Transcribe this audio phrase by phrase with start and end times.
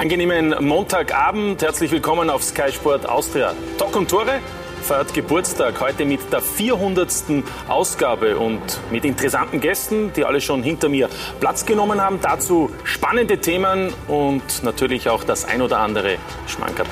[0.00, 3.52] Angenehmen Montagabend, herzlich willkommen auf Sky Sport Austria.
[3.76, 4.40] Talk und Tore
[4.80, 7.44] feiert Geburtstag heute mit der 400.
[7.68, 12.18] Ausgabe und mit interessanten Gästen, die alle schon hinter mir Platz genommen haben.
[12.22, 16.86] Dazu spannende Themen und natürlich auch das ein oder andere Schmankerl.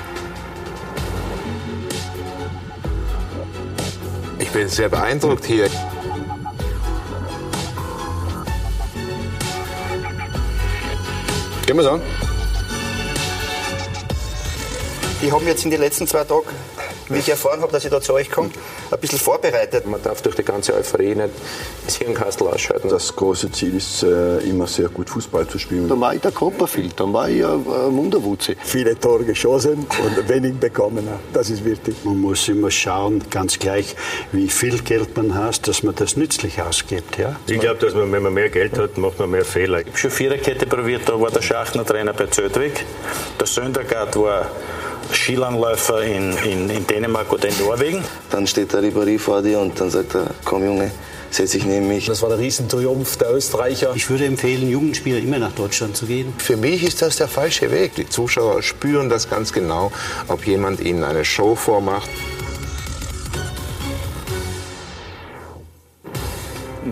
[4.39, 5.71] Ich bin sehr beeindruckt hier.
[11.65, 12.03] Gehen wir an.
[15.21, 16.47] Ich habe mich jetzt in den letzten zwei Tagen,
[17.09, 18.51] wie ich erfahren habe, dass ich da zu euch komme,
[18.89, 19.85] ein bisschen vorbereitet.
[19.85, 21.31] Man darf durch die ganze Euphorie nicht
[21.85, 22.89] das Hirnkastel ausschalten.
[22.89, 25.89] Das große Ziel ist äh, immer sehr gut Fußball zu spielen.
[25.89, 28.55] Dann war ich der Copperfield, dann war ich ein Wunderwutze.
[28.63, 31.09] Viele Tore geschossen und wenig bekommen.
[31.33, 31.97] Das ist wichtig.
[32.05, 33.97] Man muss immer schauen, ganz gleich,
[34.31, 37.19] wie viel Geld man hat, dass man das nützlich ausgibt.
[37.19, 37.35] Ja?
[37.49, 39.81] Ich glaube, dass man, wenn man mehr Geld hat, macht man mehr Fehler.
[39.81, 42.85] Ich habe schon Viererkette probiert, da war der Schachner Trainer bei Zöldwig.
[43.41, 44.47] Der Söndergaard war
[45.13, 48.05] Skilangläufer in, in, in Dänemark oder in Norwegen.
[48.31, 50.91] Dann steht der Ribéry vor dir und dann sagt er, komm Junge,
[51.31, 52.07] setz dich neben mich.
[52.07, 53.93] Das war der Riesentriumph der Österreicher.
[53.95, 56.35] Ich würde empfehlen, Jugendspieler immer nach Deutschland zu gehen.
[56.39, 57.95] Für mich ist das der falsche Weg.
[57.95, 59.93] Die Zuschauer spüren das ganz genau,
[60.29, 62.09] ob jemand ihnen eine Show vormacht.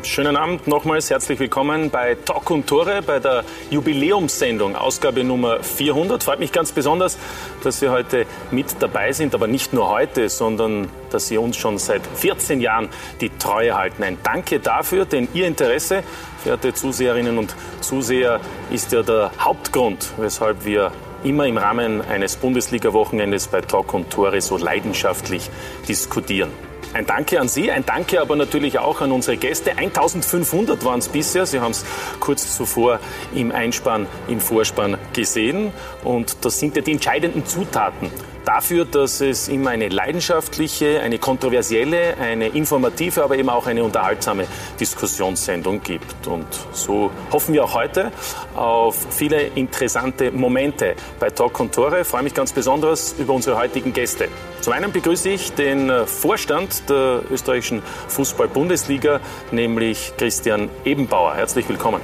[0.03, 6.23] Schönen Abend nochmals, herzlich willkommen bei Talk und Tore, bei der Jubiläumssendung, Ausgabe Nummer 400.
[6.23, 7.19] Freut mich ganz besonders,
[7.63, 11.79] dass Sie heute mit dabei sind, aber nicht nur heute, sondern dass Sie uns schon
[11.79, 12.89] seit 14 Jahren
[13.21, 14.03] die Treue halten.
[14.03, 16.03] Ein Danke dafür, denn Ihr Interesse,
[16.43, 23.49] verehrte Zuseherinnen und Zuseher, ist ja der Hauptgrund, weshalb wir immer im Rahmen eines Bundesliga-Wochenendes
[23.49, 25.49] bei Talk und Tore so leidenschaftlich
[25.89, 26.66] diskutieren.
[26.97, 29.77] Ein Danke an Sie, ein Danke aber natürlich auch an unsere Gäste.
[29.77, 31.45] 1500 waren es bisher.
[31.45, 31.85] Sie haben es
[32.21, 33.01] kurz zuvor
[33.35, 35.75] im Einspann, im Vorspann gesehen.
[36.05, 38.11] Und das sind ja die entscheidenden Zutaten
[38.47, 44.47] dafür, dass es immer eine leidenschaftliche, eine kontroversielle, eine informative, aber eben auch eine unterhaltsame
[44.81, 46.27] Diskussionssendung gibt.
[46.27, 48.13] Und so hoffen wir auch heute
[48.55, 52.03] auf viele interessante Momente bei Talk und Tore.
[52.03, 54.29] Ich freue mich ganz besonders über unsere heutigen Gäste.
[54.61, 61.35] Zum einen begrüße ich den Vorstand der österreichischen Fußball-Bundesliga, nämlich Christian Ebenbauer.
[61.35, 62.01] Herzlich willkommen.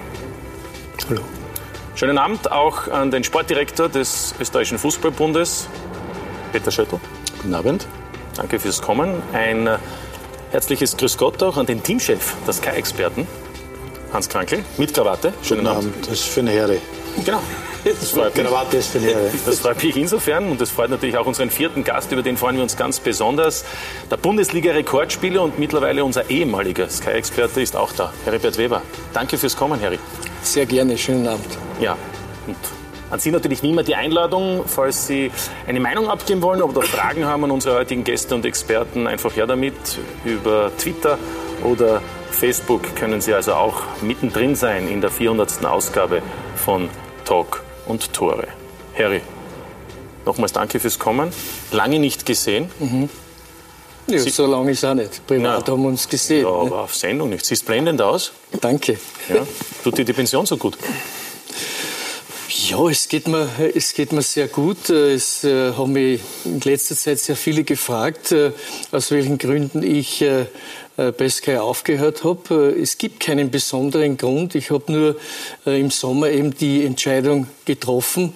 [1.09, 1.23] Hallo.
[1.95, 5.69] Schönen Abend auch an den Sportdirektor des österreichischen Fußballbundes,
[6.53, 7.01] Peter Schöttl.
[7.39, 7.87] Guten Abend.
[8.37, 9.23] Danke fürs Kommen.
[9.33, 9.69] Ein
[10.51, 13.27] herzliches Grüß Gott auch an den Teamchef der Sky-Experten,
[14.13, 15.33] Hans Krankel, mit Krawatte.
[15.43, 15.95] Schönen Guten Abend.
[15.95, 16.07] Abend.
[16.07, 16.79] Das ist für eine Ehre.
[17.25, 17.41] Genau.
[17.85, 18.47] Das freut mich.
[18.47, 19.31] Krawatte ist für eine Ehre.
[19.45, 22.57] Das freut mich insofern und das freut natürlich auch unseren vierten Gast, über den freuen
[22.57, 23.65] wir uns ganz besonders.
[24.11, 28.83] Der Bundesliga-Rekordspieler und mittlerweile unser ehemaliger Sky-Experte ist auch da, Heribert Weber.
[29.13, 29.99] Danke fürs Kommen, Harry.
[30.43, 31.59] Sehr gerne, schönen Abend.
[31.81, 31.97] Ja,
[32.47, 32.57] und
[33.13, 35.31] an Sie natürlich wie immer die Einladung, falls Sie
[35.67, 39.47] eine Meinung abgeben wollen oder Fragen haben an unsere heutigen Gäste und Experten, einfach her
[39.47, 39.75] damit.
[40.25, 41.19] Über Twitter
[41.63, 42.01] oder
[42.31, 45.63] Facebook können Sie also auch mittendrin sein in der 400.
[45.67, 46.23] Ausgabe
[46.57, 46.89] von
[47.27, 48.49] Talk und Tore.
[48.97, 49.21] Harry,
[50.25, 51.33] nochmals danke fürs Kommen.
[51.71, 52.71] Lange nicht gesehen.
[52.81, 53.11] Mhm.
[54.07, 55.27] Ja, Sie, so lange ist auch nicht.
[55.27, 56.45] Privat ja, haben wir uns gesehen.
[56.45, 56.75] Ja, aber ne?
[56.77, 57.45] auf Sendung nicht.
[57.45, 58.33] Siehst blendend aus.
[58.59, 58.99] Danke.
[59.29, 59.47] Ja,
[59.85, 60.79] tut dir die Pension so gut?
[62.55, 64.91] Ja, es geht mir, es geht mir sehr gut.
[64.91, 68.53] Es äh, haben mich in letzter Zeit sehr viele gefragt, äh,
[68.91, 70.45] aus welchen Gründen ich äh,
[70.97, 72.77] bei Sky aufgehört habe.
[72.79, 74.55] Es gibt keinen besonderen Grund.
[74.55, 75.17] Ich habe nur
[75.65, 78.35] im Sommer eben die Entscheidung getroffen,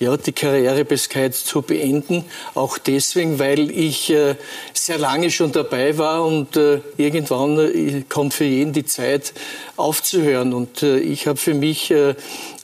[0.00, 2.24] ja, die Karriere bei Sky zu beenden.
[2.54, 4.36] Auch deswegen, weil ich äh,
[4.72, 9.32] sehr lange schon dabei war und äh, irgendwann äh, kommt für jeden die Zeit
[9.76, 10.52] aufzuhören.
[10.52, 12.14] Und äh, ich habe für mich äh,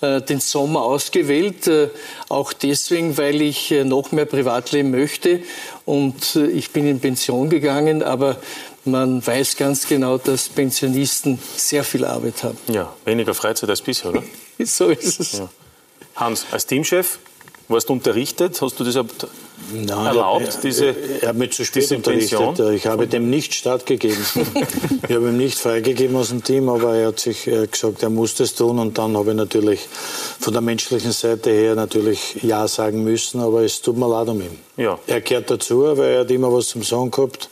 [0.00, 1.70] äh, den Sommer ausgewählt,
[2.28, 5.40] auch deswegen, weil ich noch mehr Privatleben möchte.
[5.84, 8.36] Und ich bin in Pension gegangen, aber
[8.84, 12.58] man weiß ganz genau, dass Pensionisten sehr viel Arbeit haben.
[12.68, 14.22] Ja, weniger Freizeit als bisher, oder?
[14.64, 15.38] so ist es.
[15.38, 15.48] Ja.
[16.16, 17.18] Hans, als Teamchef,
[17.68, 18.60] warst du unterrichtet?
[18.60, 18.94] Hast du das
[19.72, 22.58] Nein, erlaubt, er, diese Er hat mich zu spät unterrichtet.
[22.74, 24.22] Ich habe dem nicht stattgegeben.
[25.08, 28.34] ich habe ihm nicht freigegeben aus dem Team, aber er hat sich gesagt, er muss
[28.34, 28.78] das tun.
[28.78, 29.80] Und dann habe ich natürlich
[30.40, 34.40] von der menschlichen Seite her natürlich Ja sagen müssen, aber es tut mir leid um
[34.42, 34.58] ihn.
[34.76, 34.98] Ja.
[35.06, 37.48] Er gehört dazu, weil er hat immer was zum Sagen gehabt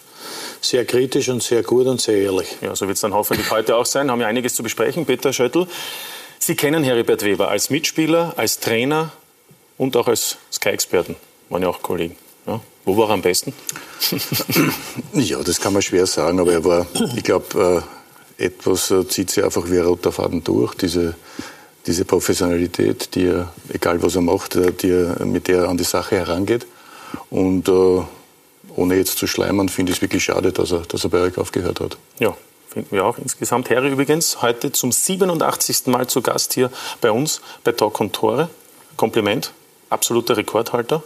[0.64, 2.56] sehr kritisch und sehr gut und sehr ehrlich.
[2.60, 4.10] Ja, so wird es dann hoffentlich heute auch sein.
[4.10, 5.04] Haben wir einiges zu besprechen.
[5.06, 5.66] Peter Schöttl,
[6.44, 9.12] Sie kennen Heribert Weber als Mitspieler, als Trainer
[9.78, 11.14] und auch als Sky-Experten.
[11.50, 12.16] Waren ja auch Kollegen.
[12.48, 12.58] Ja.
[12.84, 13.52] Wo war er am besten?
[15.12, 17.84] ja, das kann man schwer sagen, aber er war, ich glaube,
[18.38, 20.74] äh, etwas äh, zieht sich einfach wie ein roter Faden durch.
[20.74, 21.14] Diese
[21.86, 25.84] diese Professionalität, die er, egal was er macht, die er, mit der er an die
[25.84, 26.66] Sache herangeht.
[27.30, 28.02] Und äh,
[28.74, 31.38] ohne jetzt zu schleimern, finde ich es wirklich schade, dass er, dass er bei euch
[31.38, 31.98] aufgehört hat.
[32.18, 32.36] Ja,
[32.72, 33.18] finden wir auch.
[33.18, 35.86] Insgesamt Harry übrigens heute zum 87.
[35.86, 36.70] Mal zu Gast hier
[37.00, 38.48] bei uns bei Talk und Tore.
[38.96, 39.52] Kompliment,
[39.90, 41.02] absoluter Rekordhalter.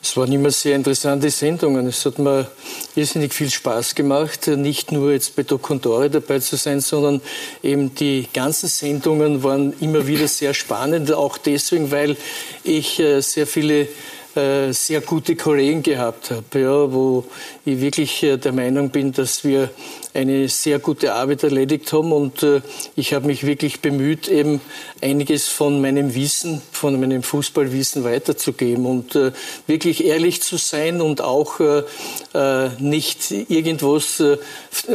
[0.00, 1.86] Es waren immer sehr interessante Sendungen.
[1.88, 2.50] Es hat mir
[2.94, 7.22] irrsinnig viel Spaß gemacht, nicht nur jetzt bei Dokuntore dabei zu sein, sondern
[7.62, 12.18] eben die ganzen Sendungen waren immer wieder sehr spannend, auch deswegen, weil
[12.64, 13.88] ich äh, sehr viele
[14.36, 17.24] äh, sehr gute Kollegen gehabt habe, ja, wo
[17.64, 19.70] ich wirklich äh, der Meinung bin, dass wir
[20.14, 22.62] eine sehr gute Arbeit erledigt haben und äh,
[22.96, 24.60] ich habe mich wirklich bemüht, eben
[25.02, 29.18] einiges von meinem Wissen, von meinem Fußballwissen weiterzugeben und
[29.66, 31.60] wirklich ehrlich zu sein und auch
[32.78, 34.22] nicht irgendwas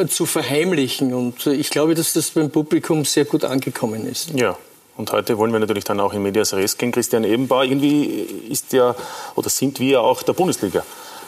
[0.10, 1.14] zu verheimlichen.
[1.14, 4.32] Und ich glaube, dass das beim Publikum sehr gut angekommen ist.
[4.36, 4.58] Ja,
[5.00, 6.92] und heute wollen wir natürlich dann auch in Medias Res gehen.
[6.92, 8.04] Christian Ebenbauer, irgendwie
[8.50, 8.96] ist ja
[9.36, 10.84] oder sind wir auch der Bundesliga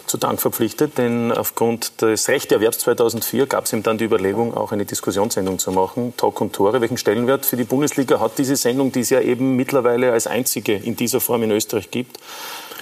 [0.07, 4.71] zu Dank verpflichtet, denn aufgrund des Rechteerwerbs 2004 gab es ihm dann die Überlegung, auch
[4.71, 6.13] eine Diskussionssendung zu machen.
[6.17, 9.55] Talk und Tore, welchen Stellenwert für die Bundesliga hat diese Sendung, die es ja eben
[9.55, 12.17] mittlerweile als einzige in dieser Form in Österreich gibt,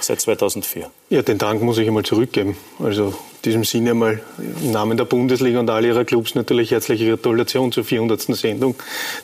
[0.00, 0.90] seit 2004?
[1.08, 2.56] Ja, den Dank muss ich einmal zurückgeben.
[2.78, 3.14] Also
[3.44, 7.84] diesem Sinne mal im Namen der Bundesliga und all ihrer Clubs natürlich herzliche Gratulation zur
[7.84, 8.20] 400.
[8.36, 8.74] Sendung.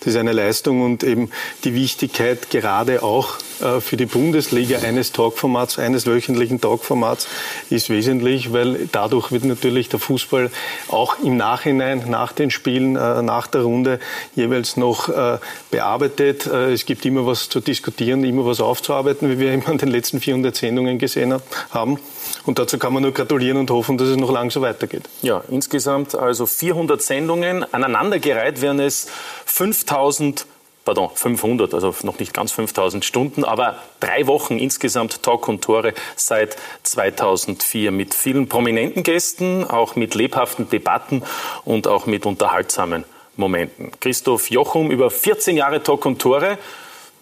[0.00, 1.30] Das ist eine Leistung und eben
[1.64, 7.28] die Wichtigkeit gerade auch äh, für die Bundesliga eines Talkformats, eines wöchentlichen Talkformats
[7.70, 10.50] ist wesentlich, weil dadurch wird natürlich der Fußball
[10.88, 14.00] auch im Nachhinein, nach den Spielen, äh, nach der Runde
[14.34, 15.38] jeweils noch äh,
[15.70, 16.46] bearbeitet.
[16.46, 20.20] Es gibt immer was zu diskutieren, immer was aufzuarbeiten, wie wir immer in den letzten
[20.20, 21.34] 400 Sendungen gesehen
[21.70, 21.98] haben.
[22.44, 25.08] Und dazu kann man nur gratulieren und hoffen, dass es noch lang so weitergeht.
[25.23, 27.64] Ja, insgesamt also 400 Sendungen.
[27.73, 29.08] Aneinandergereiht werden es
[29.46, 30.46] 5000
[30.87, 35.93] pardon, 500, also noch nicht ganz 5000 Stunden, aber drei Wochen insgesamt Talk und Tore
[36.14, 41.25] seit 2004 mit vielen prominenten Gästen, auch mit lebhaften Debatten
[41.64, 43.05] und auch mit unterhaltsamen
[43.37, 43.90] Momenten.
[44.00, 46.56] Christoph Jochum über 14 Jahre Talk und Tore,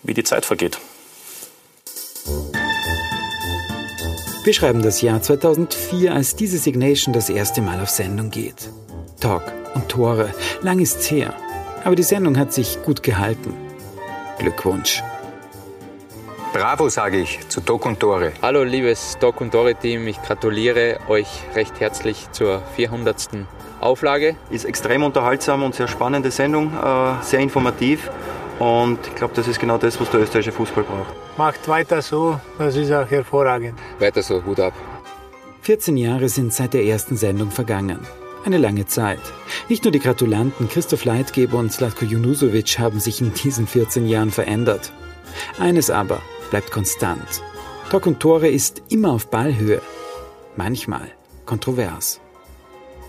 [0.03, 0.79] wie die Zeit vergeht.
[4.45, 8.69] Wir schreiben das Jahr 2004, als diese Signation das erste Mal auf Sendung geht.
[9.19, 9.43] Talk
[9.75, 11.33] und Tore, lang ist's her.
[11.83, 13.55] Aber die Sendung hat sich gut gehalten.
[14.39, 15.03] Glückwunsch.
[16.53, 18.33] Bravo, sage ich, zu Talk und Tore.
[18.43, 20.07] Hallo, liebes Talk und Tore-Team.
[20.09, 23.47] Ich gratuliere euch recht herzlich zur 400.
[23.81, 24.37] Auflage.
[24.51, 28.11] Ist extrem unterhaltsam und sehr spannende Sendung, äh, sehr informativ.
[28.59, 31.15] Und ich glaube, das ist genau das, was der österreichische Fußball braucht.
[31.37, 33.79] Macht weiter so, das ist auch hervorragend.
[33.99, 34.73] Weiter so, Hut ab.
[35.63, 38.01] 14 Jahre sind seit der ersten Sendung vergangen.
[38.45, 39.21] Eine lange Zeit.
[39.71, 44.31] Nicht nur die Gratulanten Christoph Leitgeber und Slatko Junusovic haben sich in diesen 14 Jahren
[44.31, 44.93] verändert.
[45.59, 47.43] Eines aber bleibt konstant.
[47.91, 49.81] Talk und Tore ist immer auf Ballhöhe.
[50.57, 51.09] Manchmal
[51.47, 52.21] kontrovers.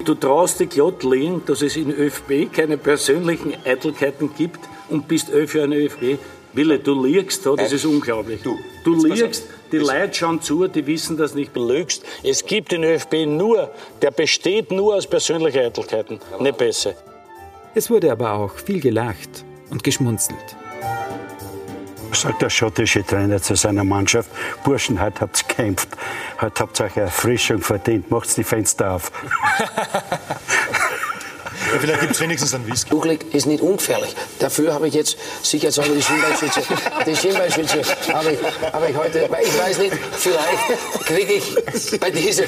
[0.03, 4.59] Du traust dich glatt legen, dass es in ÖFB keine persönlichen Eitelkeiten gibt
[4.89, 6.19] und bist für eine ÖFB.
[6.53, 8.41] Wille, du liegst da, das ist unglaublich.
[8.41, 11.55] Du, du liegst, die Leute schauen zu, die wissen das nicht.
[11.55, 12.03] Du lügst.
[12.23, 13.71] Es gibt den ÖFB nur,
[14.01, 16.93] der besteht nur aus persönlichen Eitelkeiten, nicht besser.
[17.73, 20.55] Es wurde aber auch viel gelacht und geschmunzelt.
[22.13, 24.29] Sagt der schottische Trainer zu seiner Mannschaft,
[24.63, 25.89] Burschen, heute habt ihr gekämpft,
[26.39, 29.11] heute habt ihr euch Erfrischung verdient, macht die Fenster auf.
[31.75, 32.89] Ja, vielleicht gibt es wenigstens einen Whisky.
[32.89, 34.15] Buchlig ist nicht ungefährlich.
[34.39, 36.61] Dafür habe ich jetzt sicherheitshalber die Schienbeinschütze.
[37.05, 37.81] Die Schienbeinschütze
[38.13, 38.39] habe ich,
[38.71, 42.45] habe ich heute, ich weiß nicht, vielleicht kriege ich bei dieser.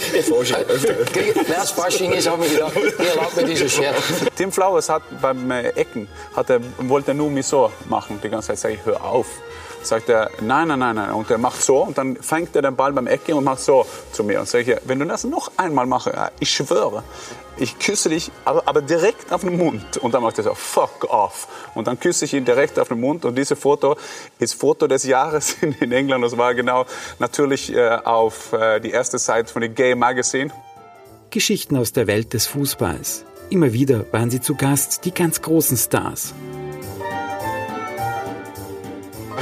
[1.49, 3.97] März Fasching ist, habe ich gedacht, ihr erlaubt mir diese Scherz.
[4.37, 8.21] Tim Flowers hat beim äh, Ecken, hat er, wollte nur mich so machen.
[8.23, 9.27] Die ganze Zeit sage ich, hör auf
[9.83, 11.11] sagt er, nein, nein, nein, nein.
[11.11, 13.85] Und er macht so und dann fängt er den Ball beim Ecke und macht so
[14.11, 14.39] zu mir.
[14.39, 17.03] Und sage ich, wenn du das noch einmal machst, ich schwöre,
[17.57, 19.97] ich küsse dich, aber, aber direkt auf den Mund.
[19.97, 21.47] Und dann macht er so, fuck off.
[21.73, 23.25] Und dann küsse ich ihn direkt auf den Mund.
[23.25, 23.95] Und dieses Foto
[24.39, 26.23] ist Foto des Jahres in, in England.
[26.23, 26.85] Das war genau
[27.19, 30.51] natürlich äh, auf äh, die erste Seite von dem Gay Magazine.
[31.29, 33.25] Geschichten aus der Welt des Fußballs.
[33.49, 36.33] Immer wieder waren sie zu Gast, die ganz großen Stars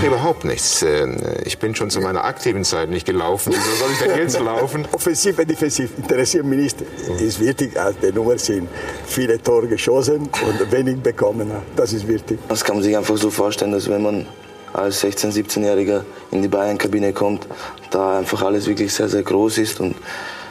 [0.04, 0.82] überhaupt nichts.
[0.82, 1.08] Äh,
[1.46, 3.54] ich bin schon zu meiner aktiven Zeit nicht gelaufen.
[3.54, 4.88] Wieso soll ich denn jetzt laufen?
[4.92, 6.78] Offensiv und defensiv interessiert mich nicht.
[7.16, 8.68] Es ist wichtig, als die Nummer sind
[9.06, 11.52] viele Tore geschossen und wenig bekommen.
[11.76, 12.40] Das ist wichtig.
[12.48, 14.26] Das kann man sich einfach so vorstellen, dass wenn man
[14.74, 17.48] als 16-, 17-Jähriger in die Bayern-Kabine kommt,
[17.92, 19.96] da einfach alles wirklich sehr, sehr groß ist und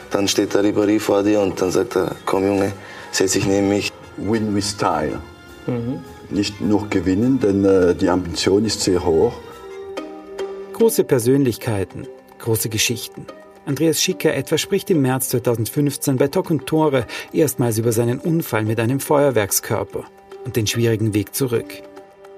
[0.09, 2.71] dann steht der Ribéry vor dir und dann sagt er, komm Junge,
[3.11, 3.91] setz dich neben mich.
[4.17, 5.19] Win with style.
[5.67, 5.99] Mhm.
[6.35, 9.33] Nicht nur gewinnen, denn äh, die Ambition ist sehr hoch.
[10.73, 12.05] Große Persönlichkeiten,
[12.39, 13.25] große Geschichten.
[13.65, 18.63] Andreas Schicker etwa spricht im März 2015 bei Talk und Tore erstmals über seinen Unfall
[18.63, 20.03] mit einem Feuerwerkskörper
[20.45, 21.81] und den schwierigen Weg zurück.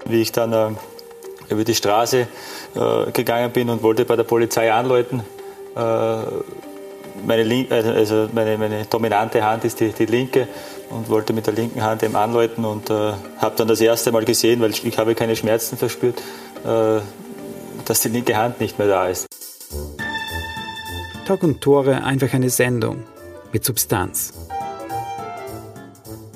[0.05, 0.69] Wie ich dann äh,
[1.49, 2.27] über die Straße
[2.75, 5.21] äh, gegangen bin und wollte bei der Polizei anläuten,
[5.75, 5.79] äh,
[7.25, 10.47] meine, Link, also meine, meine, dominante Hand ist die, die, linke
[10.89, 14.25] und wollte mit der linken Hand eben anläuten und äh, habe dann das erste Mal
[14.25, 16.21] gesehen, weil ich, ich habe keine Schmerzen verspürt,
[16.63, 16.99] äh,
[17.85, 19.27] dass die linke Hand nicht mehr da ist.
[21.25, 23.03] Talk und Tore einfach eine Sendung
[23.51, 24.33] mit Substanz.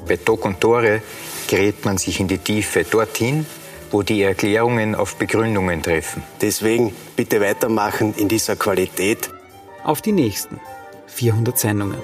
[0.07, 1.01] Bei Talk und Tore
[1.47, 3.45] gerät man sich in die Tiefe dorthin,
[3.91, 6.23] wo die Erklärungen auf Begründungen treffen.
[6.41, 9.29] Deswegen bitte weitermachen in dieser Qualität.
[9.83, 10.59] Auf die nächsten
[11.07, 11.97] 400 Sendungen.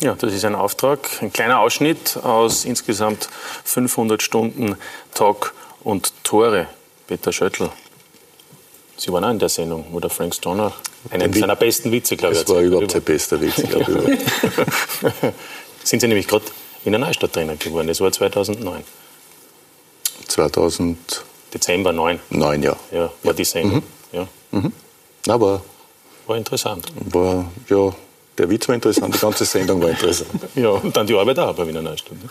[0.00, 3.28] Ja, das ist ein Auftrag, ein kleiner Ausschnitt aus insgesamt
[3.64, 4.76] 500 Stunden
[5.14, 6.66] Talk und Tore.
[7.06, 7.70] Peter Schöttl,
[8.96, 10.72] Sie waren auch in der Sendung, wo der Frank Stoner
[11.10, 14.20] einen seiner besten Witze, glaube ich, Das war überhaupt sein bester Witz, glaube ich.
[15.84, 16.44] Sind Sie nämlich gerade
[16.84, 17.88] in der Neustadt Trainer geworden.
[17.88, 18.84] Das war 2009.
[20.28, 21.24] 2000.
[21.52, 22.20] Dezember 9.
[22.30, 22.76] 9, ja.
[22.90, 23.82] Ja, war die Sendung.
[24.12, 24.18] Mhm.
[24.18, 24.28] Ja.
[24.52, 24.72] Mhm.
[25.28, 25.62] Aber.
[26.26, 26.86] War interessant.
[26.94, 27.94] War, ja,
[28.38, 30.30] der Witz war interessant, die ganze Sendung war interessant.
[30.54, 32.12] ja, und dann die Arbeit auch bei Wiener Neustadt.
[32.12, 32.28] Ne?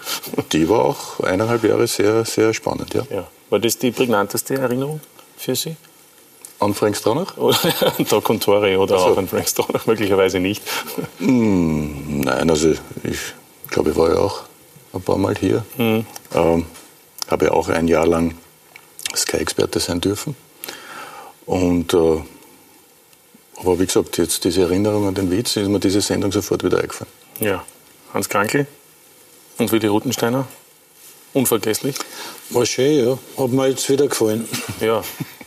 [0.51, 3.03] Die war auch eineinhalb Jahre sehr, sehr spannend, ja.
[3.09, 3.27] ja.
[3.49, 4.99] War das die prägnanteste Erinnerung
[5.37, 5.75] für Sie?
[6.59, 7.35] An Frank Stronach?
[8.09, 9.05] Doc und Tore oder so.
[9.05, 10.63] auch an Frank Stronach möglicherweise nicht.
[11.19, 12.71] Hm, nein, also
[13.03, 13.19] ich
[13.69, 14.43] glaube, ich war ja auch
[14.93, 15.63] ein paar Mal hier.
[15.77, 16.05] Mhm.
[16.33, 16.65] Ähm,
[17.29, 18.35] habe ja auch ein Jahr lang
[19.15, 20.35] Sky-Experte sein dürfen.
[21.45, 22.21] Und, äh,
[23.57, 26.79] aber wie gesagt, jetzt diese Erinnerung an den Witz ist mir diese Sendung sofort wieder
[26.79, 27.11] eingefallen.
[27.39, 27.63] Ja,
[28.13, 28.67] Hans Krankel
[29.57, 30.47] und Willi Rutensteiner,
[31.33, 31.95] unvergesslich.
[32.49, 33.17] War schön, ja.
[33.43, 34.47] Hat mir jetzt wieder gefallen.
[34.79, 35.03] Ja,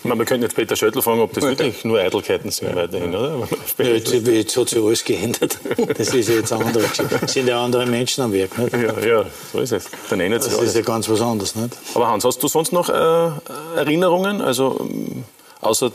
[0.07, 3.49] meine, wir könnten jetzt Peter Schöttl fragen, ob das wirklich nur Eitelkeiten sind weiterhin, oder?
[3.79, 5.59] Ja, jetzt, jetzt hat sich alles geändert.
[5.97, 6.85] Das ist ja jetzt andere,
[7.27, 8.57] sind ja andere Menschen am Werk.
[8.59, 8.73] Nicht?
[8.73, 9.85] Ja, ja, so ist es.
[10.09, 10.71] Dann ändert sich Das alles.
[10.71, 11.55] ist ja ganz was anderes.
[11.55, 11.77] Nicht?
[11.95, 13.31] Aber Hans, hast du sonst noch äh,
[13.77, 15.25] Erinnerungen, also ähm,
[15.61, 15.93] außer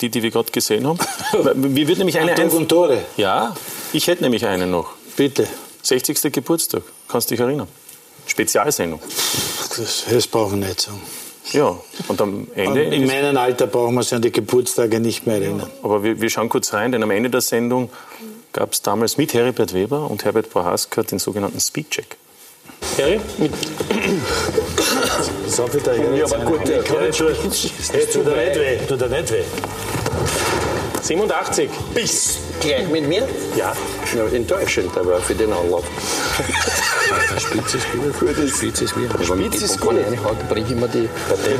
[0.00, 0.98] die, die wir gerade gesehen haben?
[1.74, 2.98] Wie wird nämlich eine und Tore.
[3.16, 3.54] Ja,
[3.92, 4.90] ich hätte nämlich eine noch.
[5.16, 5.46] Bitte.
[5.82, 6.32] 60.
[6.32, 7.68] Geburtstag, kannst du dich erinnern?
[8.26, 9.00] Spezialsendung.
[9.76, 11.00] Das, das brauchen wir nicht sagen.
[11.52, 11.76] Ja,
[12.08, 12.82] und am Ende.
[12.84, 15.70] In ist- meinem Alter brauchen wir sich an die Geburtstage nicht mehr erinnern.
[15.82, 17.90] Aber wir, wir schauen kurz rein, denn am Ende der Sendung
[18.52, 22.16] gab es damals mit Heribert Weber und Herbert Prohaska den sogenannten Speedcheck.
[22.98, 23.52] Harry, mit
[25.56, 28.78] Der Ja, aber gut, der kann nicht tut, tut er nicht weh.
[28.88, 29.44] Tut er nicht weh.
[31.00, 31.70] 87.
[31.94, 33.26] Bis gleich mit mir?
[33.56, 33.72] Ja.
[34.14, 35.84] ja enttäuschend, aber für den Anlauf.
[37.38, 38.14] Spitz ist gut.
[38.50, 39.10] Spitz ist gut.
[39.14, 39.94] Aber Spitz ist gut.
[39.94, 41.08] reinhaut, bringe ich mir die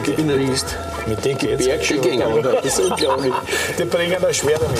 [0.02, 0.66] Gewinnerin ist.
[1.06, 1.64] Mit dem geht's.
[1.64, 2.60] Bergskigänger, oder?
[2.62, 3.32] Das ist unglaublich.
[3.78, 4.78] Die bringen das schwer damit.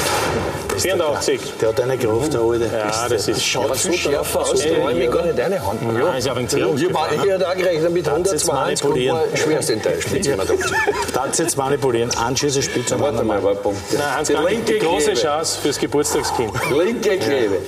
[0.81, 1.41] 84.
[1.61, 2.65] Der hat eine Kraft, der Alte.
[2.67, 5.81] Ja, das ist Schaut aber so schärfer aus, da räume ich gar nicht eine Hand.
[5.97, 9.39] Ja, ist auch ein Ja, ich ich hätte auch gerechnet mit Darfst jetzt 120 und
[9.39, 10.09] schwerst enttäuscht.
[11.13, 12.11] Darfst jetzt manipulieren.
[12.63, 13.75] Spitze, Warte mal, warte mal.
[13.93, 15.15] Nein, Hans Die große.
[15.15, 16.53] Chance fürs Geburtstagskind.
[16.71, 17.59] Linke Klebe.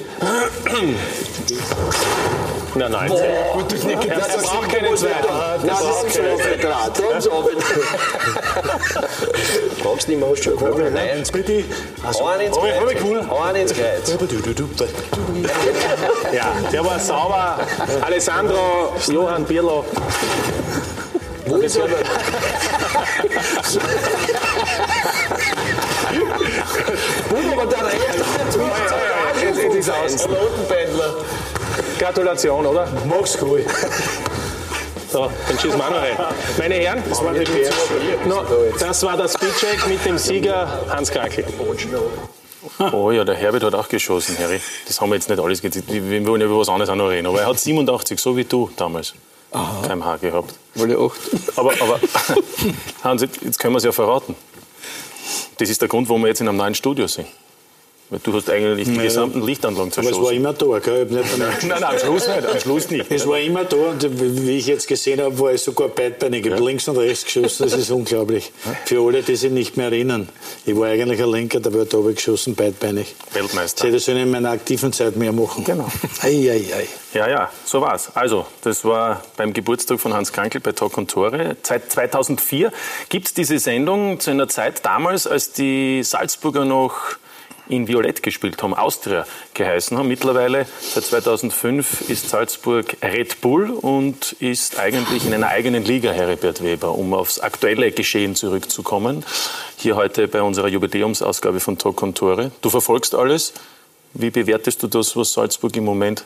[2.74, 3.10] Nein, nein.
[3.54, 5.26] Gut, das nicht Ja, der braucht keinen zweiten.
[5.64, 7.00] Nein, das ist viel Draht.
[7.10, 7.56] Ganz oben.
[9.82, 10.92] Brauchst nicht mehr hast schon gekommen.
[10.92, 11.64] Nein, Bitte.
[12.28, 13.02] Einen ins Hab ich- ich Kreuz.
[13.04, 13.20] cool.
[13.46, 14.18] Einen ins Kreuz.
[16.32, 17.58] Ja, der war sauber.
[18.02, 19.84] Alessandro, Johann Birlo.
[21.46, 21.86] Wo ist er?
[27.28, 28.05] Bumm, aber Jetzt, jetzt
[29.76, 30.24] ist aus.
[30.24, 31.14] Ein Notenbändler.
[31.98, 32.88] Gratulation, oder?
[33.06, 33.62] Mach's gut.
[35.10, 36.16] So, dann schießen wir auch noch rein.
[36.58, 38.42] Meine Herren, das war, no,
[38.78, 41.44] das war der Speedcheck mit dem Sieger Hans Krankel.
[42.92, 44.60] Oh ja, der Herbert hat auch geschossen, Harry.
[44.86, 45.84] Das haben wir jetzt nicht alles gezählt.
[45.88, 47.26] Wir wollen ja über was anderes auch noch reden.
[47.26, 49.14] Aber er hat 87, so wie du damals,
[49.52, 50.54] kmh gehabt.
[50.74, 51.18] Weil ich acht.
[51.56, 52.00] Aber, aber
[53.04, 54.34] Hans, jetzt können wir es ja verraten.
[55.58, 57.28] Das ist der Grund, warum wir jetzt in einem neuen Studio sind.
[58.24, 61.08] Du hast eigentlich die gesamten Lichtanlagen Aber es war immer da, gell?
[61.10, 62.46] Ich Nein, nein, am Schluss nicht.
[62.46, 63.10] Am Schluss nicht.
[63.10, 66.46] Es war immer da und wie ich jetzt gesehen habe, war es sogar beidbeinig.
[66.46, 68.52] Ich habe links und rechts geschossen, das ist unglaublich.
[68.84, 70.28] Für alle, die sich nicht mehr erinnern.
[70.64, 73.16] Ich war eigentlich ein Linker, da wird da oben geschossen, beidbeinig.
[73.32, 73.90] Weltmeister.
[73.90, 75.64] Das soll ich in meiner aktiven Zeit mehr machen.
[75.64, 75.90] Genau.
[76.22, 76.86] Ei, ei, ei.
[77.12, 78.10] Ja, ja, so war's.
[78.14, 81.56] Also, das war beim Geburtstag von Hans Krankel bei Talk und Tore.
[81.62, 82.70] Seit 2004
[83.08, 87.16] gibt es diese Sendung zu einer Zeit damals, als die Salzburger noch
[87.68, 90.08] in Violett gespielt haben, Austria geheißen haben.
[90.08, 96.62] Mittlerweile, seit 2005, ist Salzburg Red Bull und ist eigentlich in einer eigenen Liga, Heribert
[96.62, 99.24] Weber, um aufs aktuelle Geschehen zurückzukommen.
[99.76, 102.50] Hier heute bei unserer Jubiläumsausgabe von Talk und Tore.
[102.60, 103.52] Du verfolgst alles.
[104.14, 106.24] Wie bewertest du das, was Salzburg im Moment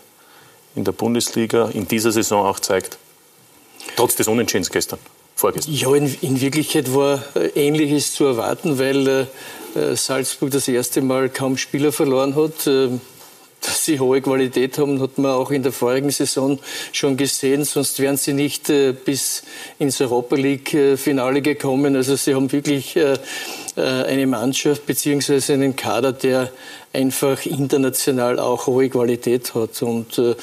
[0.76, 2.99] in der Bundesliga in dieser Saison auch zeigt?
[3.97, 4.99] Trotz des Unentschiedens gestern,
[5.35, 5.75] vorgestern.
[5.75, 9.26] Ja, in, in Wirklichkeit war äh, Ähnliches zu erwarten, weil äh,
[9.94, 12.66] Salzburg das erste Mal kaum Spieler verloren hat.
[12.66, 12.88] Äh,
[13.60, 16.58] dass sie hohe Qualität haben, hat man auch in der vorigen Saison
[16.92, 17.64] schon gesehen.
[17.64, 19.42] Sonst wären sie nicht äh, bis
[19.78, 21.94] ins Europa League-Finale gekommen.
[21.94, 23.18] Also sie haben wirklich äh, äh,
[23.78, 25.52] eine Mannschaft bzw.
[25.52, 26.50] einen Kader, der
[26.92, 30.34] einfach international auch hohe Qualität hat und äh,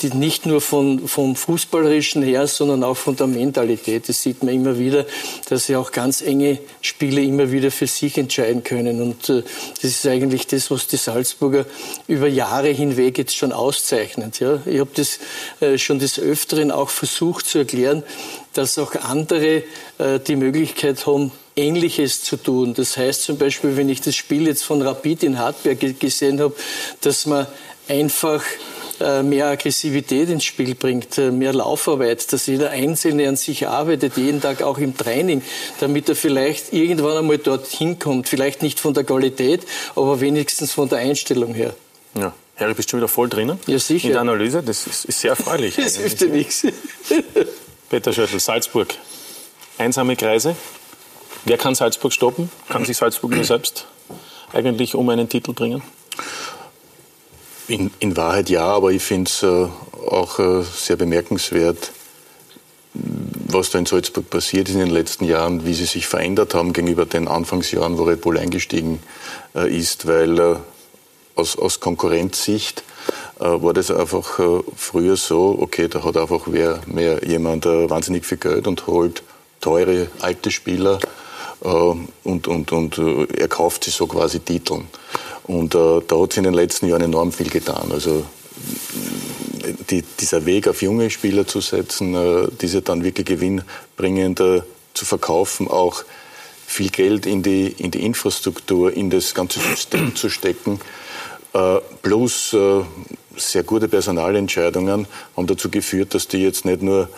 [0.00, 4.08] die nicht nur von, vom Fußballerischen her, sondern auch von der Mentalität.
[4.08, 5.04] Das sieht man immer wieder,
[5.50, 9.42] dass sie auch ganz enge Spiele immer wieder für sich entscheiden können und äh,
[9.74, 11.66] das ist eigentlich das, was die Salzburger
[12.06, 14.40] über Jahre hinweg jetzt schon auszeichnet.
[14.40, 14.60] Ja?
[14.64, 15.18] Ich habe das
[15.60, 18.04] äh, schon des Öfteren auch versucht zu erklären,
[18.54, 19.64] dass auch andere
[19.98, 22.74] äh, die Möglichkeit haben, Ähnliches zu tun.
[22.74, 26.54] Das heißt zum Beispiel, wenn ich das Spiel jetzt von Rapid in Hartberg gesehen habe,
[27.00, 27.46] dass man
[27.88, 28.42] einfach
[29.00, 34.16] äh, mehr Aggressivität ins Spiel bringt, äh, mehr Laufarbeit, dass jeder Einzelne an sich arbeitet,
[34.16, 35.42] jeden Tag auch im Training,
[35.80, 38.28] damit er vielleicht irgendwann einmal dorthin kommt.
[38.28, 39.62] Vielleicht nicht von der Qualität,
[39.96, 41.74] aber wenigstens von der Einstellung her.
[42.14, 42.34] Ja.
[42.56, 43.58] Harry, bist du wieder voll drinnen?
[43.66, 44.08] Ja, sicher.
[44.08, 44.62] In der Analyse?
[44.62, 45.76] Das ist, ist sehr erfreulich.
[45.82, 46.66] das hilft dir nichts.
[47.88, 48.94] Peter Schöttl, Salzburg.
[49.78, 50.54] Einsame Kreise.
[51.44, 52.50] Wer kann Salzburg stoppen?
[52.68, 53.86] Kann sich Salzburg nur selbst
[54.52, 55.82] eigentlich um einen Titel bringen?
[57.68, 59.68] In, in Wahrheit ja, aber ich finde es äh,
[60.08, 61.92] auch äh, sehr bemerkenswert,
[62.92, 66.72] was da in Salzburg passiert ist in den letzten Jahren, wie sie sich verändert haben
[66.72, 69.00] gegenüber den Anfangsjahren, wo Red Bull eingestiegen
[69.54, 70.58] äh, ist, weil
[71.36, 72.82] aus, aus Konkurrenzsicht
[73.38, 74.38] war das einfach
[74.76, 79.22] früher so, okay, da hat einfach wer, mehr jemand wahnsinnig viel Geld und holt
[79.62, 80.98] teure alte Spieler
[81.60, 84.88] und, und, und äh, er kauft sich so quasi Titeln.
[85.44, 87.90] Und äh, da hat sich in den letzten Jahren enorm viel getan.
[87.92, 88.24] Also
[89.90, 94.38] die, dieser Weg auf junge Spieler zu setzen, äh, diese dann wirklich gewinnbringend
[94.94, 96.04] zu verkaufen, auch
[96.66, 100.80] viel Geld in die, in die Infrastruktur, in das ganze System zu stecken,
[102.02, 102.56] plus
[103.36, 107.08] sehr gute Personalentscheidungen haben dazu geführt, dass die jetzt nicht nur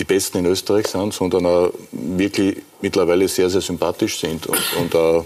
[0.00, 4.96] die Besten in Österreich sind, sondern auch wirklich mittlerweile sehr, sehr sympathisch sind und, und
[4.96, 5.24] auch,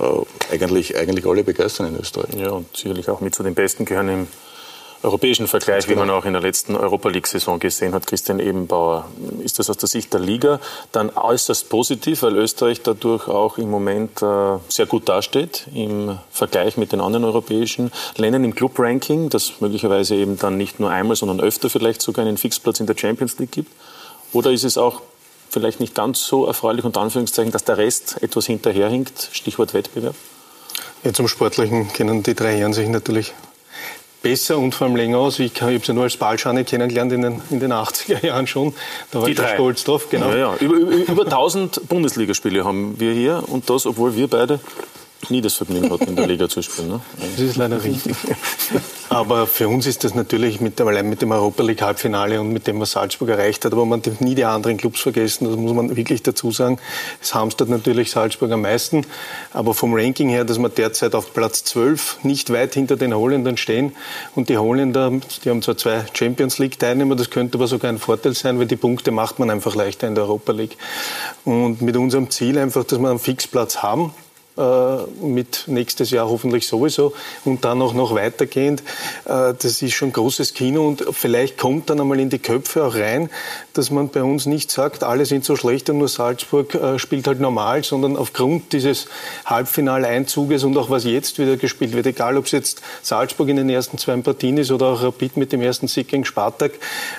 [0.00, 2.34] äh, eigentlich, eigentlich alle begeistern in Österreich.
[2.36, 4.26] Ja, und sicherlich auch mit zu den Besten gehören im
[5.04, 9.06] europäischen Vergleich, wie man auch in der letzten Europa League-Saison gesehen hat, Christian Ebenbauer.
[9.40, 10.60] Ist das aus der Sicht der Liga
[10.92, 16.78] dann äußerst positiv, weil Österreich dadurch auch im Moment äh, sehr gut dasteht im Vergleich
[16.78, 21.40] mit den anderen europäischen Ländern im Club-Ranking, das möglicherweise eben dann nicht nur einmal, sondern
[21.40, 23.70] öfter vielleicht sogar einen Fixplatz in der Champions League gibt?
[24.34, 25.00] Oder ist es auch
[25.48, 29.30] vielleicht nicht ganz so erfreulich, unter Anführungszeichen, dass der Rest etwas hinterherhinkt?
[29.32, 30.16] Stichwort Wettbewerb.
[31.04, 33.32] Ja, zum Sportlichen kennen die drei Herren sich natürlich
[34.22, 35.38] besser und vor allem länger aus.
[35.38, 38.74] Ich, ich habe sie nur als Ballschane kennengelernt in den, in den 80er Jahren schon.
[39.12, 39.54] Da war die ich drei.
[39.54, 40.08] stolz drauf.
[40.10, 40.30] Genau.
[40.30, 40.56] Ja, ja.
[40.56, 44.58] Über, über, über 1000 Bundesligaspiele haben wir hier und das, obwohl wir beide
[45.30, 46.88] nie das Vergnügen hatten, in der Liga zu spielen.
[46.88, 47.00] Ne?
[47.18, 48.14] Das ist leider richtig.
[49.08, 52.66] Aber für uns ist das natürlich mit, allein mit dem Europa League Halbfinale und mit
[52.66, 55.72] dem, was Salzburg erreicht hat, aber man darf nie die anderen Clubs vergessen, das muss
[55.72, 56.78] man wirklich dazu sagen.
[57.22, 59.06] Es hamstert natürlich Salzburg am meisten,
[59.52, 63.56] aber vom Ranking her, dass wir derzeit auf Platz 12 nicht weit hinter den Holländern
[63.56, 63.92] stehen
[64.34, 65.12] und die Holländer,
[65.44, 68.66] die haben zwar zwei Champions League Teilnehmer, das könnte aber sogar ein Vorteil sein, weil
[68.66, 70.76] die Punkte macht man einfach leichter in der Europa League.
[71.44, 74.12] Und mit unserem Ziel einfach, dass wir einen Fixplatz haben,
[74.56, 77.12] mit nächstes Jahr hoffentlich sowieso
[77.44, 78.82] und dann auch noch weitergehend.
[79.24, 82.94] Äh, das ist schon großes Kino und vielleicht kommt dann einmal in die Köpfe auch
[82.94, 83.30] rein,
[83.72, 87.26] dass man bei uns nicht sagt, alle sind so schlecht und nur Salzburg äh, spielt
[87.26, 89.06] halt normal, sondern aufgrund dieses
[89.44, 93.68] Halbfinaleinzuges und auch was jetzt wieder gespielt wird, egal ob es jetzt Salzburg in den
[93.68, 96.72] ersten zwei Partien ist oder auch Rapid mit dem ersten Sieg gegen Spartak,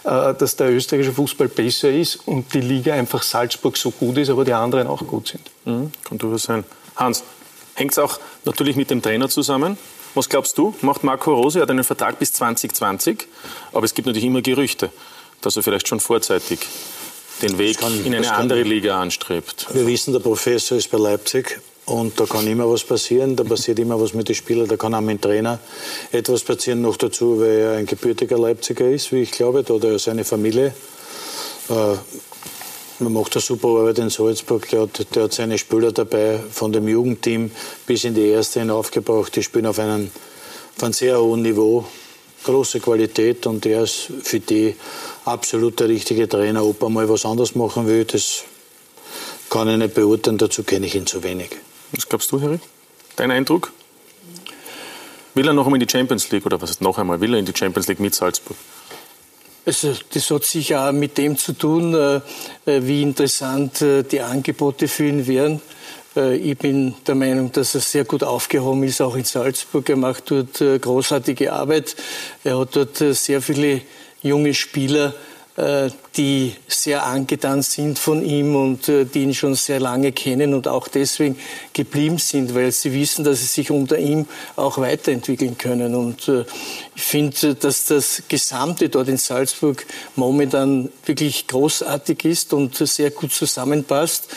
[0.03, 4.45] dass der österreichische Fußball besser ist und die Liga einfach Salzburg so gut ist, aber
[4.45, 5.41] die anderen auch gut sind.
[5.65, 6.63] Mhm, kann durchaus sein.
[6.95, 7.23] Hans,
[7.75, 9.77] hängt es auch natürlich mit dem Trainer zusammen?
[10.13, 10.73] Was glaubst du?
[10.81, 13.27] Macht Marco Rose, er hat einen Vertrag bis 2020,
[13.73, 14.89] aber es gibt natürlich immer Gerüchte,
[15.41, 16.59] dass er vielleicht schon vorzeitig
[17.41, 19.67] den Weg kann, in eine andere Liga anstrebt.
[19.73, 23.77] Wir wissen, der Professor ist bei Leipzig und da kann immer was passieren, da passiert
[23.79, 25.59] immer was mit den Spielern, da kann auch mit dem Trainer
[26.13, 26.81] etwas passieren.
[26.81, 30.73] Noch dazu, weil er ein gebürtiger Leipziger ist, wie ich glaube, oder seine Familie.
[32.99, 34.69] Man macht eine super Arbeit in Salzburg.
[34.69, 37.51] Der hat, der hat seine Spieler dabei, von dem Jugendteam
[37.85, 39.35] bis in die erste hinaufgebracht.
[39.35, 40.09] Die spielen auf einem,
[40.77, 41.85] auf einem sehr hohen Niveau,
[42.45, 44.75] große Qualität und er ist für die
[45.25, 46.63] absolut der richtige Trainer.
[46.63, 48.43] Ob er mal was anderes machen will, das
[49.49, 51.49] kann ich nicht beurteilen, dazu kenne ich ihn zu wenig.
[51.91, 52.59] Was glaubst du, Harry?
[53.17, 53.73] Dein Eindruck?
[55.33, 57.19] Will er noch einmal in die Champions League oder was ist noch einmal?
[57.19, 58.55] Will er in die Champions League mit Salzburg?
[59.65, 62.17] Also das hat sicher auch mit dem zu tun, äh,
[62.69, 65.61] äh, wie interessant äh, die Angebote für ihn wären.
[66.17, 69.89] Ich bin der Meinung, dass er sehr gut aufgehoben ist, auch in Salzburg.
[69.89, 71.93] Er macht dort großartige Arbeit.
[72.45, 73.81] Er hat dort sehr viele
[74.21, 75.13] junge Spieler
[76.17, 80.67] die sehr angetan sind von ihm und äh, die ihn schon sehr lange kennen und
[80.67, 81.37] auch deswegen
[81.71, 85.95] geblieben sind, weil sie wissen, dass sie sich unter ihm auch weiterentwickeln können.
[85.95, 86.43] Und äh,
[86.93, 89.85] ich finde, dass das Gesamte dort in Salzburg
[90.17, 94.27] momentan wirklich großartig ist und sehr gut zusammenpasst.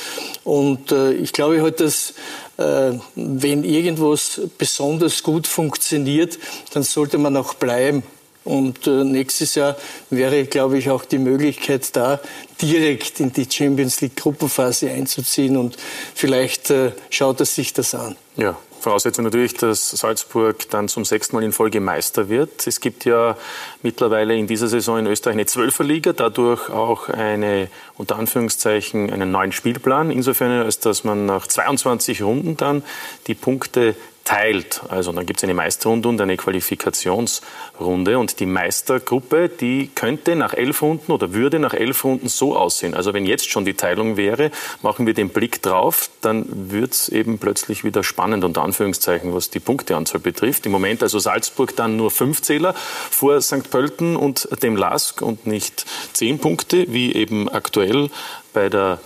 [0.44, 2.14] Und ich glaube halt, dass
[2.56, 6.38] wenn irgendwas besonders gut funktioniert,
[6.72, 8.02] dann sollte man auch bleiben.
[8.48, 9.76] Und äh, nächstes Jahr
[10.08, 12.18] wäre, glaube ich, auch die Möglichkeit da,
[12.62, 15.58] direkt in die Champions League Gruppenphase einzuziehen.
[15.58, 15.76] Und
[16.14, 18.16] vielleicht äh, schaut er sich das an.
[18.36, 22.66] Ja, Voraussetzung natürlich, dass Salzburg dann zum sechsten Mal in Folge Meister wird.
[22.66, 23.36] Es gibt ja
[23.82, 29.52] mittlerweile in dieser Saison in Österreich eine Zwölferliga, dadurch auch eine, unter Anführungszeichen, einen neuen
[29.52, 30.10] Spielplan.
[30.10, 32.82] Insofern, als dass man nach 22 Runden dann
[33.26, 33.94] die Punkte
[34.28, 34.82] teilt.
[34.90, 38.18] Also dann gibt es eine Meisterrunde und eine Qualifikationsrunde.
[38.18, 42.92] Und die Meistergruppe, die könnte nach elf Runden oder würde nach elf Runden so aussehen.
[42.92, 44.50] Also wenn jetzt schon die Teilung wäre,
[44.82, 49.48] machen wir den Blick drauf, dann wird es eben plötzlich wieder spannend, unter Anführungszeichen, was
[49.48, 50.66] die Punkteanzahl betrifft.
[50.66, 53.70] Im Moment also Salzburg dann nur fünf Zähler vor St.
[53.70, 58.10] Pölten und dem LASK und nicht zehn Punkte, wie eben aktuell
[58.52, 59.00] bei der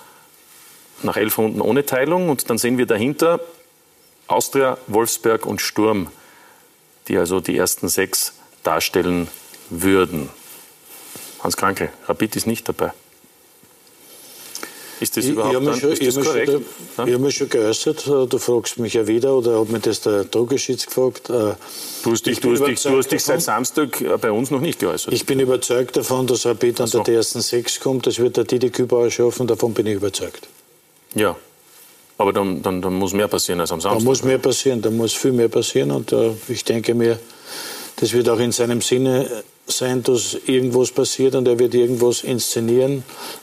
[1.04, 2.28] nach elf Runden ohne Teilung.
[2.28, 3.38] Und dann sehen wir dahinter
[4.26, 6.08] Austria, Wolfsberg und Sturm,
[7.08, 9.28] die also die ersten sechs darstellen
[9.70, 10.30] würden.
[11.40, 12.92] Hans Krankel, Rapid ist nicht dabei.
[15.00, 16.52] Ist das überhaupt ich, ich schon, ist das korrekt?
[16.52, 16.62] Schon,
[16.96, 17.06] ja?
[17.06, 20.22] Ich habe mich schon geäußert, du fragst mich ja wieder, oder hat mir das der
[20.22, 21.28] Drogeschitz gefragt.
[21.28, 21.54] Äh,
[22.04, 24.60] du hast dich, du hast dich, du hast dich seit Samstag äh, bei uns noch
[24.60, 25.12] nicht geäußert.
[25.12, 27.02] Ich bin überzeugt davon, dass Rapid an so.
[27.02, 28.06] der ersten sechs kommt.
[28.06, 30.46] Das wird der Didi Kübauer schaffen, davon bin ich überzeugt.
[31.16, 31.36] Ja,
[32.22, 33.98] aber dann, dann, dann, muss mehr passieren als am Samstag.
[33.98, 35.90] Da muss mehr passieren, da muss viel mehr passieren.
[35.90, 37.18] Und äh, ich denke mir,
[37.96, 39.28] das wird auch in seinem Sinne
[39.66, 43.02] sein, dass irgendwas passiert und er wird irgendwas inszenieren.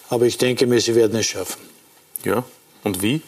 [0.10, 1.62] Aber ich denke mir, sie werden es schaffen.
[2.24, 2.46] Ja,
[2.84, 3.22] und wie?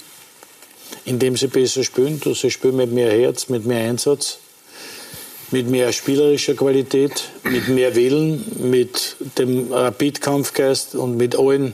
[1.03, 4.39] Indem sie besser spielen, dass sie spielen mit mehr Herz, mit mehr Einsatz,
[5.51, 11.73] mit mehr spielerischer Qualität, mit mehr Willen, mit dem Rapid-Kampfgeist und mit allen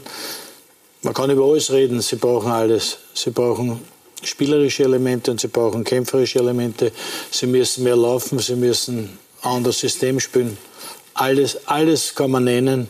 [1.04, 2.98] man kann über alles reden, sie brauchen alles.
[3.14, 3.80] Sie brauchen
[4.24, 6.92] spielerische Elemente und sie brauchen kämpferische Elemente.
[7.32, 10.58] Sie müssen mehr laufen, sie müssen ein anderes System spielen.
[11.14, 12.88] Alles, alles kann man nennen.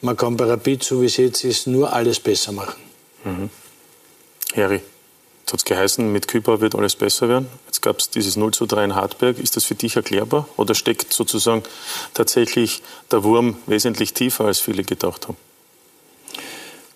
[0.00, 2.80] Man kann bei Rapid, so wie es jetzt ist, nur alles besser machen.
[3.24, 3.50] Mhm.
[4.56, 4.80] Harry,
[5.40, 7.46] jetzt hat geheißen, mit Küper wird alles besser werden.
[7.66, 9.38] Jetzt gab es dieses 0 zu 3 in Hartberg.
[9.38, 10.48] Ist das für dich erklärbar?
[10.56, 11.62] Oder steckt sozusagen
[12.14, 15.36] tatsächlich der Wurm wesentlich tiefer, als viele gedacht haben?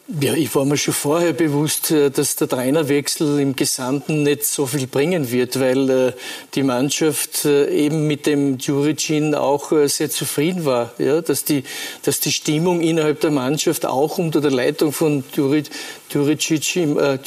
[0.08, 4.64] Ja, ich war mir schon vorher bewusst, äh, dass der Trainerwechsel im Gesamten nicht so
[4.64, 6.12] viel bringen wird, weil äh,
[6.54, 10.92] die Mannschaft äh, eben mit dem Djuricin auch sehr zufrieden war.
[10.98, 11.64] Ja, dass, die,
[12.04, 17.18] dass die Stimmung innerhalb der Mannschaft auch unter der Leitung von Djuricin, äh,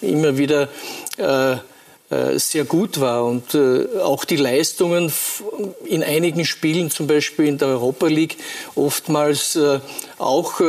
[0.00, 0.70] immer wieder
[2.08, 5.12] sehr gut war und äh, auch die Leistungen
[5.84, 8.36] in einigen Spielen, zum Beispiel in der Europa League,
[8.76, 9.80] oftmals äh,
[10.18, 10.60] auch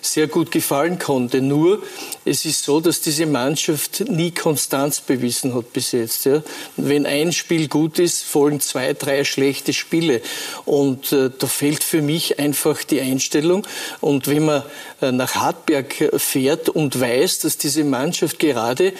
[0.00, 1.40] sehr gut gefallen konnte.
[1.40, 1.82] Nur
[2.24, 6.28] es ist so, dass diese Mannschaft nie Konstanz bewiesen hat bis jetzt.
[6.76, 10.20] Wenn ein Spiel gut ist, folgen zwei, drei schlechte Spiele
[10.64, 13.64] und da fehlt für mich einfach die Einstellung.
[14.00, 14.64] Und wenn man
[15.00, 18.94] nach Hartberg fährt und weiß, dass diese Mannschaft gerade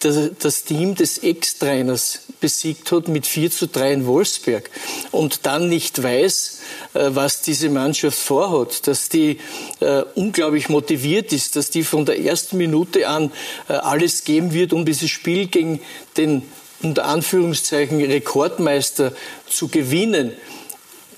[0.00, 4.70] das Team des Ex-Trainers besiegt hat mit 4 zu 3 in Wolfsberg
[5.10, 6.60] und dann nicht weiß,
[6.94, 9.38] äh, was diese Mannschaft vorhat, dass die
[9.80, 13.30] äh, unglaublich motiviert ist, dass die von der ersten Minute an
[13.68, 15.80] äh, alles geben wird, um dieses Spiel gegen
[16.16, 16.42] den
[16.82, 19.12] unter Anführungszeichen Rekordmeister
[19.46, 20.32] zu gewinnen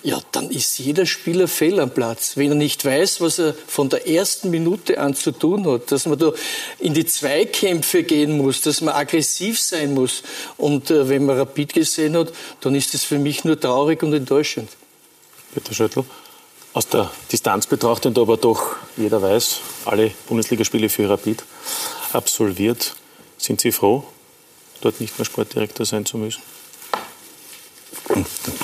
[0.03, 2.37] ja, dann ist jeder Spieler fehl am Platz.
[2.37, 6.07] Wenn er nicht weiß, was er von der ersten Minute an zu tun hat, dass
[6.07, 6.33] man da
[6.79, 10.23] in die Zweikämpfe gehen muss, dass man aggressiv sein muss.
[10.57, 14.12] Und äh, wenn man Rapid gesehen hat, dann ist das für mich nur traurig und
[14.12, 14.71] enttäuschend.
[15.55, 16.05] Peter Schöttl?
[16.75, 21.45] aus der Distanz betrachtend, aber doch jeder weiß, alle Bundesligaspiele für Rapid
[22.12, 22.95] absolviert.
[23.37, 24.05] Sind Sie froh,
[24.81, 26.43] dort nicht mehr Sportdirektor sein zu müssen?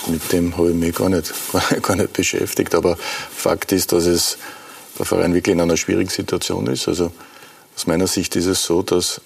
[0.07, 1.33] Mit dem habe ich mich gar nicht,
[1.83, 2.75] gar nicht beschäftigt.
[2.75, 4.39] Aber Fakt ist, dass es
[4.99, 6.89] der Verein wirklich in einer schwierigen Situation ist.
[6.89, 7.13] Also
[7.77, 9.21] aus meiner Sicht ist es so, dass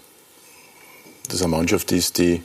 [1.29, 2.43] das eine Mannschaft ist, die,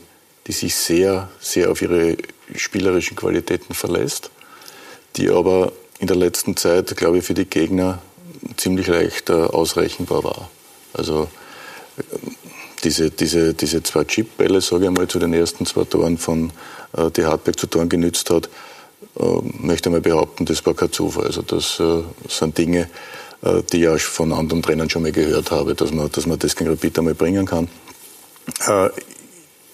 [0.48, 2.18] die sich sehr, sehr auf ihre
[2.56, 4.32] spielerischen Qualitäten verlässt,
[5.18, 8.02] die aber in der letzten Zeit, glaube ich, für die Gegner
[8.56, 10.50] ziemlich leicht äh, ausrechenbar war.
[10.94, 11.28] Also
[11.98, 12.04] äh,
[12.84, 16.52] diese, diese, diese zwei Chipbälle, sage ich mal, zu den ersten zwei Toren von
[17.16, 18.50] die Hartberg zu Toren genützt hat,
[19.20, 19.24] äh,
[19.60, 21.26] möchte mal behaupten, das war kein Zufall.
[21.26, 22.90] Also das äh, sind Dinge,
[23.42, 26.40] äh, die ich auch von anderen Trainern schon mal gehört habe, dass man, dass man
[26.40, 27.68] das gegen Rapid einmal bringen kann.
[28.68, 28.90] Äh,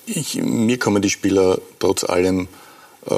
[0.05, 2.47] ich, mir kommen die Spieler trotz allem
[3.09, 3.13] äh,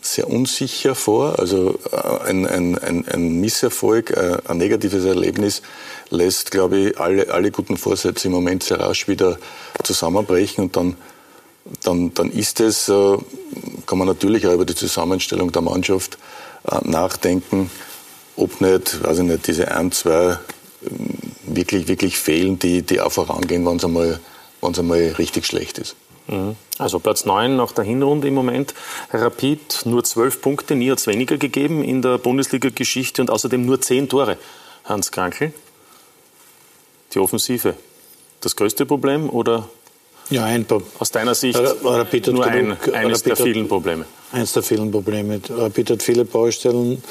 [0.00, 1.38] sehr unsicher vor.
[1.38, 5.62] Also äh, ein, ein, ein, ein Misserfolg, äh, ein negatives Erlebnis
[6.10, 9.38] lässt, glaube ich, alle, alle guten Vorsätze im Moment sehr rasch wieder
[9.82, 10.96] zusammenbrechen und dann,
[11.82, 13.18] dann, dann ist es, äh,
[13.86, 16.18] kann man natürlich auch über die Zusammenstellung der Mannschaft
[16.82, 17.70] nachdenken,
[18.36, 20.36] ob nicht, weiß ich nicht, diese ein, zwei
[21.46, 24.20] wirklich, wirklich fehlen, die, die auch vorangehen, wenn es einmal,
[24.60, 25.96] einmal richtig schlecht ist.
[26.28, 26.56] Mhm.
[26.78, 28.74] Also Platz 9 nach der Hinrunde im Moment.
[29.12, 33.80] Rapid nur 12 Punkte, nie hat es weniger gegeben in der Bundesliga-Geschichte und außerdem nur
[33.80, 34.36] 10 Tore.
[34.84, 35.52] Hans Krankel,
[37.12, 37.74] die Offensive,
[38.40, 39.68] das größte Problem oder
[40.30, 40.66] ja, ein
[40.98, 44.04] aus deiner Sicht Rapid nur ein, eines der vielen Probleme?
[44.32, 45.40] Eines der vielen Probleme.
[45.48, 47.02] Rapid hat viele Baustellen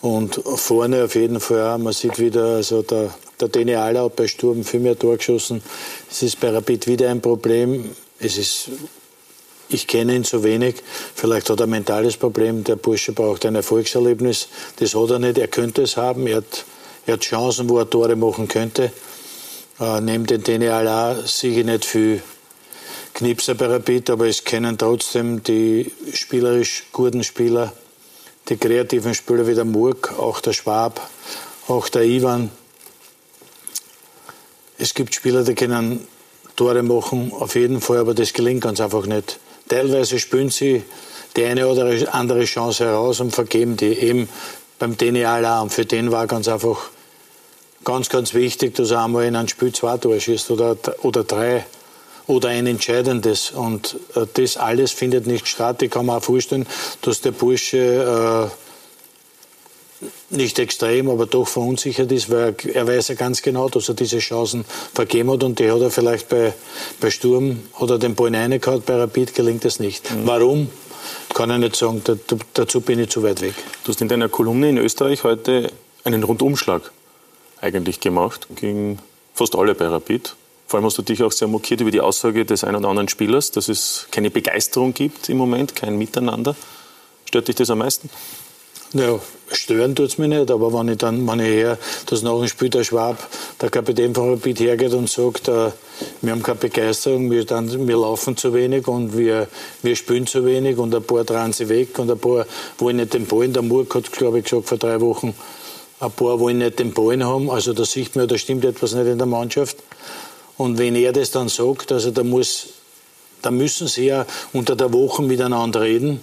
[0.00, 1.78] und vorne auf jeden Fall auch.
[1.78, 5.62] Man sieht wieder, also der, der Deni Aller hat bei Sturm viel mehr Tor geschossen.
[6.10, 7.90] Es ist bei Rapid wieder ein Problem
[8.22, 8.70] es ist,
[9.68, 10.76] ich kenne ihn zu wenig.
[11.14, 12.62] Vielleicht hat er ein mentales Problem.
[12.62, 14.48] Der Bursche braucht ein Erfolgserlebnis.
[14.76, 15.38] Das hat er nicht.
[15.38, 16.26] Er könnte es haben.
[16.26, 16.64] Er hat,
[17.06, 18.92] er hat Chancen, wo er Tore machen könnte.
[19.80, 22.22] Äh, neben den DNA sehe ich nicht viel
[23.14, 27.72] Knipser bei Rapid, aber es kennen trotzdem die spielerisch guten Spieler,
[28.48, 31.08] die kreativen Spieler wie der Murk, auch der Schwab,
[31.68, 32.50] auch der Ivan.
[34.78, 36.06] Es gibt Spieler, die können
[36.56, 39.38] Tore machen, auf jeden Fall, aber das gelingt ganz einfach nicht.
[39.68, 40.82] Teilweise spielen sie
[41.36, 44.28] die eine oder andere Chance heraus und vergeben die eben
[44.78, 45.70] beim DNA-Alarm.
[45.70, 46.90] Für den war ganz einfach
[47.84, 51.64] ganz, ganz wichtig, dass er einmal in ein Spiel zwei Tore schießt oder, oder drei
[52.26, 53.50] oder ein entscheidendes.
[53.50, 55.82] Und äh, das alles findet nicht statt.
[55.82, 56.66] Ich kann mir auch vorstellen,
[57.02, 58.62] dass der Bursche äh,
[60.30, 63.94] nicht extrem, aber doch verunsichert ist, weil er, er, weiß ja ganz genau, dass er
[63.94, 66.54] diese Chancen vergeben hat und die hat er vielleicht bei,
[67.00, 70.10] bei Sturm oder den Ball reingehauen, bei Rapid gelingt es nicht.
[70.10, 70.26] Mhm.
[70.26, 70.70] Warum?
[71.34, 72.14] Kann ich nicht sagen, da,
[72.54, 73.54] dazu bin ich zu weit weg.
[73.84, 75.70] Du hast in deiner Kolumne in Österreich heute
[76.04, 76.90] einen Rundumschlag
[77.60, 78.98] eigentlich gemacht gegen
[79.34, 80.34] fast alle bei Rapid.
[80.72, 83.06] Vor allem hast du dich auch sehr mokiert über die Aussage des einen oder anderen
[83.06, 86.56] Spielers, dass es keine Begeisterung gibt im Moment, kein Miteinander.
[87.26, 88.08] Stört dich das am meisten?
[88.94, 92.38] Ja, stören tut es mich nicht, aber wenn ich dann, wenn ich her, dass nach
[92.38, 93.18] dem Spiel der Schwab,
[93.60, 95.72] der Kapitän von Rapid hergeht und sagt, äh,
[96.22, 99.48] wir haben keine Begeisterung, wir, dann, wir laufen zu wenig und wir,
[99.82, 102.46] wir spielen zu wenig und ein paar drehen sie weg und ein paar
[102.78, 103.46] wollen nicht den Ball.
[103.48, 105.34] Der Murk hat, glaube ich, gesagt vor drei Wochen,
[106.00, 107.50] ein paar wollen nicht den Ball haben.
[107.50, 109.76] Also da sieht man, da stimmt etwas nicht in der Mannschaft.
[110.62, 112.68] Und wenn er das dann sagt, also da muss,
[113.42, 116.20] da müssen sie ja unter der Woche miteinander reden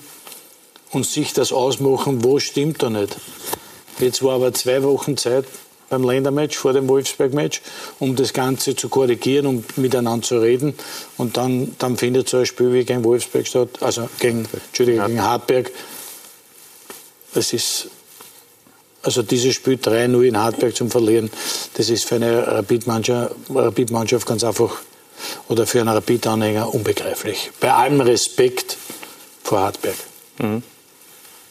[0.91, 3.17] und sich das ausmachen, wo stimmt da nicht.
[3.99, 5.43] Jetzt war aber zwei Wochen Zeit
[5.89, 7.62] beim Ländermatch, vor dem Wolfsberg-Match,
[7.99, 10.73] um das Ganze zu korrigieren um miteinander zu reden.
[11.17, 15.69] Und dann, dann findet so ein Spiel wie gegen Wolfsberg statt, also gegen, gegen Hartberg.
[17.36, 17.89] Es ist,
[19.03, 21.29] also dieses Spiel 3-0 in Hartberg zum Verlieren,
[21.75, 24.77] das ist für eine Rapid-Mannschaft Rapid ganz einfach
[25.47, 27.51] oder für einen Rapid-Anhänger unbegreiflich.
[27.59, 28.77] Bei allem Respekt
[29.43, 29.95] vor Hartberg.
[30.39, 30.63] Mhm.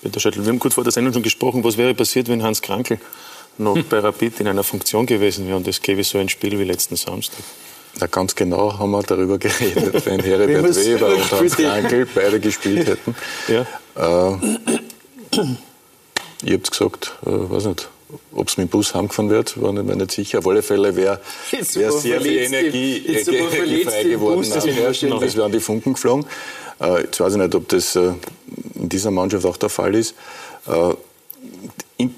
[0.02, 2.62] Peter Schöttl, wir haben kurz vor der Sendung schon gesprochen, was wäre passiert, wenn Hans
[2.62, 3.00] Krankel
[3.58, 6.64] noch bei Rapid in einer Funktion gewesen wäre und es gäbe so ein Spiel wie
[6.64, 7.42] letzten Samstag.
[8.00, 12.86] Ja, ganz genau haben wir darüber geredet, wenn Heribert Weber und Hans Krankel beide gespielt
[12.86, 13.14] hätten.
[13.48, 13.66] Ja.
[13.96, 14.36] Äh,
[16.42, 17.88] ich hab's gesagt, äh, weiß nicht,
[18.32, 20.38] ob es mit dem Bus heimgefahren wird, war ich mir nicht sicher.
[20.38, 21.20] Auf alle Fälle wäre
[21.50, 24.46] wär sehr viel Energie, Energie frei geworden.
[25.20, 26.24] Das wären die Funken geflogen.
[26.80, 28.12] Äh, jetzt weiß ich nicht, ob das äh,
[28.74, 30.14] in dieser Mannschaft auch der Fall ist.
[30.66, 30.94] Äh,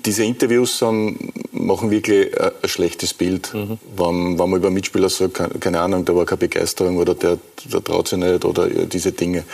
[0.05, 3.53] diese Interviews sind, machen wirklich ein schlechtes Bild.
[3.55, 3.79] Mhm.
[3.97, 7.83] Wenn, wenn man über Mitspieler sagt, keine Ahnung, da war keine Begeisterung oder der, der
[7.83, 9.45] traut sich nicht oder diese Dinge.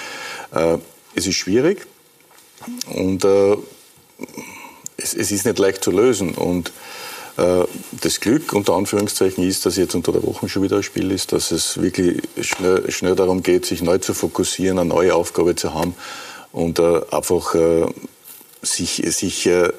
[1.15, 1.87] Es ist schwierig
[2.93, 3.25] und
[4.97, 6.35] es, es ist nicht leicht zu lösen.
[6.35, 6.73] Und
[7.37, 7.65] äh,
[8.01, 11.33] das Glück unter Anführungszeichen ist, dass jetzt unter der Woche schon wieder ein Spiel ist,
[11.33, 15.75] dass es wirklich schnell, schnell darum geht, sich neu zu fokussieren, eine neue Aufgabe zu
[15.75, 15.95] haben
[16.53, 17.87] und äh, einfach äh,
[18.63, 19.71] sich, sich äh,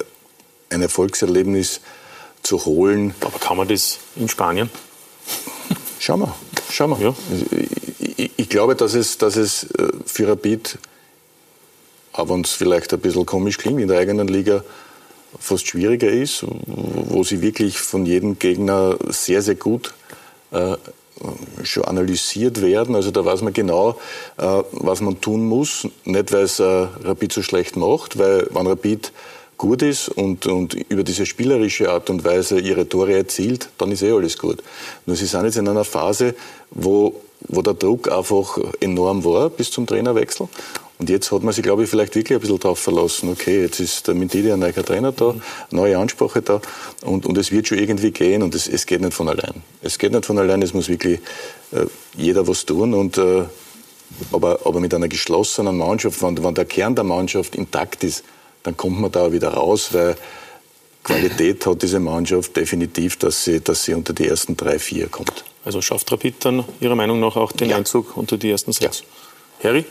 [0.70, 1.80] ein Erfolgserlebnis
[2.42, 3.14] zu holen.
[3.20, 4.70] Aber kann man das in Spanien?
[5.98, 6.34] Schauen wir,
[6.70, 7.08] schauen wir.
[7.08, 7.14] Ja.
[8.00, 10.78] Ich, ich, ich, glaube, dass es, dass es äh, für Rapid,
[12.12, 14.62] auch wenn es vielleicht ein bisschen komisch klingt, in der eigenen Liga
[15.38, 19.94] fast schwieriger ist, wo sie wirklich von jedem Gegner sehr, sehr gut
[20.50, 20.76] äh,
[21.64, 22.94] schon analysiert werden.
[22.94, 23.98] Also da weiß man genau,
[24.36, 25.86] äh, was man tun muss.
[26.04, 29.12] Nicht, weil es äh, Rapid so schlecht macht, weil wenn Rapid
[29.56, 34.02] gut ist und, und über diese spielerische Art und Weise ihre Tore erzielt, dann ist
[34.02, 34.62] eh alles gut.
[35.04, 36.34] Nur sie sind jetzt in einer Phase,
[36.70, 40.48] wo, wo der Druck einfach enorm war bis zum Trainerwechsel.
[40.98, 43.78] Und jetzt hat man sich, glaube ich, vielleicht wirklich ein bisschen darauf verlassen, okay, jetzt
[43.78, 45.34] ist der Mentidi ein neuer Trainer da,
[45.70, 46.60] neue Ansprache da
[47.04, 49.62] und, und es wird schon irgendwie gehen und es, es geht nicht von allein.
[49.80, 51.20] Es geht nicht von allein, es muss wirklich
[51.70, 53.44] äh, jeder was tun und äh,
[54.32, 58.24] aber, aber mit einer geschlossenen Mannschaft, wenn, wenn der Kern der Mannschaft intakt ist,
[58.64, 60.16] dann kommt man da wieder raus, weil
[61.04, 65.44] Qualität hat diese Mannschaft definitiv, dass sie, dass sie unter die ersten drei, vier kommt.
[65.64, 67.76] Also schafft Rapid dann Ihrer Meinung nach auch den ja.
[67.76, 69.04] Einzug unter die ersten sechs?
[69.62, 69.68] Ja.
[69.68, 69.84] Harry?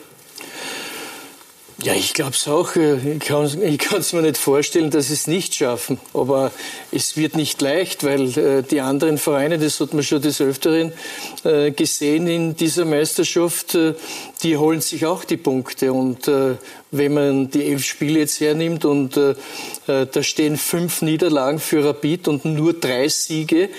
[1.83, 2.75] Ja, ich glaube es auch.
[2.75, 5.99] Äh, ich kann es mir nicht vorstellen, dass sie es nicht schaffen.
[6.11, 6.51] Aber
[6.91, 10.91] es wird nicht leicht, weil äh, die anderen Vereine, das hat man schon des Öfteren
[11.43, 13.93] äh, gesehen in dieser Meisterschaft, äh,
[14.41, 15.93] die holen sich auch die Punkte.
[15.93, 16.55] Und äh,
[16.89, 19.35] wenn man die elf Spiele jetzt hernimmt und äh,
[19.85, 23.69] da stehen fünf Niederlagen für Rapid und nur drei Siege,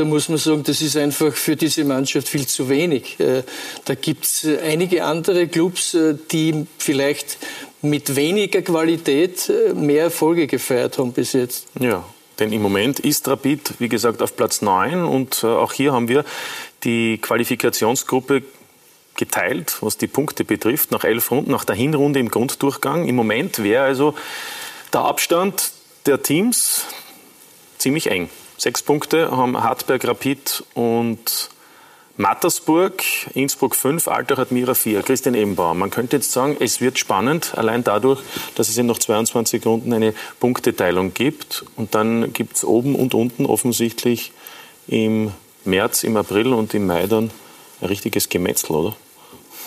[0.00, 3.20] da muss man sagen, das ist einfach für diese Mannschaft viel zu wenig.
[3.20, 3.42] Äh,
[3.84, 7.36] da gibt es äh, einige andere Clubs, äh, die vielleicht
[7.82, 11.66] mit weniger Qualität mehr Erfolge gefeiert haben bis jetzt.
[11.78, 12.04] Ja.
[12.38, 16.24] Denn im Moment ist Rapid, wie gesagt, auf Platz 9 und auch hier haben wir
[16.84, 18.42] die Qualifikationsgruppe
[19.16, 23.06] geteilt, was die Punkte betrifft, nach elf Runden, nach der Hinrunde im Grunddurchgang.
[23.06, 24.14] Im Moment wäre also
[24.94, 25.72] der Abstand
[26.06, 26.86] der Teams
[27.76, 28.30] ziemlich eng.
[28.60, 31.48] Sechs Punkte haben Hartberg, Rapid und
[32.18, 35.72] Mattersburg, Innsbruck 5, Altach Admira 4, Christian Ebenbauer.
[35.72, 38.20] Man könnte jetzt sagen, es wird spannend, allein dadurch,
[38.56, 41.64] dass es in noch 22 Runden eine Punkteteilung gibt.
[41.76, 44.30] Und dann gibt es oben und unten offensichtlich
[44.86, 45.32] im
[45.64, 47.30] März, im April und im Mai dann
[47.80, 48.96] ein richtiges Gemetzel, oder?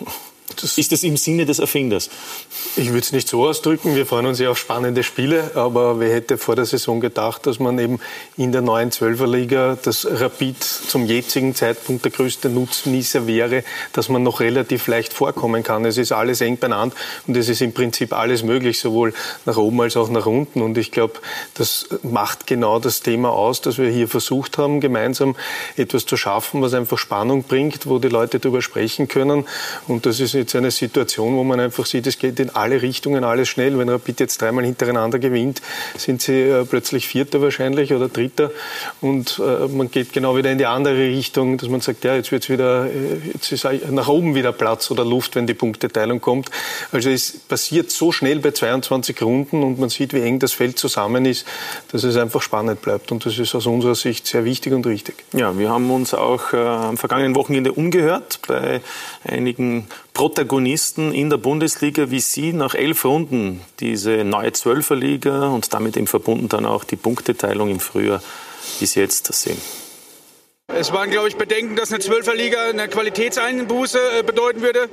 [0.62, 2.10] Das ist das im Sinne des Erfinders?
[2.76, 3.96] Ich würde es nicht so ausdrücken.
[3.96, 5.52] Wir freuen uns ja auf spannende Spiele.
[5.56, 8.00] Aber wer hätte vor der Saison gedacht, dass man eben
[8.38, 13.64] in der neuen Zwölferliga das Rapid zum jetzigen Zeitpunkt der größte Nutznießer wäre,
[13.94, 15.86] dass man noch relativ leicht vorkommen kann.
[15.86, 16.96] Es ist alles eng beieinander
[17.28, 19.14] und es ist im Prinzip alles möglich, sowohl
[19.46, 20.62] nach oben als auch nach unten.
[20.62, 21.14] Und ich glaube,
[21.54, 25.36] das macht genau das Thema aus, dass wir hier versucht haben, gemeinsam
[25.76, 29.46] etwas zu schaffen, was einfach Spannung bringt, wo die Leute darüber sprechen können.
[29.88, 33.24] Und das ist jetzt eine Situation, wo man einfach sieht, es geht in alle Richtungen
[33.24, 33.78] alles schnell.
[33.78, 35.62] Wenn Rapid jetzt dreimal hintereinander gewinnt,
[35.98, 38.52] sind sie äh, plötzlich Vierter wahrscheinlich oder Dritter.
[39.02, 42.32] Und äh, man geht genau wieder in die andere Richtung, dass man sagt, ja, jetzt
[42.32, 46.50] wird wieder, äh, jetzt ist nach oben wieder Platz oder Luft, wenn die Punkteteilung kommt.
[46.92, 50.78] Also es passiert so schnell bei 22 Runden und man sieht, wie eng das Feld
[50.78, 51.46] zusammen ist,
[51.92, 53.12] dass es einfach spannend bleibt.
[53.12, 55.16] Und das ist aus unserer Sicht sehr wichtig und richtig.
[55.34, 58.82] Ja, wir haben uns auch äh, am vergangenen Wochenende umgehört bei
[59.24, 65.98] einigen Protagonisten in der Bundesliga wie Sie nach elf Runden diese neue Zwölferliga und damit
[65.98, 68.22] im verbunden dann auch die Punkteteilung im Frühjahr
[68.80, 69.58] bis jetzt sehen?
[70.68, 74.90] Es waren, glaube ich, Bedenken, dass eine Zwölferliga eine Qualitätseinbuße äh, bedeuten würde.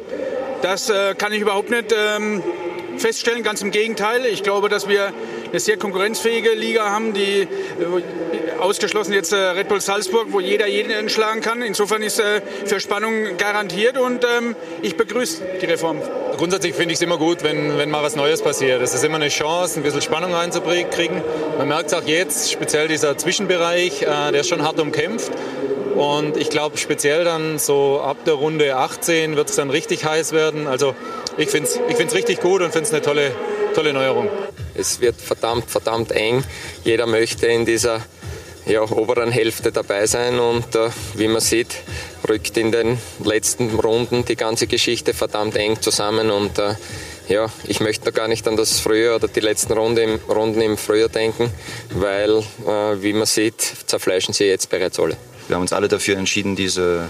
[0.63, 2.43] Das äh, kann ich überhaupt nicht ähm,
[2.99, 3.43] feststellen.
[3.43, 4.27] Ganz im Gegenteil.
[4.27, 5.13] Ich glaube, dass wir
[5.51, 7.47] eine sehr konkurrenzfähige Liga haben, die äh,
[8.61, 11.63] ausgeschlossen jetzt äh, Red Bull Salzburg, wo jeder jeden schlagen kann.
[11.63, 16.01] Insofern ist äh, für Spannung garantiert und ähm, ich begrüße die Reform.
[16.37, 18.81] Grundsätzlich finde ich es immer gut, wenn, wenn mal was Neues passiert.
[18.81, 21.23] Es ist immer eine Chance, ein bisschen Spannung reinzukriegen.
[21.59, 25.31] Man merkt es auch jetzt, speziell dieser Zwischenbereich, der ist schon hart umkämpft.
[25.95, 30.33] Und ich glaube, speziell dann so ab der Runde 18 wird es dann richtig heiß
[30.33, 30.67] werden.
[30.67, 30.95] Also
[31.37, 33.33] ich finde es ich richtig gut und finde es eine tolle,
[33.75, 34.29] tolle Neuerung.
[34.75, 36.45] Es wird verdammt, verdammt eng.
[36.85, 38.01] Jeder möchte in dieser
[38.67, 41.75] ja, oberen Hälfte dabei sein und äh, wie man sieht,
[42.29, 46.75] rückt in den letzten Runden die ganze Geschichte verdammt eng zusammen und äh,
[47.29, 50.61] ja, ich möchte noch gar nicht an das Frühjahr oder die letzten Runde im, Runden
[50.61, 51.51] im Frühjahr denken,
[51.91, 55.17] weil, äh, wie man sieht, zerfleischen sie jetzt bereits alle.
[55.47, 57.09] Wir haben uns alle dafür entschieden, diese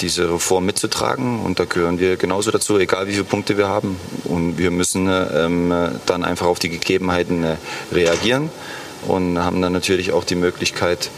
[0.00, 3.98] diese Reform mitzutragen und da gehören wir genauso dazu, egal wie viele Punkte wir haben.
[4.24, 5.72] Und wir müssen ähm,
[6.06, 7.56] dann einfach auf die Gegebenheiten äh,
[7.92, 8.50] reagieren
[9.06, 11.10] und haben dann natürlich auch die Möglichkeit,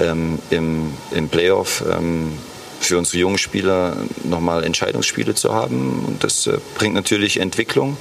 [0.00, 2.32] ähm, im, im Playoff ähm,
[2.80, 6.04] für unsere jungen Spieler nochmal Entscheidungsspiele zu haben.
[6.06, 7.96] Und das äh, bringt natürlich Entwicklung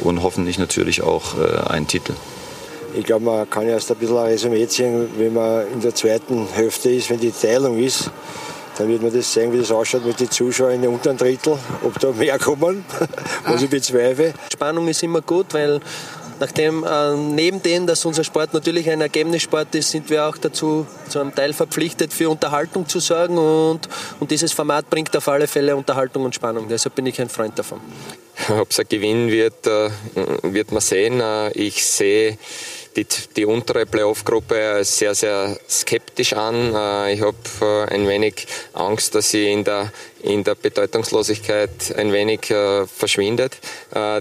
[0.00, 2.14] und hoffentlich natürlich auch äh, einen Titel.
[2.94, 6.46] Ich glaube, man kann erst ein bisschen ein Resümee ziehen, wenn man in der zweiten
[6.52, 8.10] Hälfte ist, wenn die Teilung ist.
[8.78, 11.58] Dann wird man das sehen, wie das ausschaut mit den Zuschauern in den unteren Drittel,
[11.82, 12.84] ob da mehr kommen,
[13.46, 14.32] was ich bezweifle.
[14.52, 15.80] Spannung ist immer gut, weil
[16.40, 20.86] nachdem äh, neben dem, dass unser Sport natürlich ein Ergebnissport ist, sind wir auch dazu
[21.08, 25.46] zu einem Teil verpflichtet, für Unterhaltung zu sorgen und, und dieses Format bringt auf alle
[25.46, 26.68] Fälle Unterhaltung und Spannung.
[26.68, 27.80] Deshalb bin ich ein Freund davon.
[28.48, 29.90] Ob es ein Gewinn wird, äh,
[30.42, 31.20] wird man sehen.
[31.20, 32.38] Äh, ich sehe
[32.96, 36.74] die, die untere Playoff-Gruppe sehr, sehr skeptisch an.
[36.74, 42.12] Äh, ich habe äh, ein wenig Angst, dass sie in der, in der Bedeutungslosigkeit ein
[42.12, 43.58] wenig äh, verschwindet.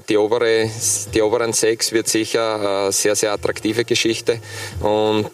[0.09, 0.69] Die, obere,
[1.13, 4.39] die oberen sechs wird sicher eine sehr, sehr attraktive Geschichte
[4.81, 5.31] und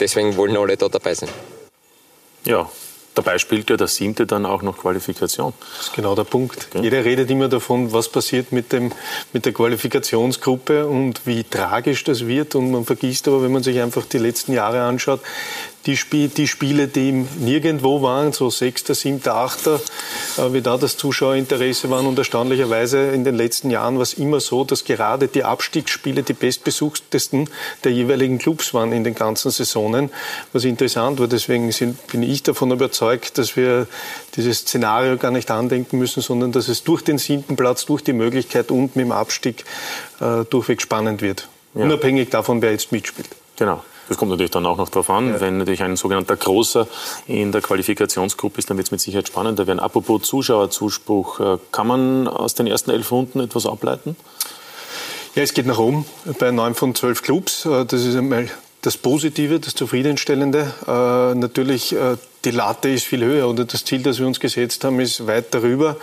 [0.00, 1.28] deswegen wollen alle da dabei sein.
[2.44, 2.70] Ja,
[3.14, 5.52] Dabei spielt ja der siebte dann auch noch Qualifikation.
[5.76, 6.68] Das ist genau der Punkt.
[6.70, 6.82] Okay.
[6.82, 8.90] Jeder redet immer davon, was passiert mit, dem,
[9.32, 12.56] mit der Qualifikationsgruppe und wie tragisch das wird.
[12.56, 15.20] Und man vergisst aber, wenn man sich einfach die letzten Jahre anschaut,
[15.86, 19.80] die, Spiel, die Spiele, die nirgendwo waren, so Sechster, Siebter, Achter,
[20.38, 22.02] äh, wie da das Zuschauerinteresse war.
[22.04, 26.32] Und erstaunlicherweise in den letzten Jahren war es immer so, dass gerade die Abstiegsspiele die
[26.32, 27.48] bestbesuchtesten
[27.84, 30.10] der jeweiligen Clubs waren in den ganzen Saisonen,
[30.52, 31.28] was interessant war.
[31.28, 33.86] Deswegen sind, bin ich davon überzeugt, dass wir
[34.36, 38.12] dieses Szenario gar nicht andenken müssen, sondern dass es durch den siebten Platz, durch die
[38.12, 39.64] Möglichkeit und mit dem Abstieg
[40.20, 41.48] äh, durchweg spannend wird.
[41.74, 41.82] Ja.
[41.82, 43.28] Unabhängig davon, wer jetzt mitspielt.
[43.56, 43.82] Genau.
[44.08, 45.28] Das kommt natürlich dann auch noch darauf an.
[45.28, 45.40] Ja.
[45.40, 46.86] Wenn natürlich ein sogenannter Großer
[47.26, 49.58] in der Qualifikationsgruppe ist, dann wird es mit Sicherheit spannend.
[49.58, 51.40] Da werden apropos Zuschauerzuspruch.
[51.40, 54.16] Äh, kann man aus den ersten elf Runden etwas ableiten?
[55.34, 56.04] Ja, es geht nach oben
[56.38, 57.64] bei neun von zwölf Clubs.
[57.66, 58.48] Äh, das ist einmal
[58.84, 60.72] das Positive, das Zufriedenstellende.
[60.86, 61.96] Äh, natürlich
[62.44, 65.54] die Latte ist viel höher oder das Ziel, das wir uns gesetzt haben, ist weit
[65.54, 65.96] darüber.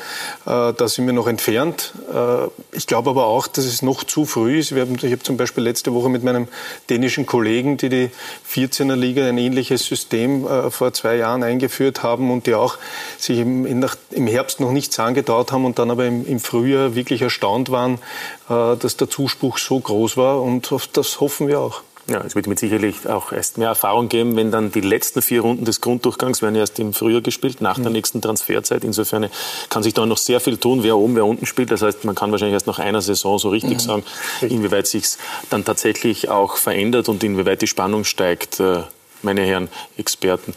[0.46, 1.94] Äh, da sind wir noch entfernt.
[2.12, 4.72] Äh, ich glaube aber auch, dass es noch zu früh ist.
[4.72, 6.48] Haben, ich habe zum Beispiel letzte Woche mit meinem
[6.90, 8.10] dänischen Kollegen, die die
[8.52, 12.78] 14er Liga ein ähnliches System äh, vor zwei Jahren eingeführt haben und die auch
[13.18, 17.22] sich im, im Herbst noch nichts angetraut haben und dann aber im, im Frühjahr wirklich
[17.22, 18.00] erstaunt waren,
[18.48, 21.84] dass der Zuspruch so groß war und auf das hoffen wir auch.
[22.12, 25.42] Ja, es wird mit sicherlich auch erst mehr Erfahrung geben, wenn dann die letzten vier
[25.42, 27.94] Runden des Grunddurchgangs werden erst im Frühjahr gespielt, nach der mhm.
[27.94, 28.84] nächsten Transferzeit.
[28.84, 29.30] Insofern
[29.70, 31.72] kann sich da noch sehr viel tun, wer oben, wer unten spielt.
[31.72, 33.80] Das heißt, man kann wahrscheinlich erst nach einer Saison so richtig mhm.
[33.80, 34.04] sagen,
[34.42, 35.06] inwieweit sich
[35.50, 38.60] dann tatsächlich auch verändert und inwieweit die Spannung steigt.
[38.60, 38.84] Äh,
[39.22, 40.54] meine Herren Experten,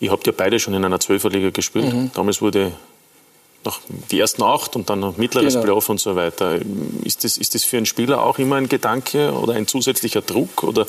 [0.00, 1.92] ihr habt ja beide schon in einer Zwölferliga gespielt.
[1.92, 2.10] Mhm.
[2.14, 2.72] Damals wurde
[3.64, 3.80] noch
[4.10, 5.64] die ersten acht und dann noch mittleres genau.
[5.64, 6.58] Playoff und so weiter.
[7.04, 10.62] Ist das, ist das für einen Spieler auch immer ein Gedanke oder ein zusätzlicher Druck?
[10.62, 10.86] Oder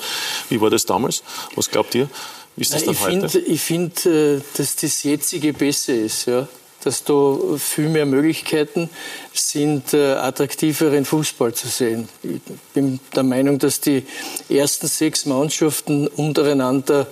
[0.49, 1.23] wie war das damals?
[1.55, 2.09] Was glaubt ihr?
[2.55, 3.29] Wie ist das dann ich heute?
[3.29, 6.25] Find, ich finde, äh, dass das jetzige besser ist.
[6.27, 6.47] Ja?
[6.83, 8.89] dass da viel mehr Möglichkeiten
[9.33, 12.09] sind, äh, attraktiveren Fußball zu sehen.
[12.23, 12.41] Ich
[12.73, 14.03] bin der Meinung, dass die
[14.49, 17.07] ersten sechs Mannschaften untereinander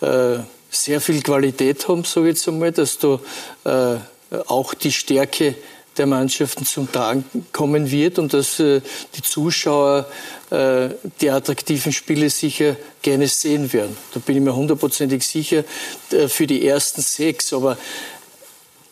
[0.00, 0.38] äh,
[0.70, 3.20] sehr viel Qualität haben, sage ich jetzt einmal, dass da
[3.64, 3.98] äh,
[4.46, 5.54] auch die Stärke
[5.96, 8.80] der Mannschaften zum Tragen kommen wird und dass äh,
[9.16, 10.06] die Zuschauer
[10.50, 10.88] äh,
[11.20, 13.96] die attraktiven Spiele sicher gerne sehen werden.
[14.12, 15.64] Da bin ich mir hundertprozentig sicher
[16.10, 17.52] äh, für die ersten sechs.
[17.52, 17.78] Aber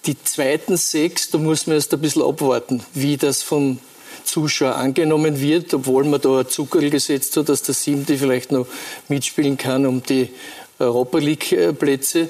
[0.06, 3.78] die zweiten sechs, da muss man erst ein bisschen abwarten, wie das vom
[4.24, 8.66] Zuschauer angenommen wird, obwohl man da Zuckerl gesetzt hat, dass der siebte vielleicht noch
[9.08, 10.30] mitspielen kann um die
[10.78, 12.28] Europa League Plätze.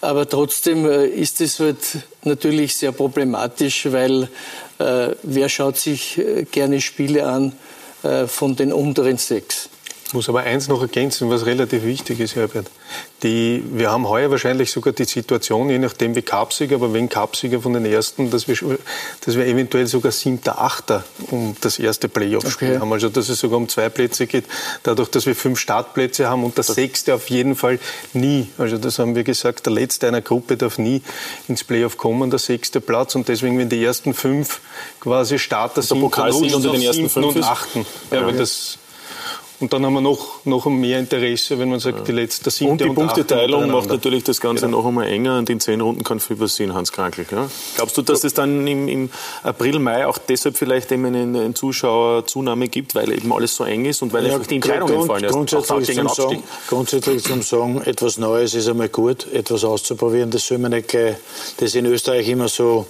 [0.00, 1.78] Aber trotzdem äh, ist es halt
[2.24, 4.28] natürlich sehr problematisch, weil
[4.78, 7.52] äh, wer schaut sich äh, gerne Spiele an
[8.02, 9.68] äh, von den unteren sechs?
[10.10, 12.66] Ich muss aber eins noch ergänzen, was relativ wichtig ist, Herbert.
[13.22, 17.60] Die, wir haben heuer wahrscheinlich sogar die Situation, je nachdem wie Cupsieger, aber wenn Cupsieger
[17.60, 18.56] von den ersten, dass wir,
[19.24, 22.80] dass wir eventuell sogar siebter, achter um das erste Playoff-Spiel okay.
[22.80, 22.92] haben.
[22.92, 24.46] Also dass es sogar um zwei Plätze geht,
[24.82, 27.78] dadurch, dass wir fünf Startplätze haben und der sechste auf jeden Fall
[28.12, 28.48] nie.
[28.58, 31.02] Also das haben wir gesagt, der letzte einer Gruppe darf nie
[31.46, 33.14] ins Playoff kommen, der sechste Platz.
[33.14, 34.60] Und deswegen, wenn die ersten fünf
[34.98, 37.86] quasi Starter sind, der Pokalsieg unter den ersten fünf und achten.
[38.10, 38.32] Ja, ja.
[38.32, 38.79] das
[39.60, 42.04] Und dann haben wir noch, noch mehr Interesse, wenn man sagt, ja.
[42.04, 44.78] die letzte siebte Und die und Punkteteilung macht natürlich das Ganze genau.
[44.78, 47.26] noch einmal enger und in zehn Runden kann viel passieren, Hans Krankel.
[47.30, 47.46] Ja?
[47.76, 49.10] Glaubst du, dass es dann im, im,
[49.42, 53.84] April, Mai auch deshalb vielleicht eben eine, eine Zuschauerzunahme gibt, weil eben alles so eng
[53.84, 55.30] ist und weil ja, einfach die Entscheidungen grund, fallen?
[55.30, 60.56] Grundsätzlich, zum sagen, grundsätzlich zum Sagen, etwas Neues ist einmal gut, etwas auszuprobieren, das soll
[60.56, 61.16] man nicht gleich,
[61.58, 62.86] das ist in Österreich immer so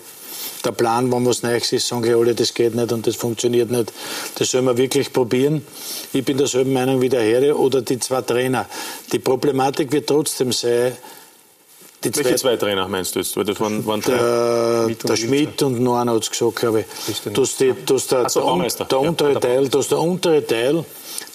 [0.64, 3.92] der Plan, wenn was Neues ist, sagen alle, das geht nicht und das funktioniert nicht.
[4.36, 5.64] Das soll man wirklich probieren.
[6.12, 8.66] Ich bin derselben Meinung wie der Herr oder die zwei Trainer.
[9.12, 10.92] Die Problematik wird trotzdem sein,
[12.02, 13.36] die Welche zwei Trainer meinst du jetzt?
[13.36, 16.86] Weil das waren, waren der, der Schmidt und noch einer hat es gesagt, glaube ich.
[17.32, 20.82] Dass, die, dass der, so, der, der, untere ja, Teil, dass der untere Teil,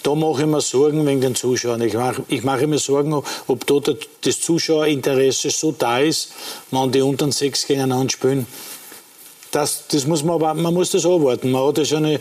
[0.02, 1.82] da mache ich mir Sorgen wegen den Zuschauern.
[1.82, 6.34] Ich mache, ich mache mir Sorgen, ob dort das Zuschauerinteresse so da ist,
[6.72, 8.48] wenn die unteren sechs gegeneinander spielen
[9.56, 11.52] das, das muss man aber, man muss das abwarten.
[11.52, 12.20] Man hat es ja, man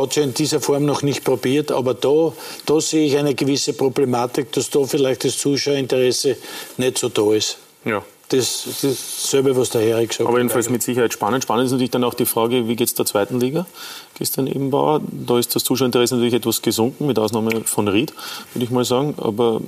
[0.00, 2.32] hat ja in dieser Form noch nicht probiert, aber da,
[2.66, 6.36] da sehe ich eine gewisse Problematik, dass da vielleicht das Zuschauerinteresse
[6.76, 7.58] nicht so da ist.
[7.84, 8.04] Ja.
[8.28, 10.26] Das, ist dasselbe, was der Herr gesagt hat.
[10.26, 11.42] Aber jedenfalls mit Sicherheit spannend.
[11.42, 13.66] Spannend ist natürlich dann auch die Frage, wie geht es der zweiten Liga?
[14.18, 15.00] Christian Ebenbauer.
[15.10, 18.12] Da ist das Zuschauerinteresse natürlich etwas gesunken, mit Ausnahme von Ried,
[18.52, 19.14] würde ich mal sagen.
[19.16, 19.60] Aber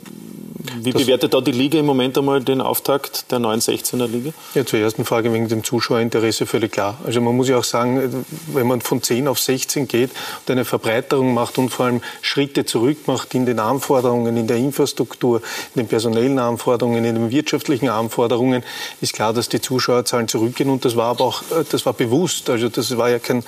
[0.83, 4.33] wie das bewertet da die Liga im Moment einmal den Auftakt der neuen 16er Liga?
[4.55, 6.99] Ja, zur ersten Frage wegen dem Zuschauerinteresse völlig klar.
[7.05, 10.65] Also man muss ja auch sagen, wenn man von 10 auf 16 geht und eine
[10.65, 15.41] Verbreiterung macht und vor allem Schritte zurück macht in den Anforderungen, in der Infrastruktur,
[15.75, 18.63] in den personellen Anforderungen, in den wirtschaftlichen Anforderungen,
[19.01, 22.51] ist klar, dass die Zuschauerzahlen zurückgehen und das war aber auch, das war bewusst.
[22.51, 23.45] Also das war ja kein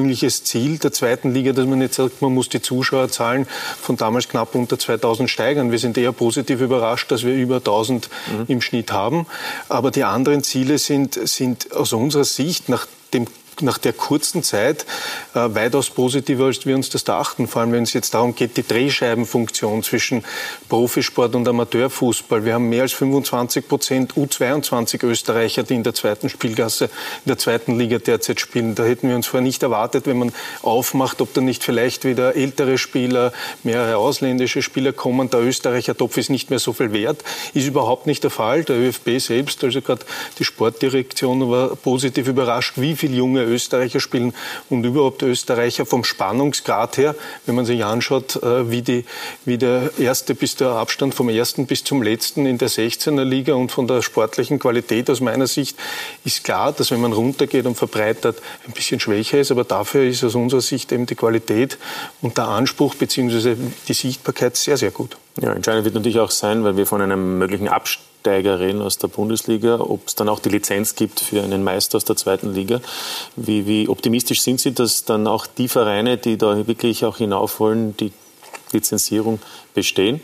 [0.00, 3.46] ursprüngliches Ziel der zweiten Liga, dass man jetzt sagt, man muss die Zuschauerzahlen
[3.80, 5.70] von damals knapp unter 2000 steigern.
[5.70, 8.44] Wir sind eher positiv überrascht, dass wir über 1000 mhm.
[8.48, 9.26] im Schnitt haben.
[9.68, 13.26] Aber die anderen Ziele sind, sind aus unserer Sicht nach dem
[13.62, 14.86] nach der kurzen Zeit
[15.34, 17.46] äh, weitaus positiver, als wir uns das dachten.
[17.46, 20.24] Vor allem, wenn es jetzt darum geht, die Drehscheibenfunktion zwischen
[20.68, 22.44] Profisport und Amateurfußball.
[22.44, 27.38] Wir haben mehr als 25 Prozent U22 Österreicher, die in der zweiten Spielgasse, in der
[27.38, 28.74] zweiten Liga derzeit spielen.
[28.74, 30.32] Da hätten wir uns vorher nicht erwartet, wenn man
[30.62, 33.32] aufmacht, ob da nicht vielleicht wieder ältere Spieler,
[33.62, 35.30] mehrere ausländische Spieler kommen.
[35.30, 37.24] Der Österreicher Topf ist nicht mehr so viel wert.
[37.54, 38.64] Ist überhaupt nicht der Fall.
[38.64, 40.04] Der ÖFB selbst, also gerade
[40.38, 44.34] die Sportdirektion, war positiv überrascht, wie viele junge Österreicher spielen
[44.68, 47.14] und überhaupt Österreicher vom Spannungsgrad her,
[47.46, 49.04] wenn man sich anschaut, äh, wie, die,
[49.44, 53.54] wie der erste bis der Abstand vom ersten bis zum letzten in der 16er Liga
[53.54, 55.76] und von der sportlichen Qualität aus meiner Sicht
[56.24, 60.24] ist klar, dass wenn man runtergeht und verbreitert, ein bisschen schwächer ist, aber dafür ist
[60.24, 61.78] aus unserer Sicht eben die Qualität
[62.22, 63.56] und der Anspruch bzw.
[63.88, 65.16] die Sichtbarkeit sehr, sehr gut.
[65.40, 69.08] Ja, entscheidend wird natürlich auch sein, weil wir von einem möglichen Abstand Absteigerin aus der
[69.08, 72.82] Bundesliga, ob es dann auch die Lizenz gibt für einen Meister aus der zweiten Liga.
[73.34, 77.60] Wie, wie optimistisch sind Sie, dass dann auch die Vereine, die da wirklich auch hinauf
[77.60, 78.12] wollen, die
[78.72, 79.40] Lizenzierung
[79.72, 80.20] bestehen?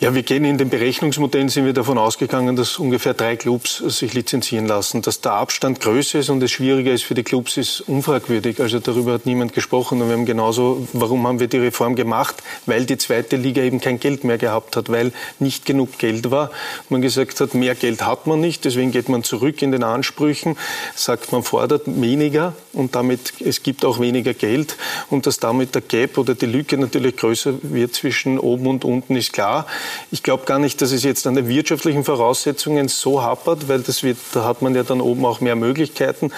[0.00, 4.14] Ja, wir gehen in den Berechnungsmodellen, sind wir davon ausgegangen, dass ungefähr drei Clubs sich
[4.14, 5.02] lizenzieren lassen.
[5.02, 8.60] Dass der Abstand größer ist und es schwieriger ist für die Clubs, ist unfragwürdig.
[8.60, 10.00] Also darüber hat niemand gesprochen.
[10.00, 12.36] Und wir haben genauso, warum haben wir die Reform gemacht?
[12.64, 16.52] Weil die zweite Liga eben kein Geld mehr gehabt hat, weil nicht genug Geld war.
[16.90, 20.56] Man gesagt hat, mehr Geld hat man nicht, deswegen geht man zurück in den Ansprüchen,
[20.94, 24.76] sagt man fordert weniger und damit, es gibt auch weniger Geld.
[25.10, 29.16] Und dass damit der Gap oder die Lücke natürlich größer wird zwischen oben und unten,
[29.16, 29.66] ist klar.
[30.10, 34.02] Ich glaube gar nicht, dass es jetzt an den wirtschaftlichen Voraussetzungen so hapert, weil das
[34.02, 36.32] wird, da hat man ja dann oben auch mehr Möglichkeiten.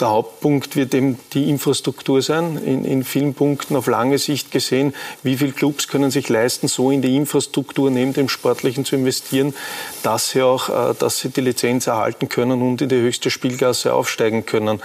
[0.00, 4.94] Der Hauptpunkt wird eben die Infrastruktur sein, in, in vielen Punkten auf lange Sicht gesehen.
[5.22, 9.54] Wie viele Clubs können sich leisten, so in die Infrastruktur neben dem Sportlichen zu investieren,
[10.02, 13.92] dass sie auch, äh, dass sie die Lizenz erhalten können und in die höchste Spielgasse
[13.94, 14.80] aufsteigen können.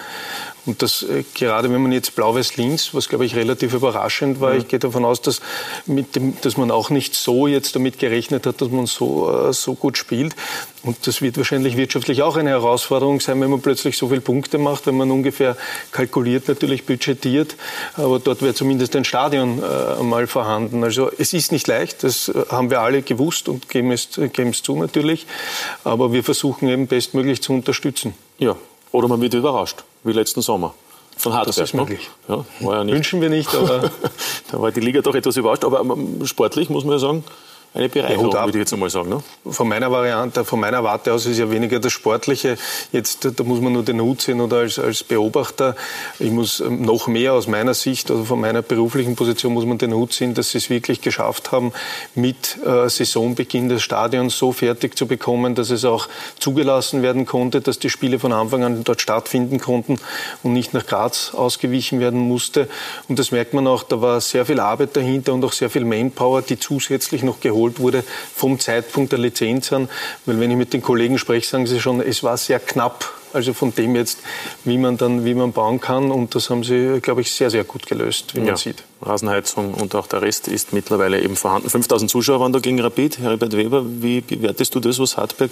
[0.66, 4.60] Und das, äh, gerade wenn man jetzt Blau-Weiß-Linz, was glaube ich relativ überraschend war, ja.
[4.60, 5.42] ich gehe davon aus, dass,
[5.86, 9.54] mit dem, dass man auch nicht so jetzt damit gerechnet hat, dass man so, äh,
[9.54, 10.36] so gut spielt.
[10.84, 14.58] Und das wird wahrscheinlich wirtschaftlich auch eine Herausforderung sein, wenn man plötzlich so viele Punkte
[14.58, 15.58] macht, wenn man ungefähr
[15.92, 17.56] kalkuliert, natürlich budgetiert.
[17.96, 20.84] Aber dort wäre zumindest ein Stadion äh, mal vorhanden.
[20.84, 24.52] Also es ist nicht leicht, das äh, haben wir alle gewusst und geben es, geben
[24.52, 25.28] es zu natürlich.
[25.84, 28.14] Aber wir versuchen eben bestmöglich zu unterstützen.
[28.38, 28.56] Ja,
[28.92, 30.74] oder man wird überrascht, wie letzten Sommer.
[31.18, 31.56] Von Hartberg.
[31.56, 32.10] Das ist möglich.
[32.28, 32.96] Ja, war ja nicht.
[32.96, 33.92] Wünschen wir nicht, aber.
[34.52, 35.64] da war die Liga doch etwas überrascht.
[35.64, 35.84] Aber
[36.26, 37.24] sportlich muss man ja sagen,
[37.74, 39.10] eine Bereicherung, würde ich jetzt einmal sagen.
[39.10, 39.24] Ne?
[39.52, 42.56] Von meiner Variante, von meiner Warte aus ist ja weniger das Sportliche.
[42.92, 45.76] Jetzt, da muss man nur den Hut sehen oder als, als Beobachter.
[46.20, 49.80] Ich muss ähm, noch mehr aus meiner Sicht oder von meiner beruflichen Position muss man
[49.80, 51.74] den Hut sehen, dass sie es wirklich geschafft haben,
[52.14, 56.08] mit äh, Saisonbeginn des Stadions so fertig zu bekommen, dass es auch
[56.38, 59.98] zugelassen werden konnte, dass die Spiele von Anfang an dort stattfinden konnten
[60.44, 62.70] und nicht nach Graz ausgewichen werden musste.
[63.10, 65.86] Und das merkt man auch, da war sehr viel Arbeit dahinter und auch sehr viel
[65.86, 68.04] Manpower, die zusätzlich noch geholt geholt wurde
[68.36, 69.90] vom Zeitpunkt der Lizenz an.
[70.26, 73.12] Weil wenn ich mit den Kollegen spreche, sagen sie schon, es war sehr knapp.
[73.34, 74.20] Also von dem jetzt,
[74.64, 76.12] wie man dann, wie man bauen kann.
[76.12, 78.46] Und das haben sie, glaube ich, sehr, sehr gut gelöst, wie ja.
[78.46, 78.84] man sieht.
[79.02, 81.70] Rasenheizung und auch der Rest ist mittlerweile eben vorhanden.
[81.70, 83.20] 5000 Zuschauer waren da gegen Rapid.
[83.20, 85.52] Herbert Weber, wie bewertest du das, was Hartberg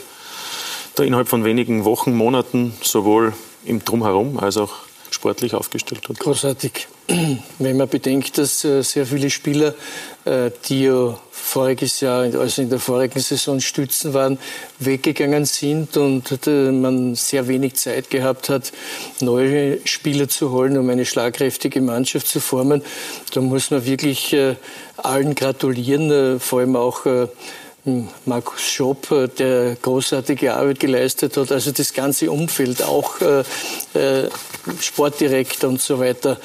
[0.95, 3.33] da innerhalb von wenigen Wochen, Monaten sowohl
[3.65, 4.73] im Drumherum als auch
[5.11, 6.19] sportlich aufgestellt hat?
[6.19, 6.87] Großartig.
[7.59, 9.75] Wenn man bedenkt, dass äh, sehr viele Spieler,
[10.25, 14.37] äh, die ja voriges Jahr, also in der vorigen Saison Stützen waren,
[14.79, 18.71] weggegangen sind und äh, man sehr wenig Zeit gehabt hat,
[19.19, 22.81] neue Spieler zu holen, um eine schlagkräftige Mannschaft zu formen,
[23.33, 24.35] da muss man wirklich
[24.97, 27.05] allen gratulieren, vor allem auch
[28.25, 29.07] Markus Schopp,
[29.37, 33.15] der großartige Arbeit geleistet hat, also das ganze Umfeld, auch
[34.79, 36.39] Sportdirektor und so weiter.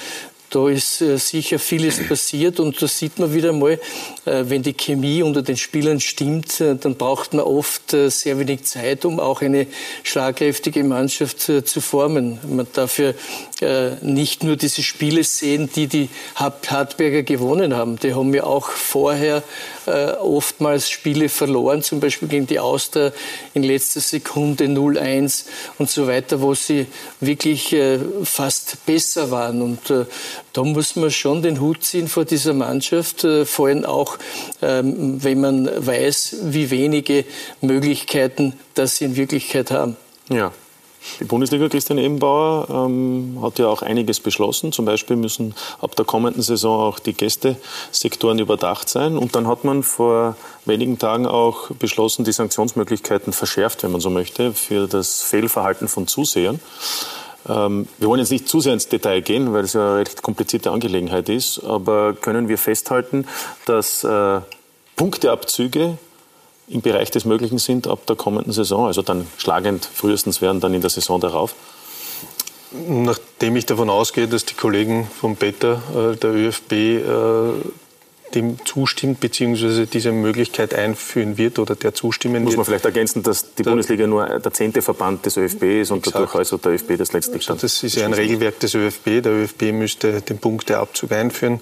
[0.51, 3.81] Da ist äh, sicher vieles passiert und da sieht man wieder mal,
[4.25, 8.63] äh, wenn die Chemie unter den Spielern stimmt, äh, dann braucht man oft sehr wenig
[8.65, 9.67] Zeit, um auch eine
[10.05, 12.39] schlagkräftige Mannschaft zu formen.
[12.49, 13.13] Man darf ja
[14.03, 17.99] nicht nur diese Spiele sehen, die die Hartberger gewonnen haben.
[17.99, 19.43] Die haben ja auch vorher
[19.87, 23.13] oftmals Spiele verloren, zum Beispiel gegen die Austria
[23.55, 25.45] in letzter Sekunde 0-1
[25.79, 26.87] und so weiter, wo sie
[27.21, 27.75] wirklich
[28.25, 29.63] fast besser waren.
[29.63, 29.81] Und
[30.53, 34.19] da muss man schon den Hut ziehen vor dieser Mannschaft, äh, vor allem auch,
[34.63, 37.25] ähm, wenn man weiß, wie wenige
[37.61, 39.97] Möglichkeiten das sie in Wirklichkeit haben.
[40.31, 40.53] Ja.
[41.21, 44.73] Die Bundesliga, Christian Ebenbauer, ähm, hat ja auch einiges beschlossen.
[44.73, 49.17] Zum Beispiel müssen ab der kommenden Saison auch die Gästesektoren überdacht sein.
[49.17, 54.11] Und dann hat man vor wenigen Tagen auch beschlossen, die Sanktionsmöglichkeiten verschärft, wenn man so
[54.11, 56.61] möchte, für das Fehlverhalten von Zusehern.
[57.49, 60.23] Ähm, wir wollen jetzt nicht zu sehr ins Detail gehen, weil es ja eine recht
[60.23, 63.27] komplizierte Angelegenheit ist, aber können wir festhalten,
[63.65, 64.41] dass äh,
[64.97, 65.99] Punkteabzüge
[66.69, 70.75] im Bereich des Möglichen sind ab der kommenden Saison, also dann schlagend frühestens werden dann
[70.75, 71.55] in der Saison darauf?
[72.73, 77.53] Nachdem ich davon ausgehe, dass die Kollegen vom Beta, äh, der ÖFB, äh,
[78.37, 79.87] dem zustimmt bzw.
[79.87, 82.59] diese Möglichkeit einführen wird oder der zustimmen Muss wird.
[82.59, 86.07] Muss man vielleicht ergänzen, dass die Bundesliga nur der zehnte Verband des ÖFB ist und
[86.07, 89.23] dadurch also der ÖFB das letztlich also Das ist ja ein Regelwerk des ÖFB.
[89.23, 91.61] Der ÖFB müsste den Punkteabzug einführen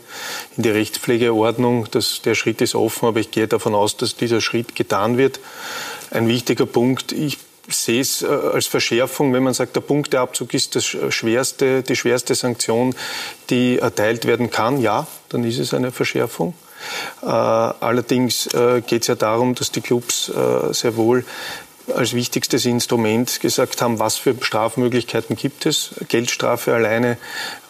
[0.57, 1.87] in die Rechtspflegeordnung.
[1.93, 5.41] Das, der Schritt ist offen, aber ich gehe davon aus, dass dieser Schritt getan wird.
[6.11, 7.12] Ein wichtiger Punkt.
[7.12, 11.97] Ich sehe es äh, als Verschärfung, wenn man sagt, der Punkteabzug ist das schwerste, die
[11.97, 12.95] schwerste Sanktion,
[13.51, 14.81] die erteilt werden kann.
[14.81, 16.55] Ja, dann ist es eine Verschärfung.
[17.22, 20.32] Äh, allerdings äh, geht es ja darum, dass die Clubs
[20.72, 21.24] sehr wohl
[21.93, 25.91] als wichtigstes Instrument gesagt haben, was für Strafmöglichkeiten gibt es.
[26.09, 27.18] Geldstrafe alleine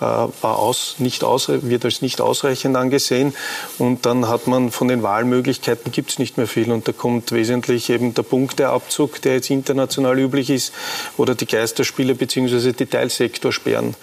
[0.00, 3.34] äh, war aus, nicht aus, wird als nicht ausreichend angesehen.
[3.78, 6.70] Und dann hat man von den Wahlmöglichkeiten gibt es nicht mehr viel.
[6.70, 10.72] Und da kommt wesentlich eben der Punkteabzug, der jetzt international üblich ist,
[11.16, 12.72] oder die Geisterspiele bzw.
[12.72, 13.94] die Teilsektorsperren.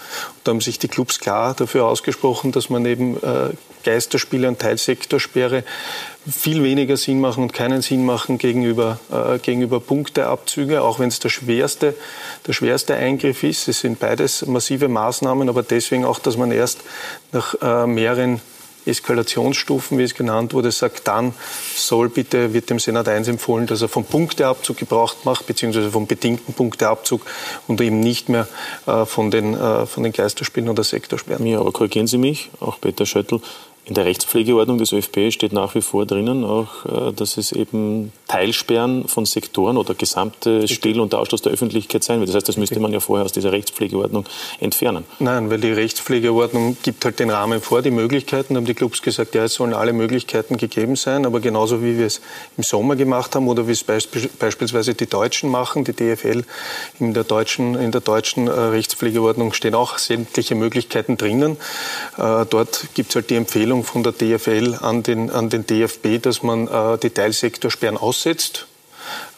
[0.44, 3.50] Da haben sich die Clubs klar dafür ausgesprochen, dass man eben äh,
[3.84, 5.64] Geisterspiele und Teilsektorsperre
[6.30, 11.18] viel weniger Sinn machen und keinen Sinn machen gegenüber, äh, gegenüber Punkteabzüge, auch wenn es
[11.18, 11.94] der schwerste,
[12.46, 13.68] der schwerste Eingriff ist.
[13.68, 16.80] Es sind beides massive Maßnahmen, aber deswegen auch, dass man erst
[17.32, 18.40] nach äh, mehreren
[18.84, 21.34] Eskalationsstufen, wie es genannt wurde, sagt, dann
[21.74, 26.06] soll bitte, wird dem Senat 1 empfohlen, dass er vom Punkteabzug Gebrauch macht, beziehungsweise vom
[26.06, 27.22] bedingten Punkteabzug
[27.68, 28.48] und eben nicht mehr
[28.86, 31.46] äh, von, den, äh, von den Geisterspielen oder Sektorsperren.
[31.46, 33.40] Ja, aber korrigieren Sie mich, auch Peter Schöttl,
[33.84, 38.12] in der Rechtspflegeordnung des ÖFB steht nach wie vor drinnen auch, äh, dass es eben
[38.32, 42.30] Teilsperren von Sektoren oder gesamte Still- und Ausschluss der Öffentlichkeit sein wird.
[42.30, 44.24] Das heißt, das müsste man ja vorher aus dieser Rechtspflegeordnung
[44.58, 45.04] entfernen.
[45.18, 48.54] Nein, weil die Rechtspflegeordnung gibt halt den Rahmen vor, die Möglichkeiten.
[48.54, 51.98] Da haben die Clubs gesagt, ja, es sollen alle Möglichkeiten gegeben sein, aber genauso wie
[51.98, 52.22] wir es
[52.56, 56.44] im Sommer gemacht haben oder wie es beispielsweise die Deutschen machen, die DFL
[57.00, 61.58] in der deutschen, in der deutschen äh, Rechtspflegeordnung stehen auch sämtliche Möglichkeiten drinnen.
[62.16, 65.66] Äh, dort gibt es halt die Empfehlung, Empfehlung von der DFL an den, an den
[65.66, 68.66] DFB, dass man äh, die Teilsektorsperren aussetzt.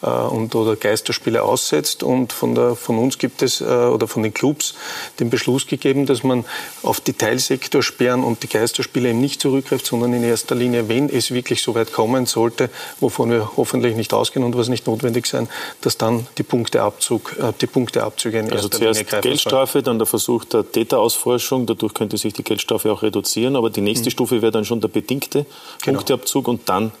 [0.01, 2.03] Äh, und, oder Geisterspiele aussetzt.
[2.03, 4.75] Und von, der, von uns gibt es, äh, oder von den Clubs,
[5.19, 6.45] den Beschluss gegeben, dass man
[6.83, 11.31] auf die Teilsektorsperren und die Geisterspiele eben nicht zurückgreift, sondern in erster Linie, wenn es
[11.31, 15.47] wirklich so weit kommen sollte, wovon wir hoffentlich nicht ausgehen und was nicht notwendig sein,
[15.81, 19.05] dass dann die Punkteabzug, äh, die Punkteabzüge in also erster Linie greifen.
[19.05, 23.55] Also zuerst Geldstrafe, dann der Versuch der Täterausforschung, dadurch könnte sich die Geldstrafe auch reduzieren,
[23.55, 24.11] aber die nächste mhm.
[24.11, 25.45] Stufe wäre dann schon der bedingte
[25.83, 25.97] genau.
[25.97, 26.91] Punkteabzug und dann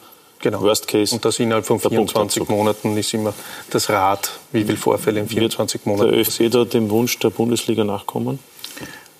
[0.45, 0.61] Genau.
[0.61, 1.15] Worst Case.
[1.15, 3.33] Und das innerhalb von 24 Monaten ist immer
[3.71, 6.11] das Rad, wie viele Vorfälle in 24 Wird Monaten.
[6.11, 8.37] Der ÖFC da dem Wunsch der Bundesliga nachkommen?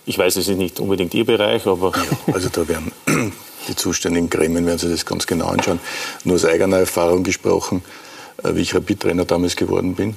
[0.05, 1.93] Ich weiß, es ist nicht unbedingt Ihr Bereich, aber.
[1.95, 2.91] Ja, also da werden
[3.67, 5.79] die zuständigen Gremien werden sich das ganz genau anschauen.
[6.25, 7.83] Nur aus eigener Erfahrung gesprochen,
[8.43, 10.15] äh, wie ich Rapid-Trainer damals geworden bin,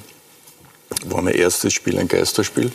[1.05, 2.71] war mein erstes Spiel ein Geisterspiel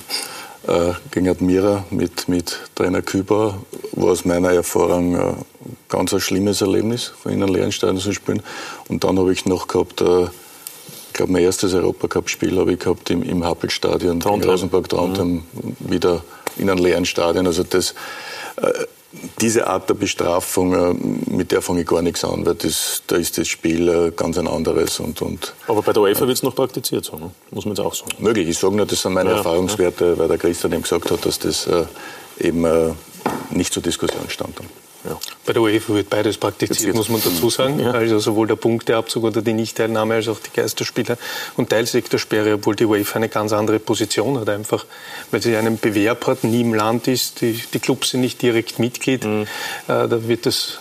[0.66, 3.58] äh, gegen Admira mit, mit Trainer Küber,
[3.92, 5.34] war aus meiner Erfahrung äh,
[5.88, 8.42] ganz ein schlimmes Erlebnis, von in einem leeren Stadion zu spielen.
[8.88, 13.08] Und dann habe ich noch gehabt, äh, ich glaube, mein erstes Europacup-Spiel habe ich gehabt
[13.10, 15.76] im, im Happelstadion, in Rosenberg-Trondheim, mhm.
[15.78, 16.24] wieder
[16.56, 17.46] in einem leeren Stadion.
[17.46, 17.94] Also das,
[18.56, 18.72] äh,
[19.40, 20.94] diese Art der Bestrafung, äh,
[21.30, 24.38] mit der fange ich gar nichts an, weil das, da ist das Spiel äh, ganz
[24.38, 25.00] ein anderes.
[25.00, 27.30] Und, und Aber bei der UEFA wird es noch praktiziert, so, ne?
[27.50, 28.12] muss man jetzt auch sagen.
[28.18, 30.18] Möglich, ich sage nur, das sind meine ja, Erfahrungswerte, ja.
[30.18, 31.84] weil der Christian eben gesagt hat, dass das äh,
[32.38, 32.66] eben
[33.50, 34.56] nicht zur Diskussion stand.
[35.04, 35.18] Ja.
[35.44, 37.78] Bei der UEFA wird beides praktiziert, muss man dazu sagen.
[37.78, 37.90] Ja.
[37.90, 41.18] Also sowohl der Punkteabzug oder die Nichtteilnahme als auch die Geisterspiele
[41.56, 44.86] und Teilsektorsperre, obwohl die UEFA eine ganz andere Position hat, einfach
[45.30, 48.78] weil sie einen Bewerb hat, nie im Land ist, die, die Clubs sind nicht direkt
[48.78, 49.24] Mitglied.
[49.24, 49.42] Mhm.
[49.88, 50.78] Äh, da wird das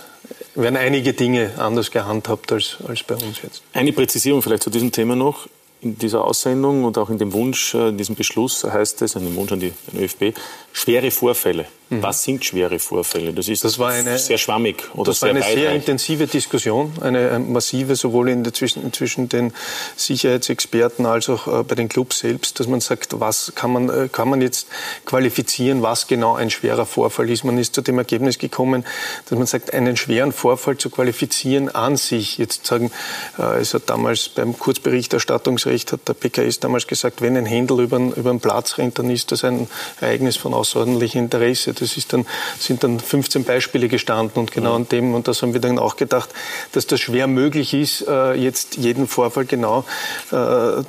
[0.55, 3.63] werden einige Dinge anders gehandhabt als, als bei uns jetzt.
[3.73, 5.47] Eine Präzisierung vielleicht zu diesem Thema noch.
[5.81, 9.25] In dieser Aussendung und auch in dem Wunsch, äh, in diesem Beschluss heißt es, in
[9.25, 10.33] dem Wunsch an die, ÖFB,
[10.73, 11.65] schwere Vorfälle.
[11.89, 12.03] Mhm.
[12.03, 13.33] Was sind schwere Vorfälle?
[13.33, 17.39] Das ist das war eine, sehr schwammig oder Das war eine sehr intensive Diskussion, eine
[17.39, 19.53] massive, sowohl in der zwischen, zwischen den
[19.95, 24.09] Sicherheitsexperten als auch äh, bei den Clubs selbst, dass man sagt, was kann man, äh,
[24.11, 24.67] kann man jetzt
[25.05, 27.43] qualifizieren, was genau ein schwerer Vorfall ist.
[27.43, 28.85] Man ist zu dem Ergebnis gekommen,
[29.29, 32.91] dass man sagt, einen schweren Vorfall zu qualifizieren an sich, jetzt sagen,
[33.37, 37.97] äh, es hat damals beim Kurzberichterstattungsrecht, hat der PKS damals gesagt, wenn ein Händel über,
[37.97, 39.67] über den Platz rennt, dann ist das ein
[40.01, 41.73] Ereignis von außerordentlichem Interesse.
[41.73, 42.25] Das ist dann,
[42.57, 45.97] sind dann 15 Beispiele gestanden und genau an dem, und das haben wir dann auch
[45.97, 46.29] gedacht,
[46.71, 49.83] dass das schwer möglich ist, äh, jetzt jeden Vorfall genau
[50.31, 50.83] äh,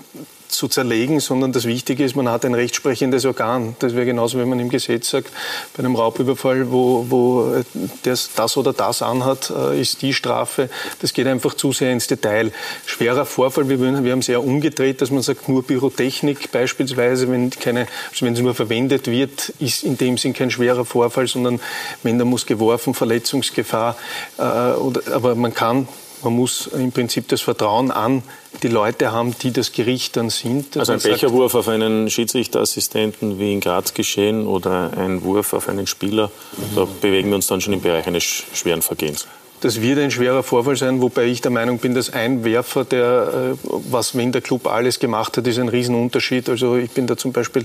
[0.55, 3.77] zu zerlegen, sondern das Wichtige ist, man hat ein rechtsprechendes Organ.
[3.79, 5.31] Das wäre genauso, wenn man im Gesetz sagt,
[5.77, 7.63] bei einem Raubüberfall, wo, wo
[8.03, 10.69] das, das oder das anhat, äh, ist die Strafe.
[11.01, 12.53] Das geht einfach zu sehr ins Detail.
[12.87, 17.51] Schwerer Vorfall, wir, wir haben es eher umgedreht, dass man sagt, nur Pyrotechnik beispielsweise, wenn,
[17.51, 21.61] keine, also wenn es nur verwendet wird, ist in dem Sinn kein schwerer Vorfall, sondern
[22.03, 23.97] wenn da muss geworfen, Verletzungsgefahr.
[24.39, 25.89] Äh, oder, aber man kann
[26.25, 28.23] man muss im Prinzip das Vertrauen an
[28.63, 30.77] die Leute haben, die das Gericht dann sind.
[30.77, 35.87] Also ein Becherwurf auf einen Schiedsrichterassistenten wie in Graz geschehen oder ein Wurf auf einen
[35.87, 36.77] Spieler, mhm.
[36.77, 39.27] da bewegen wir uns dann schon im Bereich eines schweren Vergehens.
[39.65, 43.55] Das wird ein schwerer Vorfall sein, wobei ich der Meinung bin, dass ein Werfer, der,
[43.55, 46.51] äh, was wenn der Club alles gemacht hat, ist ein Riesenunterschied.
[46.51, 47.65] Also ich bin da zum Beispiel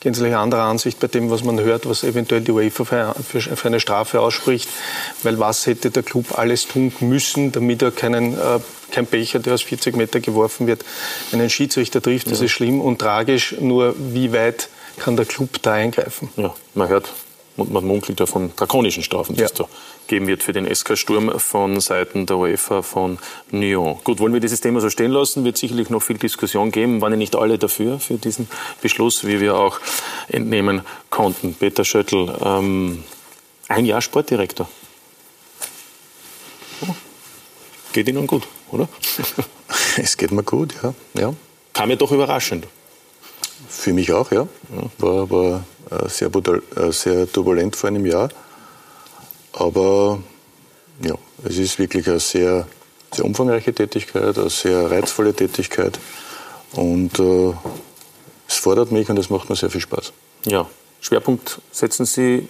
[0.00, 4.20] gänzlich anderer Ansicht bei dem, was man hört, was eventuell die UEFA für, eine Strafe
[4.20, 4.68] ausspricht.
[5.22, 8.58] Weil was hätte der Club alles tun müssen, damit er keinen äh,
[8.90, 10.84] kein Becher, der aus 40 Meter geworfen wird,
[11.30, 12.28] einen Schiedsrichter trifft.
[12.28, 12.46] Das ja.
[12.46, 13.54] ist schlimm und tragisch.
[13.60, 16.28] Nur wie weit kann der Club da eingreifen?
[16.36, 17.12] Ja, man hört
[17.56, 19.46] und man munkelt ja von drakonischen Strafen, die ja.
[19.46, 19.68] es da
[20.08, 23.18] geben wird für den SK Sturm von Seiten der UEFA von
[23.50, 23.98] Nyon.
[24.04, 25.44] Gut, wollen wir dieses Thema so stehen lassen?
[25.44, 27.00] Wird sicherlich noch viel Diskussion geben.
[27.00, 28.48] Waren ja nicht alle dafür, für diesen
[28.82, 29.80] Beschluss, wie wir auch
[30.28, 31.54] entnehmen konnten.
[31.54, 33.04] Peter Schöttl, ähm,
[33.68, 34.68] ein Jahr Sportdirektor.
[36.82, 36.94] Oh,
[37.92, 38.88] geht Ihnen gut, oder?
[39.96, 40.94] es geht mir gut, ja.
[41.14, 41.34] ja.
[41.72, 42.66] Kam ja doch überraschend.
[43.68, 44.46] Für mich auch, ja.
[44.98, 48.30] War, war äh, sehr, äh, sehr turbulent vor einem Jahr.
[49.56, 50.18] Aber
[51.02, 52.66] ja, es ist wirklich eine sehr,
[53.12, 55.98] sehr umfangreiche Tätigkeit, eine sehr reizvolle Tätigkeit.
[56.72, 57.52] Und äh,
[58.46, 60.12] es fordert mich und es macht mir sehr viel Spaß.
[60.44, 60.68] Ja.
[60.98, 62.48] Schwerpunkt setzen Sie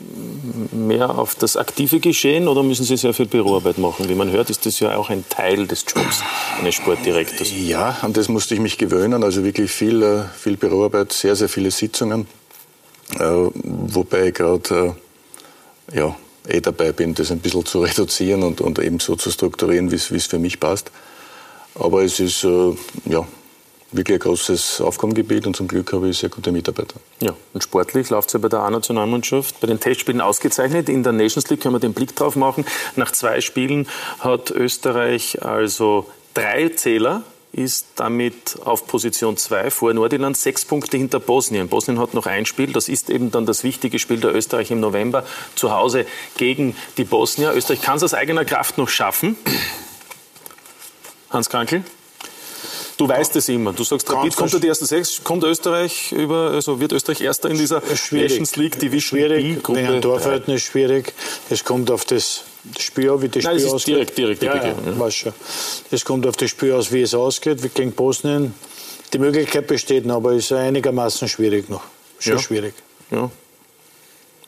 [0.72, 4.08] mehr auf das aktive Geschehen oder müssen Sie sehr viel Büroarbeit machen?
[4.08, 6.22] Wie man hört, ist das ja auch ein Teil des Jobs
[6.58, 7.50] eines Sportdirektors.
[7.54, 9.24] Ja, an das musste ich mich gewöhnen.
[9.24, 12.26] Also wirklich viel, äh, viel Büroarbeit, sehr, sehr viele Sitzungen.
[13.18, 14.94] Äh, wobei ich gerade
[15.92, 16.16] äh, ja,
[16.48, 19.96] eh dabei bin, das ein bisschen zu reduzieren und, und eben so zu strukturieren, wie
[19.96, 20.90] es für mich passt.
[21.74, 22.74] Aber es ist äh,
[23.04, 23.26] ja,
[23.92, 26.96] wirklich ein großes Aufgabengebiet und zum Glück habe ich sehr gute Mitarbeiter.
[27.20, 30.88] Ja, und sportlich läuft es ja bei der A-Nationalmannschaft bei den Testspielen ausgezeichnet.
[30.88, 32.64] In der Nations League können wir den Blick drauf machen.
[32.96, 33.88] Nach zwei Spielen
[34.20, 37.22] hat Österreich also drei Zähler
[37.56, 41.68] ist damit auf Position 2 vor Nordirland, sechs Punkte hinter Bosnien.
[41.68, 44.80] Bosnien hat noch ein Spiel, das ist eben dann das wichtige Spiel der Österreich im
[44.80, 47.54] November zu Hause gegen die Bosnier.
[47.54, 49.36] Österreich kann es aus eigener Kraft noch schaffen.
[51.30, 51.82] Hans Krankel?
[52.98, 53.72] Du weißt es immer.
[53.72, 57.58] Du sagst, Rapid kommt die ersten sechs, kommt Österreich über, also wird Österreich Erster in
[57.58, 58.32] dieser schwierig.
[58.32, 59.88] Nations League Division schwierig, B-Gruppe?
[59.88, 61.12] Wegen Torverhältnis schwierig.
[61.50, 62.44] Es kommt auf das
[62.78, 63.94] Spiel, wie das Spiel Nein, ausgeht.
[63.94, 65.10] Direkt, direkt, ja, ja, ja.
[65.10, 65.32] schon.
[65.90, 68.54] Es kommt auf das Spiel aus, wie es ausgeht, wie gegen Bosnien.
[69.12, 71.84] Die Möglichkeit besteht noch, aber es ist einigermaßen schwierig noch.
[72.18, 72.38] Schon ja.
[72.38, 72.74] schwierig.
[73.10, 73.30] Ja.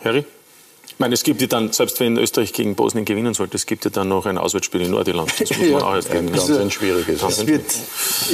[0.04, 0.24] Harry?
[0.98, 3.84] Ich meine, es gibt ja dann, selbst wenn Österreich gegen Bosnien gewinnen sollte, es gibt
[3.84, 5.32] ja dann noch ein Auswärtsspiel in Nordirland.
[5.38, 7.22] Das muss man auch jetzt ein ganz ein schwieriges.
[7.22, 7.66] Es wird,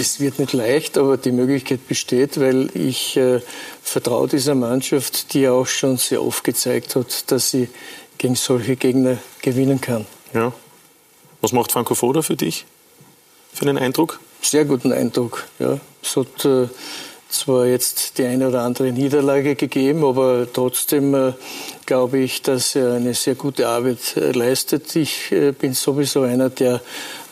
[0.01, 3.43] es wird nicht leicht, aber die Möglichkeit besteht, weil ich äh,
[3.83, 7.69] vertraue dieser Mannschaft, die auch schon sehr oft gezeigt hat, dass sie
[8.19, 10.07] gegen solche Gegner gewinnen kann.
[10.33, 10.53] Ja.
[11.41, 12.65] Was macht Franco Foda für dich?
[13.53, 14.21] Für einen Eindruck?
[14.41, 15.45] Sehr guten Eindruck.
[15.59, 15.79] Ja.
[16.03, 16.69] Es hat äh,
[17.29, 21.33] zwar jetzt die eine oder andere Niederlage gegeben, aber trotzdem äh,
[21.87, 24.95] glaube ich, dass er eine sehr gute Arbeit äh, leistet.
[24.97, 26.81] Ich äh, bin sowieso einer, der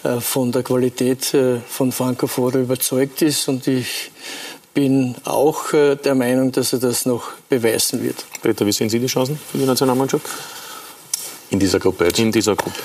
[0.04, 4.10] äh, von der Qualität äh, von Franco Foda überzeugt ist und ich
[4.74, 8.24] bin auch der Meinung, dass er das noch beweisen wird.
[8.40, 10.26] Peter, wie sehen Sie die Chancen für die Nationalmannschaft?
[11.52, 12.18] In dieser Gruppe jetzt?
[12.18, 12.78] In dieser Gruppe.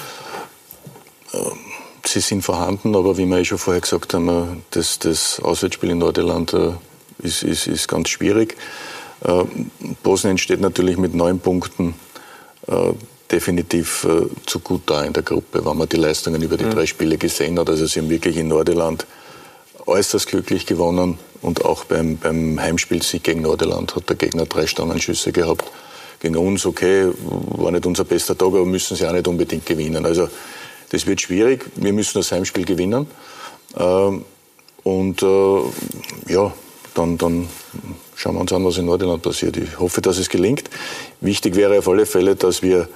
[1.34, 1.58] Ähm,
[2.06, 5.92] sie sind vorhanden, aber wie wir eh schon vorher gesagt haben, äh, das, das Auswärtsspiel
[5.92, 6.74] in Nordirland äh,
[7.20, 8.58] ist, ist, ist ganz schwierig.
[9.24, 9.46] Äh,
[10.04, 11.96] Bosnien steht natürlich mit neun Punkten
[13.32, 14.06] definitiv
[14.46, 16.72] zu gut da in der Gruppe, wenn man die Leistungen über die mhm.
[16.72, 17.70] drei Spiele gesehen hat.
[17.70, 19.08] Also sie haben wirklich in Nordirland
[19.86, 25.32] äußerst glücklich gewonnen und auch beim, beim Heimspielsieg gegen Nordirland hat der Gegner drei Stangenschüsse
[25.32, 25.64] gehabt
[26.20, 30.06] gegen uns, okay, war nicht unser bester Tag, aber müssen sie auch nicht unbedingt gewinnen.
[30.06, 30.30] Also
[30.90, 31.66] das wird schwierig.
[31.76, 33.08] Wir müssen das Heimspiel gewinnen.
[33.78, 34.26] Ähm,
[34.84, 36.54] und äh, ja,
[36.94, 37.50] dann, dann
[38.16, 39.58] schauen wir uns an, was in Nordirland passiert.
[39.58, 40.70] Ich hoffe, dass es gelingt.
[41.22, 42.88] Wichtig wäre auf alle Fälle, dass wir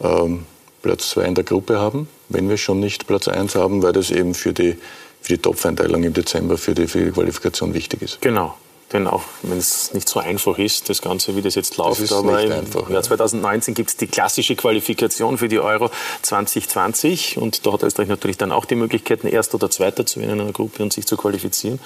[0.00, 0.44] ähm,
[0.82, 4.10] Platz 2 in der Gruppe haben, wenn wir schon nicht Platz 1 haben, weil das
[4.10, 4.76] eben für die,
[5.22, 8.20] für die Topfeinteilung im Dezember, für die, für die Qualifikation wichtig ist.
[8.20, 8.54] Genau.
[8.92, 12.12] Denn auch wenn es nicht so einfach ist, das Ganze, wie das jetzt läuft, das
[12.12, 15.90] aber im einfach, Jahr 2019 gibt es die klassische Qualifikation für die Euro
[16.22, 20.34] 2020 und da hat Österreich natürlich dann auch die Möglichkeit, Erster oder Zweiter zu werden
[20.34, 21.80] in einer Gruppe und sich zu qualifizieren.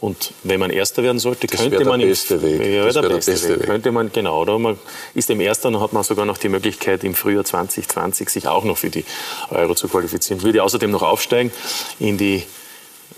[0.00, 2.64] Und wenn man Erster werden sollte, das könnte man der beste Weg.
[2.66, 3.60] Ja, das der, der beste, Weg.
[3.60, 3.66] Weg.
[3.66, 4.40] Könnte man genau.
[4.40, 4.78] Oder man
[5.14, 8.64] ist im Erster, dann hat man sogar noch die Möglichkeit, im Frühjahr 2020 sich auch
[8.64, 9.04] noch für die
[9.50, 10.42] Euro zu qualifizieren.
[10.42, 11.52] Würde außerdem noch aufsteigen
[11.98, 12.44] in die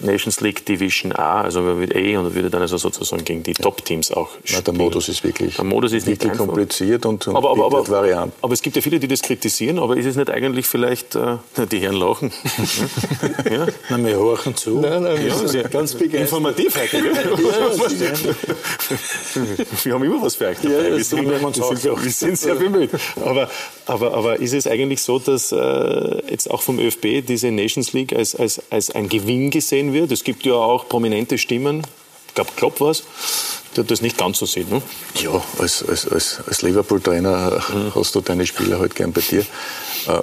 [0.02, 4.12] Nations League Division A, also mit A und würde dann also sozusagen gegen die Top-Teams
[4.12, 4.56] auch spielen.
[4.56, 7.88] Ja, der Modus ist wirklich, der Modus ist wirklich kompliziert und, und aber, aber, aber,
[7.88, 8.34] Varianten.
[8.42, 11.36] Aber es gibt ja viele, die das kritisieren, aber ist es nicht eigentlich vielleicht, äh,
[11.70, 12.32] die Herren lachen?
[13.50, 13.66] ja?
[13.90, 14.80] Na, wir horchen zu.
[14.80, 17.02] Nein, nein, ja, ist ja ganz informativ heute.
[19.32, 19.44] Ja,
[19.84, 20.74] wir haben immer was für euch dabei.
[20.74, 22.90] Ja, wir, sind, wir, sind, sehr bemüht.
[23.24, 23.48] Aber,
[23.86, 28.14] aber, aber ist es eigentlich so, dass äh, jetzt auch vom ÖFB diese Nations League
[28.14, 30.12] als, als, als ein Gewinn gesehen wird.
[30.12, 31.86] Es gibt ja auch prominente Stimmen,
[32.28, 33.04] ich glaube Klopp war es,
[33.76, 34.70] der das nicht ganz so sieht.
[34.70, 34.80] Ne?
[35.16, 37.94] Ja, als, als, als, als Liverpool-Trainer mhm.
[37.94, 39.40] hast du deine Spieler halt gern bei dir.
[39.40, 40.22] Äh,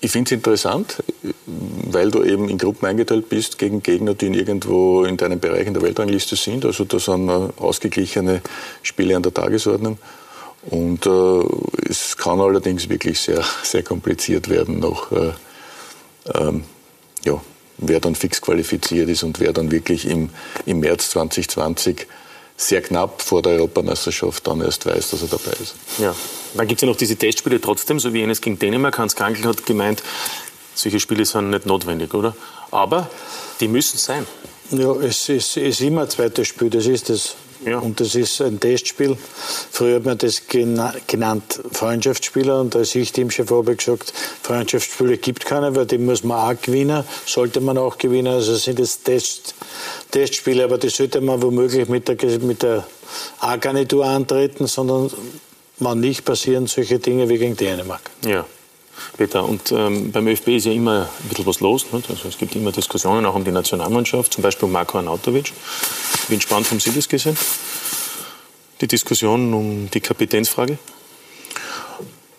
[0.00, 1.02] ich finde es interessant,
[1.46, 5.66] weil du eben in Gruppen eingeteilt bist gegen Gegner, die in irgendwo in deinem Bereich
[5.66, 6.64] in der Weltrangliste sind.
[6.64, 8.42] Also da sind äh, ausgeglichene
[8.82, 9.98] Spiele an der Tagesordnung.
[10.70, 15.10] Und äh, es kann allerdings wirklich sehr, sehr kompliziert werden noch.
[15.10, 15.32] Äh,
[16.34, 16.64] ähm,
[17.24, 17.40] ja,
[17.78, 20.30] wer dann fix qualifiziert ist und wer dann wirklich im,
[20.66, 22.06] im März 2020
[22.56, 25.74] sehr knapp vor der Europameisterschaft dann erst weiß, dass er dabei ist.
[25.98, 26.14] Ja,
[26.54, 28.98] dann gibt es ja noch diese Testspiele trotzdem, so wie eines gegen Dänemark.
[28.98, 30.02] Hans Krankel hat gemeint,
[30.74, 32.34] solche Spiele sind nicht notwendig, oder?
[32.72, 33.08] Aber
[33.60, 34.26] die müssen sein.
[34.70, 37.36] Ja, es ist, es ist immer ein zweites Spiel, das ist es.
[37.64, 37.78] Ja.
[37.78, 39.16] Und das ist ein Testspiel.
[39.70, 45.74] Früher hat man das genannt Freundschaftsspieler und als ich Teamchef habe gesagt, Freundschaftsspiele gibt keine,
[45.74, 48.32] weil die muss man auch gewinnen, sollte man auch gewinnen.
[48.32, 49.54] Also sind das Test,
[50.10, 52.86] Testspiele, aber das sollte man womöglich mit der, mit der
[53.40, 55.10] A-Garnitur antreten, sondern
[55.78, 58.02] man nicht passieren solche Dinge wie gegen Dänemark.
[58.24, 58.46] Ja.
[59.16, 61.86] Peter, und ähm, beim ÖFB ist ja immer ein bisschen was los.
[61.92, 62.10] Nicht?
[62.10, 65.52] Also es gibt immer Diskussionen auch um die Nationalmannschaft, zum Beispiel um Marko Arnautovic.
[66.28, 67.36] Wie entspannt haben Sie das gesehen?
[68.80, 70.78] Die Diskussion um die Kapitänsfrage?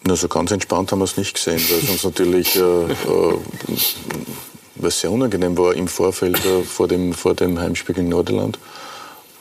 [0.04, 4.90] Na, so ganz entspannt haben wir es nicht gesehen, weil es uns natürlich äh, äh,
[4.90, 8.60] sehr unangenehm war im Vorfeld äh, vor, dem, vor dem Heimspiel gegen Nordirland.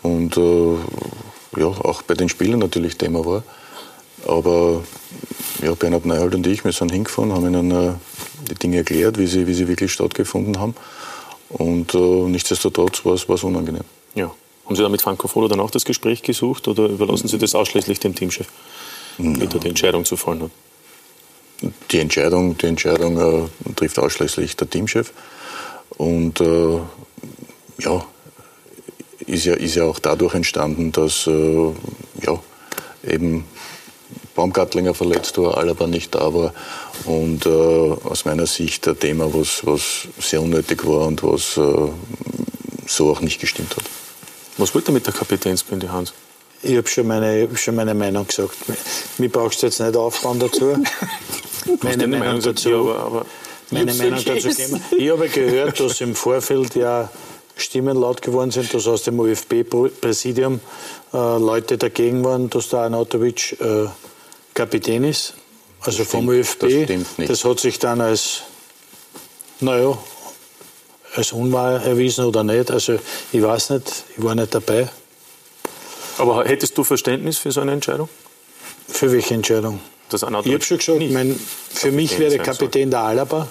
[0.02, 0.76] Und äh,
[1.56, 3.42] ja, auch bei den Spielern natürlich Thema war.
[4.28, 4.84] Aber
[5.62, 7.92] ja, Bernhard Neuhold und ich, wir sind hingefahren, haben ihnen äh,
[8.50, 10.74] die Dinge erklärt, wie sie, wie sie wirklich stattgefunden haben.
[11.48, 13.84] Und äh, nichtsdestotrotz war es unangenehm.
[14.14, 14.30] Ja.
[14.66, 17.54] Haben Sie da mit Franco Foda dann auch das Gespräch gesucht oder überlassen Sie das
[17.54, 18.48] ausschließlich dem Teamchef,
[19.16, 20.50] wie da die Entscheidung zu fallen hat?
[21.90, 25.14] Die Entscheidung, die Entscheidung äh, trifft ausschließlich der Teamchef.
[25.96, 26.80] Und äh,
[27.78, 28.04] ja,
[29.26, 31.72] ist ja, ist ja auch dadurch entstanden, dass äh,
[32.22, 32.38] ja,
[33.02, 33.44] eben
[34.38, 36.54] Baumgartlinger verletzt war, Alaba nicht da war.
[37.06, 41.90] Und äh, aus meiner Sicht ein Thema, was, was sehr unnötig war und was äh,
[42.86, 43.82] so auch nicht gestimmt hat.
[44.56, 46.12] Was wollte mit der Kapitänsbinde, Hans?
[46.62, 48.54] Ich habe schon, meine, hab schon meine Meinung gesagt.
[49.18, 50.66] Mir brauchst du jetzt nicht aufbauen dazu.
[51.82, 52.70] meine Meinung, Meinung dazu.
[52.70, 53.26] Aber, aber
[53.72, 54.80] meine Meinung dazu geben.
[54.96, 57.10] Ich habe gehört, dass im Vorfeld ja
[57.56, 60.60] Stimmen laut geworden sind, dass aus dem ÖFB-Präsidium
[61.12, 63.88] äh, Leute dagegen waren, dass der Arnautovic äh,
[64.58, 65.34] Kapitän ist.
[65.80, 67.16] Also das vom stimmt, ÖFB.
[67.16, 68.42] Das, das, hat sich dann als,
[69.60, 69.96] naja,
[71.14, 72.72] als unwahr erwiesen oder nicht.
[72.72, 72.98] Also
[73.32, 74.88] ich weiß nicht, ich war nicht dabei.
[76.18, 78.08] Aber hättest du Verständnis für so eine Entscheidung?
[78.88, 79.78] Für welche Entscheidung?
[80.08, 81.38] Das ich habe schon gesagt, mein,
[81.70, 83.46] für mich wäre Kapitän der Alaba.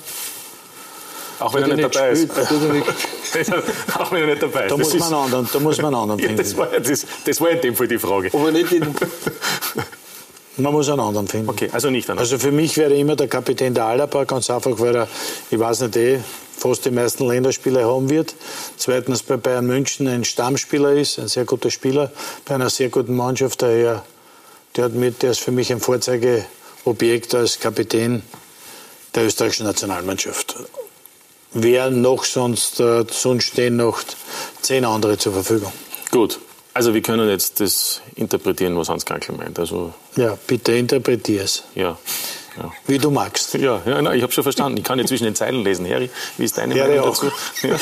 [1.39, 2.31] Auch wenn er nicht dabei ist.
[3.97, 4.71] Auch wenn er nicht dabei ist.
[4.71, 6.37] Da, muss man, einen anderen, da muss man einen anderen finden.
[6.37, 8.29] Ja, das, war, das, das war in dem Fall die Frage.
[8.33, 8.83] Aber nicht in
[10.57, 11.49] man muss einen anderen finden.
[11.49, 14.79] Okay, also nicht einen Also für mich wäre immer der Kapitän der Alaba, ganz einfach,
[14.79, 15.07] weil er,
[15.51, 16.19] ich weiß nicht eh,
[16.57, 18.35] fast die meisten Länderspiele haben wird.
[18.77, 22.11] Zweitens bei Bayern München ein Stammspieler ist, ein sehr guter Spieler,
[22.45, 23.61] bei einer sehr guten Mannschaft.
[23.61, 24.03] Daher,
[24.75, 28.23] der, hat mit, der ist für mich ein Vorzeigeobjekt als Kapitän
[29.15, 30.55] der österreichischen Nationalmannschaft.
[31.53, 34.01] Wer noch sonst, äh, sonst stehen noch
[34.61, 35.71] zehn andere zur Verfügung.
[36.11, 36.39] Gut,
[36.77, 39.57] also wir können jetzt das interpretieren, was Hans Krankel meint.
[39.57, 41.63] Also ja, bitte interpretier es.
[41.73, 41.97] Ja.
[42.55, 42.71] Ja.
[42.85, 43.55] Wie du magst.
[43.55, 44.77] Ja, ja nein, ich habe schon verstanden.
[44.77, 45.87] Ich kann ja zwischen den Zeilen lesen.
[45.89, 47.19] Harry, wie ist deine Harry Meinung auch.
[47.19, 47.31] dazu?
[47.63, 47.77] Ja.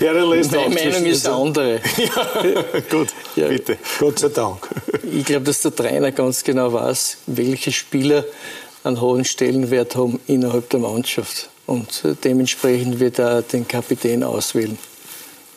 [0.08, 1.80] Harry lässt Meine Meinung ist eine andere.
[1.98, 3.76] Ja, gut, ja, bitte.
[3.98, 4.68] Gott sei Dank.
[5.02, 8.24] Ich glaube, dass der Trainer ganz genau weiß, welche Spieler
[8.84, 11.50] einen hohen Stellenwert haben innerhalb der Mannschaft.
[11.66, 14.78] Und dementsprechend wird er den Kapitän auswählen.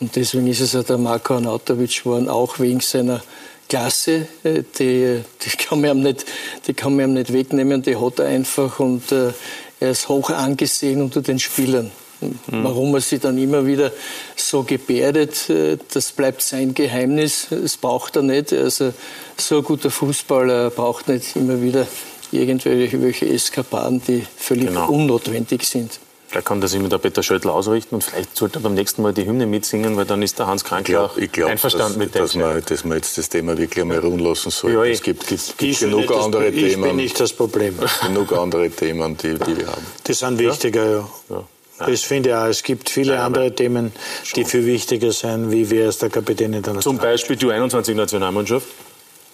[0.00, 3.22] Und deswegen ist es ja der Marko Arnautovic geworden, auch wegen seiner
[3.68, 6.24] Klasse, äh, die, die, kann man ihm nicht,
[6.66, 9.32] die kann man ihm nicht wegnehmen, die hat er einfach und äh,
[9.80, 11.90] er ist hoch angesehen unter den Spielern.
[12.20, 12.64] Mhm.
[12.64, 13.92] Warum er sich dann immer wieder
[14.34, 17.48] so gebärdet, äh, das bleibt sein Geheimnis.
[17.50, 18.52] Das braucht er nicht.
[18.52, 18.92] Also
[19.36, 21.86] so ein guter Fußballer braucht nicht immer wieder
[22.32, 24.88] irgendwelche Eskapaden, die völlig genau.
[24.88, 26.00] unnotwendig sind.
[26.28, 29.14] Vielleicht kann das immer der Peter Schöttl ausrichten und vielleicht sollte er beim nächsten Mal
[29.14, 32.22] die Hymne mitsingen, weil dann ist der Hans Krankl auch glaub, einverstanden dass, mit dem.
[32.22, 34.72] Dass man, dass man jetzt das Thema wirklich einmal ruhen lassen soll.
[34.72, 36.82] Ja, es gibt, gibt, gibt genug andere ich Themen.
[36.82, 37.78] Ich bin nicht das Problem.
[38.06, 39.86] genug andere Themen, die, die wir haben.
[40.06, 41.08] Die sind wichtiger, ja.
[41.30, 41.44] ja.
[41.78, 42.46] Das finde ich auch.
[42.46, 43.92] Es gibt viele Nein, andere Themen,
[44.36, 46.84] die viel wichtiger sind, wie wer ist der Kapitän in der Nationalmannschaft.
[46.84, 48.66] Zum Beispiel die U21-Nationalmannschaft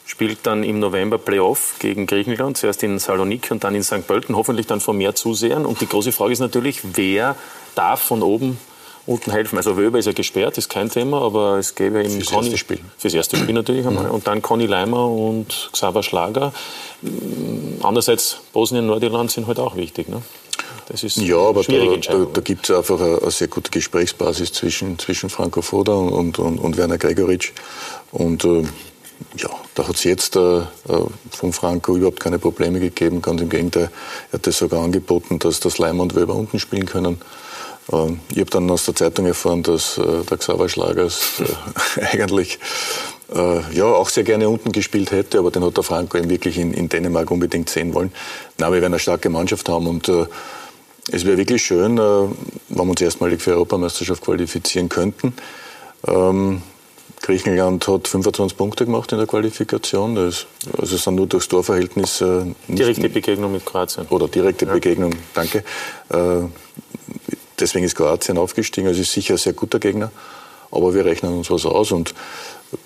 [0.07, 4.07] spielt dann im November Playoff gegen Griechenland, zuerst in Saloniki und dann in St.
[4.07, 5.65] Pölten, hoffentlich dann von mehr Zusehern.
[5.65, 7.37] Und die große Frage ist natürlich, wer
[7.75, 8.59] darf von oben
[9.07, 9.57] unten helfen.
[9.57, 12.59] Also Wöber ist ja gesperrt, ist kein Thema, aber es gäbe eben Fürs Conny, erste
[12.59, 12.81] Spiel.
[12.97, 14.09] Fürs erste Spiel natürlich einmal.
[14.09, 16.53] Und dann Conny Leimer und Xaver Schlager.
[17.83, 20.09] Andererseits Bosnien, Nordirland sind halt auch wichtig.
[20.09, 20.23] Ne?
[21.17, 25.31] Ja, aber da, da, da gibt es einfach eine, eine, sehr gute Gesprächsbasis zwischen, zwischen
[25.31, 27.53] Franco Foda und, und, und Werner Gregoritsch.
[28.11, 28.65] Und äh,
[29.37, 30.65] ja, da hat es jetzt äh, äh,
[31.31, 33.21] von Franco überhaupt keine Probleme gegeben.
[33.21, 33.91] Ganz im Gegenteil,
[34.31, 37.21] er hat das sogar angeboten, dass das Leimer und Weber unten spielen können.
[37.93, 41.43] Ähm, ich habe dann aus der Zeitung erfahren, dass äh, der Xaver Schlagers
[41.97, 42.61] äh, eigentlich
[43.35, 46.59] äh, ja, auch sehr gerne unten gespielt hätte, aber den hat der Franco eben wirklich
[46.59, 48.13] in, in Dänemark unbedingt sehen wollen.
[48.59, 50.27] Na, wir werden eine starke Mannschaft haben und äh,
[51.11, 52.35] es wäre wirklich schön, wenn
[52.69, 55.35] wir uns erstmalig für Europameisterschaft qualifizieren könnten.
[56.07, 56.63] Ähm,
[57.25, 60.15] Griechenland hat 25 Punkte gemacht in der Qualifikation.
[60.15, 60.45] Das,
[60.79, 62.21] also es sind nur durchs Torverhältnis.
[62.21, 64.07] Äh, direkte Begegnung mit Kroatien.
[64.11, 64.73] Oder direkte ja.
[64.75, 65.65] Begegnung, danke.
[66.11, 66.43] Äh,
[67.59, 68.89] deswegen ist Kroatien aufgestiegen.
[68.89, 70.13] Also es ist sicher ein sehr guter Gegner.
[70.71, 72.15] Aber wir rechnen uns was aus und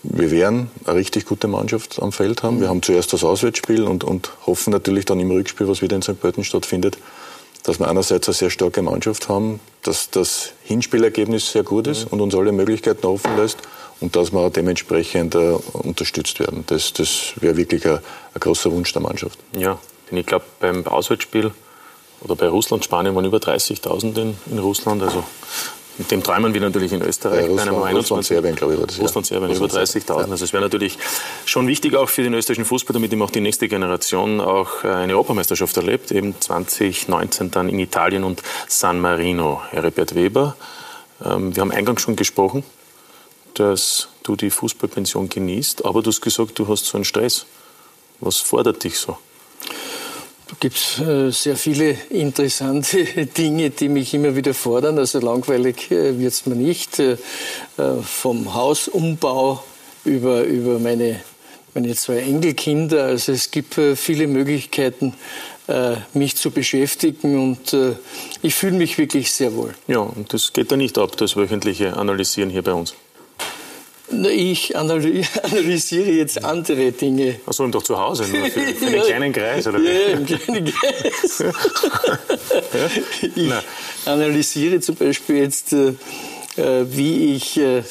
[0.05, 2.61] wir werden eine richtig gute Mannschaft am Feld haben.
[2.61, 6.03] Wir haben zuerst das Auswärtsspiel und, und hoffen natürlich dann im Rückspiel, was wieder in
[6.03, 6.21] St.
[6.21, 6.97] Pölten stattfindet,
[7.65, 12.21] dass wir einerseits eine sehr starke Mannschaft haben, dass das Hinspielergebnis sehr gut ist und
[12.21, 13.59] uns alle Möglichkeiten offen lässt
[14.01, 16.65] und dass wir dementsprechend äh, unterstützt werden.
[16.67, 17.99] Das, das wäre wirklich ein,
[18.35, 19.39] ein, großer Wunsch der Mannschaft.
[19.57, 19.79] Ja,
[20.11, 21.53] denn ich glaube, beim Auswärtsspiel
[22.21, 25.03] oder bei Russland, Spanien waren über 30.000 in, in, Russland.
[25.03, 25.25] Also
[25.99, 27.47] mit dem träumen wir natürlich in Österreich.
[27.47, 29.01] Ja, Russland, bei Russland, Serbien, glaube ich, war das.
[29.01, 30.09] Russland, Serbien, über 30.000.
[30.09, 30.17] Ja.
[30.31, 30.97] Also es wäre natürlich
[31.45, 34.89] schon wichtig auch für den österreichischen Fußball, damit eben auch die nächste Generation auch äh,
[34.89, 36.13] eine Europameisterschaft erlebt.
[36.13, 39.61] Eben 2019 dann in Italien und San Marino.
[39.71, 40.57] Herbert Weber
[41.25, 42.63] Ähm, wir haben eingangs schon gesprochen,
[43.55, 47.47] dass du die Fußballpension genießt, aber du hast gesagt, du hast so einen Stress.
[48.21, 49.17] Was fordert dich so?
[50.49, 53.05] Da gibt es äh, sehr viele interessante
[53.39, 54.99] Dinge, die mich immer wieder fordern.
[54.99, 56.99] Also langweilig äh, wird es mir nicht.
[56.99, 57.13] Äh,
[57.77, 59.63] äh, vom Hausumbau
[60.07, 61.21] über, über meine,
[61.75, 63.05] meine zwei Enkelkinder.
[63.05, 65.13] Also es gibt äh, viele Möglichkeiten,
[65.67, 67.77] äh, mich zu beschäftigen und
[68.41, 69.75] ich fühle mich wirklich sehr wohl.
[69.87, 72.95] Ja, und das geht da nicht ab, das wöchentliche Analysieren hier bei uns.
[74.11, 77.41] Ich analysiere jetzt andere Dinge.
[77.47, 80.65] Achso, und doch zu Hause, nur für, für einen kleinen Kreis, oder Ja, im kleinen
[80.65, 81.45] Kreis.
[83.35, 83.53] ich
[84.07, 85.95] analysiere zum Beispiel jetzt, äh,
[86.57, 87.83] wie ich äh,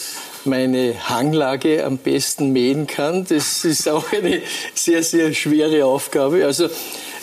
[0.45, 3.25] meine Hanglage am besten mähen kann.
[3.25, 4.41] Das ist auch eine
[4.73, 6.45] sehr, sehr schwere Aufgabe.
[6.45, 6.65] Also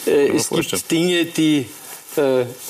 [0.07, 1.67] äh, es gibt Dinge, die äh,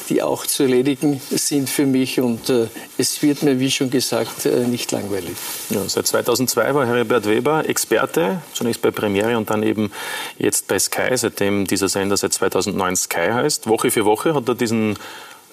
[0.09, 2.21] die auch zu erledigen sind für mich.
[2.21, 2.67] Und äh,
[2.99, 5.37] es wird mir, wie schon gesagt, äh, nicht langweilig.
[5.71, 9.91] Ja, seit 2002 war Herbert Weber Experte, zunächst bei Premiere und dann eben
[10.39, 13.69] jetzt bei Sky, seitdem dieser Sender seit 2009 Sky heißt.
[13.69, 14.99] Woche für Woche hat er diesen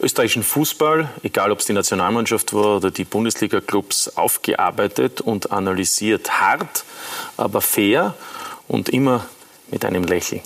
[0.01, 6.41] österreichischen Fußball, egal ob es die Nationalmannschaft war oder die Bundesliga-Clubs, aufgearbeitet und analysiert.
[6.41, 6.83] Hart,
[7.37, 8.15] aber fair
[8.67, 9.25] und immer
[9.69, 10.41] mit einem Lächeln.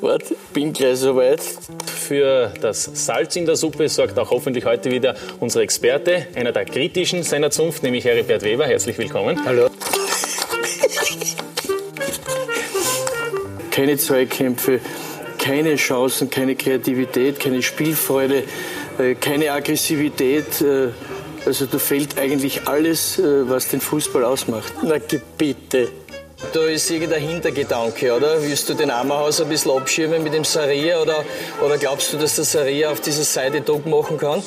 [0.00, 1.40] Warte, bin gleich soweit.
[1.86, 6.64] Für das Salz in der Suppe sorgt auch hoffentlich heute wieder unser Experte, einer der
[6.64, 8.66] kritischen seiner Zunft, nämlich Heribert Weber.
[8.66, 9.44] Herzlich willkommen.
[9.44, 9.68] Hallo.
[13.70, 14.80] Keine Zweikämpfe,
[15.36, 18.44] keine Chancen, keine Kreativität, keine Spielfreude,
[18.98, 20.60] äh, keine Aggressivität.
[20.60, 20.90] Äh,
[21.44, 24.72] also da fehlt eigentlich alles, äh, was den Fußball ausmacht.
[24.84, 24.94] Na
[25.36, 25.88] bitte.
[26.52, 28.42] Da ist irgendein Hintergedanke, oder?
[28.42, 31.24] Willst du den Ammerhaus ein bisschen abschirmen mit dem Saria oder,
[31.64, 34.42] oder glaubst du, dass der Saria auf dieser Seite Druck machen kann?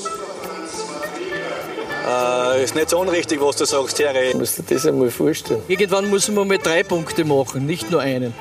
[2.08, 4.14] Äh, ist nicht so unrichtig, was du sagst, Herr.
[4.32, 5.62] Du musst dir das einmal vorstellen.
[5.68, 8.34] Irgendwann muss man mal drei Punkte machen, nicht nur einen.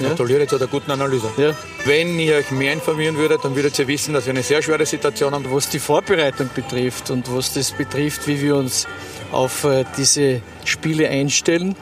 [0.00, 0.08] Ja?
[0.08, 1.28] Gratuliere zu der guten Analyse.
[1.36, 1.54] Ja.
[1.84, 4.86] Wenn ihr euch mehr informieren würdet, dann würdet ihr wissen, dass wir eine sehr schwere
[4.86, 5.44] Situation haben.
[5.50, 8.86] Was die Vorbereitung betrifft und was das betrifft, wie wir uns
[9.30, 11.76] auf äh, diese Spiele einstellen,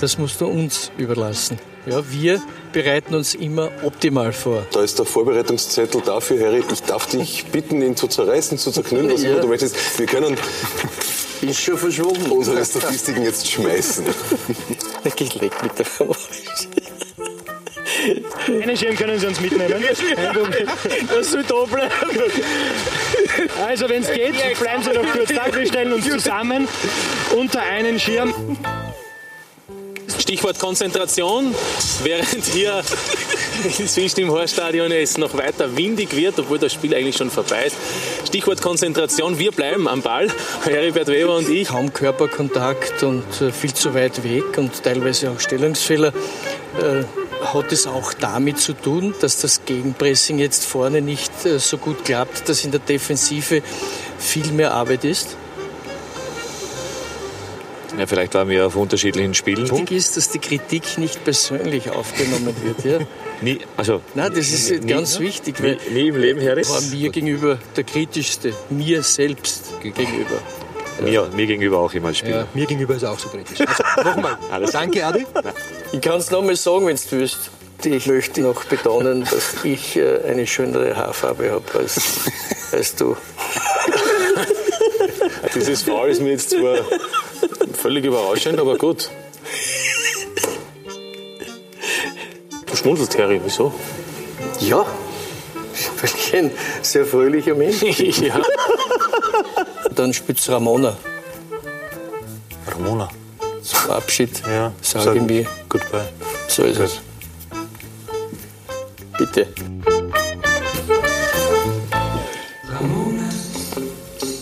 [0.00, 1.58] das musst du uns überlassen.
[1.86, 2.42] Ja, wir
[2.72, 4.66] bereiten uns immer optimal vor.
[4.72, 6.64] Da ist der Vorbereitungszettel dafür, Harry.
[6.72, 9.98] Ich darf dich bitten, ihn zu zerreißen, zu zerknüllen, was immer du möchtest.
[9.98, 10.36] Wir können
[11.42, 12.30] ist schon verschwunden.
[12.30, 14.04] unsere Statistiken jetzt schmeißen.
[15.18, 15.86] Ich leg mit der
[18.48, 19.84] Einen Schirm können Sie uns mitnehmen.
[21.08, 21.92] Das soll da bleiben.
[23.64, 25.54] Also, wenn es geht, bleiben Sie doch kurz da.
[25.54, 26.66] Wir stellen uns zusammen
[27.36, 28.34] unter einen Schirm.
[30.26, 31.54] Stichwort Konzentration,
[32.02, 32.82] während hier
[33.78, 37.76] inzwischen im Horststadion es noch weiter windig wird, obwohl das Spiel eigentlich schon vorbei ist.
[38.26, 40.26] Stichwort Konzentration, wir bleiben am Ball,
[40.64, 41.68] Heribert Weber und ich.
[41.68, 46.08] Kaum Körperkontakt und äh, viel zu weit weg und teilweise auch Stellungsfehler.
[46.08, 47.04] Äh,
[47.44, 52.04] hat es auch damit zu tun, dass das Gegenpressing jetzt vorne nicht äh, so gut
[52.04, 53.62] klappt, dass in der Defensive
[54.18, 55.36] viel mehr Arbeit ist?
[57.98, 59.70] Ja, vielleicht waren wir auf unterschiedlichen Spielen.
[59.70, 62.84] Wichtig ist, dass die Kritik nicht persönlich aufgenommen wird.
[62.84, 63.06] Ja?
[63.40, 65.60] Nie, also, Nein, das ist nie, ganz nie, wichtig.
[65.60, 66.66] Nie, nie im Leben, Harry.
[66.66, 70.40] War mir gegenüber der kritischste, mir selbst gegenüber.
[71.02, 72.40] Mir, mir gegenüber auch immer als Spieler.
[72.40, 73.60] Ja, mir gegenüber ist er auch so kritisch.
[73.60, 74.38] Also, nochmal.
[74.72, 75.26] Danke, Adi.
[75.92, 77.50] Ich kann es nochmal sagen, wenn du willst.
[77.84, 82.00] Ich möchte noch betonen, dass ich äh, eine schönere Haarfarbe habe als,
[82.72, 83.16] als du.
[85.54, 86.78] Dieses Foul ist mir jetzt zwar
[87.74, 89.10] völlig überraschend, aber gut.
[92.66, 93.72] Du schmunzelst, Harry, wieso?
[94.60, 94.86] Ja,
[96.00, 96.50] weil ich ein
[96.82, 98.12] sehr fröhlicher Mensch bin.
[98.26, 98.40] ja.
[99.94, 100.96] Dann spielt Ramona.
[102.66, 103.08] Ramona.
[103.62, 106.08] Zum Abschied ja, sag ich mir, Goodbye.
[106.48, 107.00] so ist es.
[109.18, 109.48] Bitte.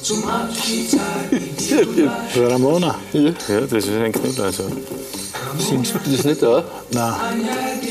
[0.03, 0.93] Zum Abschied
[2.37, 2.97] Ramona.
[3.13, 4.45] Ja, das ist ein Knüller.
[4.45, 4.65] Also.
[5.59, 6.65] Singst du das nicht auch?
[6.91, 7.15] Nein.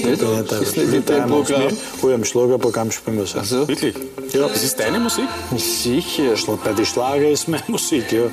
[0.04, 0.22] Nicht?
[0.22, 1.78] Das ist nicht in deinem Programm?
[2.02, 3.36] Oh, im Schlagerprogramm spielen wir es.
[3.36, 3.68] Also?
[3.68, 3.96] Wirklich?
[4.34, 4.48] Ja.
[4.48, 5.26] Das ist deine Musik?
[5.58, 6.34] Sicher.
[6.64, 8.24] Bei den Schlager ist meine Musik, ja.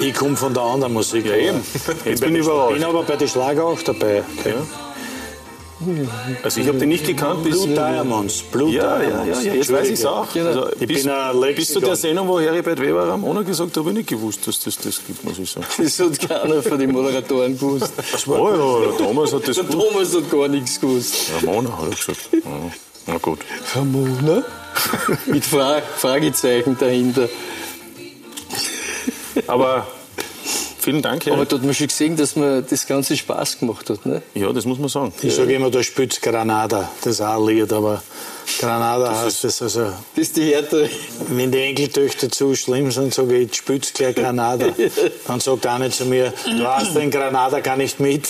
[0.00, 1.26] Ich komme von der anderen Musik.
[1.26, 1.60] Ja, eben.
[2.04, 2.72] Jetzt bin ich überrascht.
[2.72, 4.22] Ich bin aber bei den Schlager auch dabei.
[4.44, 4.52] Ja.
[6.42, 7.62] Also ich habe den nicht gekannt bis...
[7.62, 8.42] Blue Diamonds.
[8.42, 9.44] Blue ja, ja, Diamonds.
[9.44, 10.34] ja, ja, jetzt weiß ich es auch.
[10.34, 13.76] Also, ich bis, bin ein bis zu der Sendung, wo Heribert Weber Ramona gesagt hat,
[13.76, 15.66] habe ich nicht gewusst, dass das das gibt, muss ich sagen.
[15.78, 17.92] Das hat keiner von den Moderatoren gewusst.
[18.26, 19.88] Oh ja, der Thomas hat das Der gewusst.
[19.88, 21.14] Thomas hat gar nichts gewusst.
[21.42, 22.28] Ramona hat er gesagt.
[22.32, 22.40] Ja,
[23.06, 23.38] na gut.
[23.74, 24.42] Ramona?
[25.26, 27.28] Mit Fra Fragezeichen dahinter.
[29.46, 29.86] Aber
[30.88, 31.26] vielen Dank.
[31.26, 31.34] Herr.
[31.34, 34.06] Aber dort hat man schon gesehen, dass mir das Ganze Spaß gemacht hat.
[34.06, 34.22] Ne?
[34.34, 35.12] Ja, das muss man sagen.
[35.20, 36.90] Ich sage immer, da spitzt Granada.
[37.02, 38.02] Das ist auch ein Lied, aber
[38.58, 39.80] Granada das heißt das also.
[39.80, 40.88] Das ist die Härte.
[41.28, 44.68] Wenn die Enkeltöchter zu schlimm sind, sage ich, spitz gleich Granada.
[45.26, 48.28] Dann sagt einer zu mir, du hast den Granada gar nicht mit.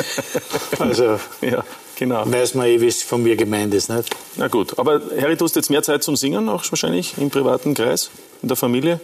[0.78, 1.20] also.
[1.40, 1.64] Ja.
[1.98, 2.30] Genau.
[2.30, 3.88] Weiß man eh, wie es von mir gemeint ist.
[3.88, 4.14] Nicht?
[4.36, 7.72] Na gut, aber Harry, du hast jetzt mehr Zeit zum Singen, auch wahrscheinlich im privaten
[7.72, 8.10] Kreis,
[8.42, 9.00] in der Familie?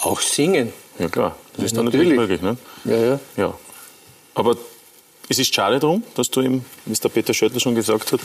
[0.00, 0.72] Auch singen.
[0.98, 2.40] Ja klar, das ist dann natürlich, möglich.
[2.40, 2.56] Ne?
[2.84, 3.20] Ja, ja.
[3.36, 3.54] ja.
[4.34, 4.56] Aber
[5.28, 8.20] es ist schade darum, dass du eben, wie es der Peter Schöttl schon gesagt hat,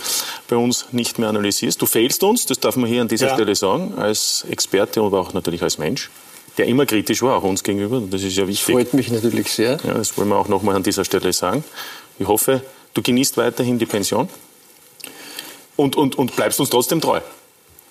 [0.48, 1.82] bei uns nicht mehr analysierst.
[1.82, 3.34] Du fehlst uns, das darf man hier an dieser ja.
[3.34, 6.12] Stelle sagen, als Experte, aber auch natürlich als Mensch,
[6.58, 8.02] der immer kritisch war, auch uns gegenüber.
[8.10, 8.74] Das ist ja wichtig.
[8.74, 9.80] Freut mich natürlich sehr.
[9.84, 11.64] Ja, das wollen wir auch nochmal an dieser Stelle sagen.
[12.20, 12.62] Ich hoffe,
[12.94, 14.30] du genießt weiterhin die Pension
[15.76, 17.22] und, und, und bleibst uns trotzdem treu.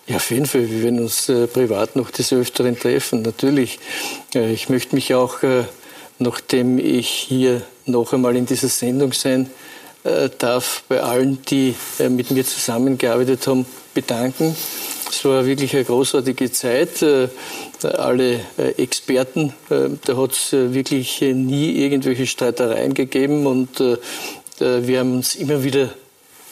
[0.06, 0.68] Ja, auf jeden Fall.
[0.68, 3.78] Wir werden uns äh, privat noch des Öfteren treffen, natürlich.
[4.34, 5.64] Äh, ich möchte mich auch, äh,
[6.18, 9.50] nachdem ich hier noch einmal in dieser Sendung sein
[10.02, 14.56] äh, darf, bei allen, die äh, mit mir zusammengearbeitet haben, bedanken.
[15.10, 17.02] Es war wirklich eine großartige Zeit.
[17.02, 17.28] Äh,
[17.82, 18.40] alle
[18.76, 23.80] Experten, da hat es wirklich nie irgendwelche Streitereien gegeben und
[24.58, 25.88] wir haben uns immer wieder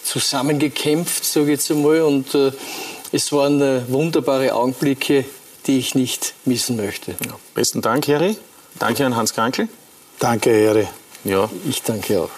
[0.02, 2.00] zusammengekämpft, sage ich jetzt einmal.
[2.00, 2.34] Und
[3.12, 5.24] es waren äh, wunderbare Augenblicke,
[5.66, 7.12] die ich nicht missen möchte.
[7.12, 7.38] Ja.
[7.54, 8.36] Besten Dank, Harry.
[8.78, 9.68] Danke an Hans Krankel.
[10.18, 10.86] Danke, Harry.
[11.24, 11.48] Ja.
[11.68, 12.30] Ich danke auch.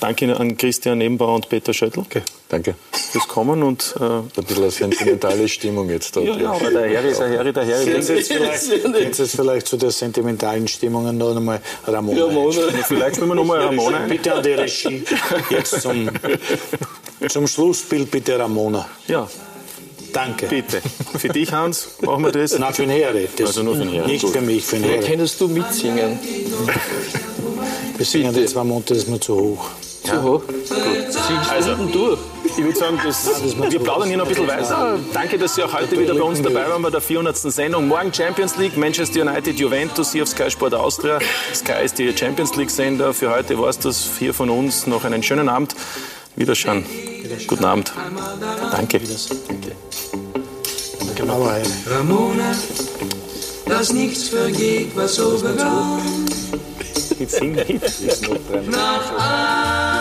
[0.00, 1.98] Danke an Christian Nebenbauer und Peter Schöttl.
[2.00, 2.76] Okay, danke.
[2.92, 3.94] Fürs Kommen und...
[3.98, 6.26] Äh, ein bisschen eine sentimentale Stimmung jetzt dort.
[6.26, 7.84] Ja, ja, aber der Harry ist der Harry, der Harry.
[7.84, 12.26] Kennst jetzt vielleicht, jetzt vielleicht zu der sentimentalen Stimmung noch einmal Ramona?
[12.26, 12.60] Ramona.
[12.86, 15.02] vielleicht spielen wir noch mal Ramona Bitte an die Regie.
[15.50, 16.08] Jetzt zum,
[17.28, 18.88] zum Schlussbild bitte Ramona.
[19.08, 19.28] Ja.
[20.12, 20.46] Danke.
[20.46, 20.80] Bitte.
[21.18, 22.58] Für dich, Hans, machen wir das?
[22.58, 23.28] Nein, für den.
[23.36, 24.12] Das also nur für den Harry.
[24.12, 24.32] Nicht Gut.
[24.32, 25.04] für mich, für den Harry.
[25.04, 26.18] Könntest du mitsingen?
[27.96, 29.70] Wir singen die zwei Monate, das ist mir zu hoch.
[30.04, 30.22] Zu ja.
[30.22, 30.42] hoch?
[30.46, 31.50] Gut.
[31.50, 32.18] Also, durch.
[32.44, 33.28] Ich würde sagen, das,
[33.58, 34.98] Nein, wir plaudern hier noch ein bisschen weiter.
[35.12, 37.36] Danke, dass Sie auch heute wieder bei uns dabei waren bei der 400.
[37.36, 37.86] Sendung.
[37.86, 41.18] Morgen Champions League, Manchester United, Juventus hier auf Sky Sport Austria.
[41.54, 43.12] Sky ist die Champions League-Sender.
[43.12, 44.86] Für heute war es das hier von uns.
[44.86, 45.74] Noch einen schönen Abend.
[46.38, 46.84] Wiederschauen.
[47.46, 47.92] Guten Abend.
[48.70, 49.00] Danke.
[49.00, 49.72] Danke.
[51.86, 52.54] Ramona,
[53.66, 56.00] dass nichts vergeht, was so begann.
[57.18, 57.68] Jetzt sing mit.
[58.70, 59.97] Nach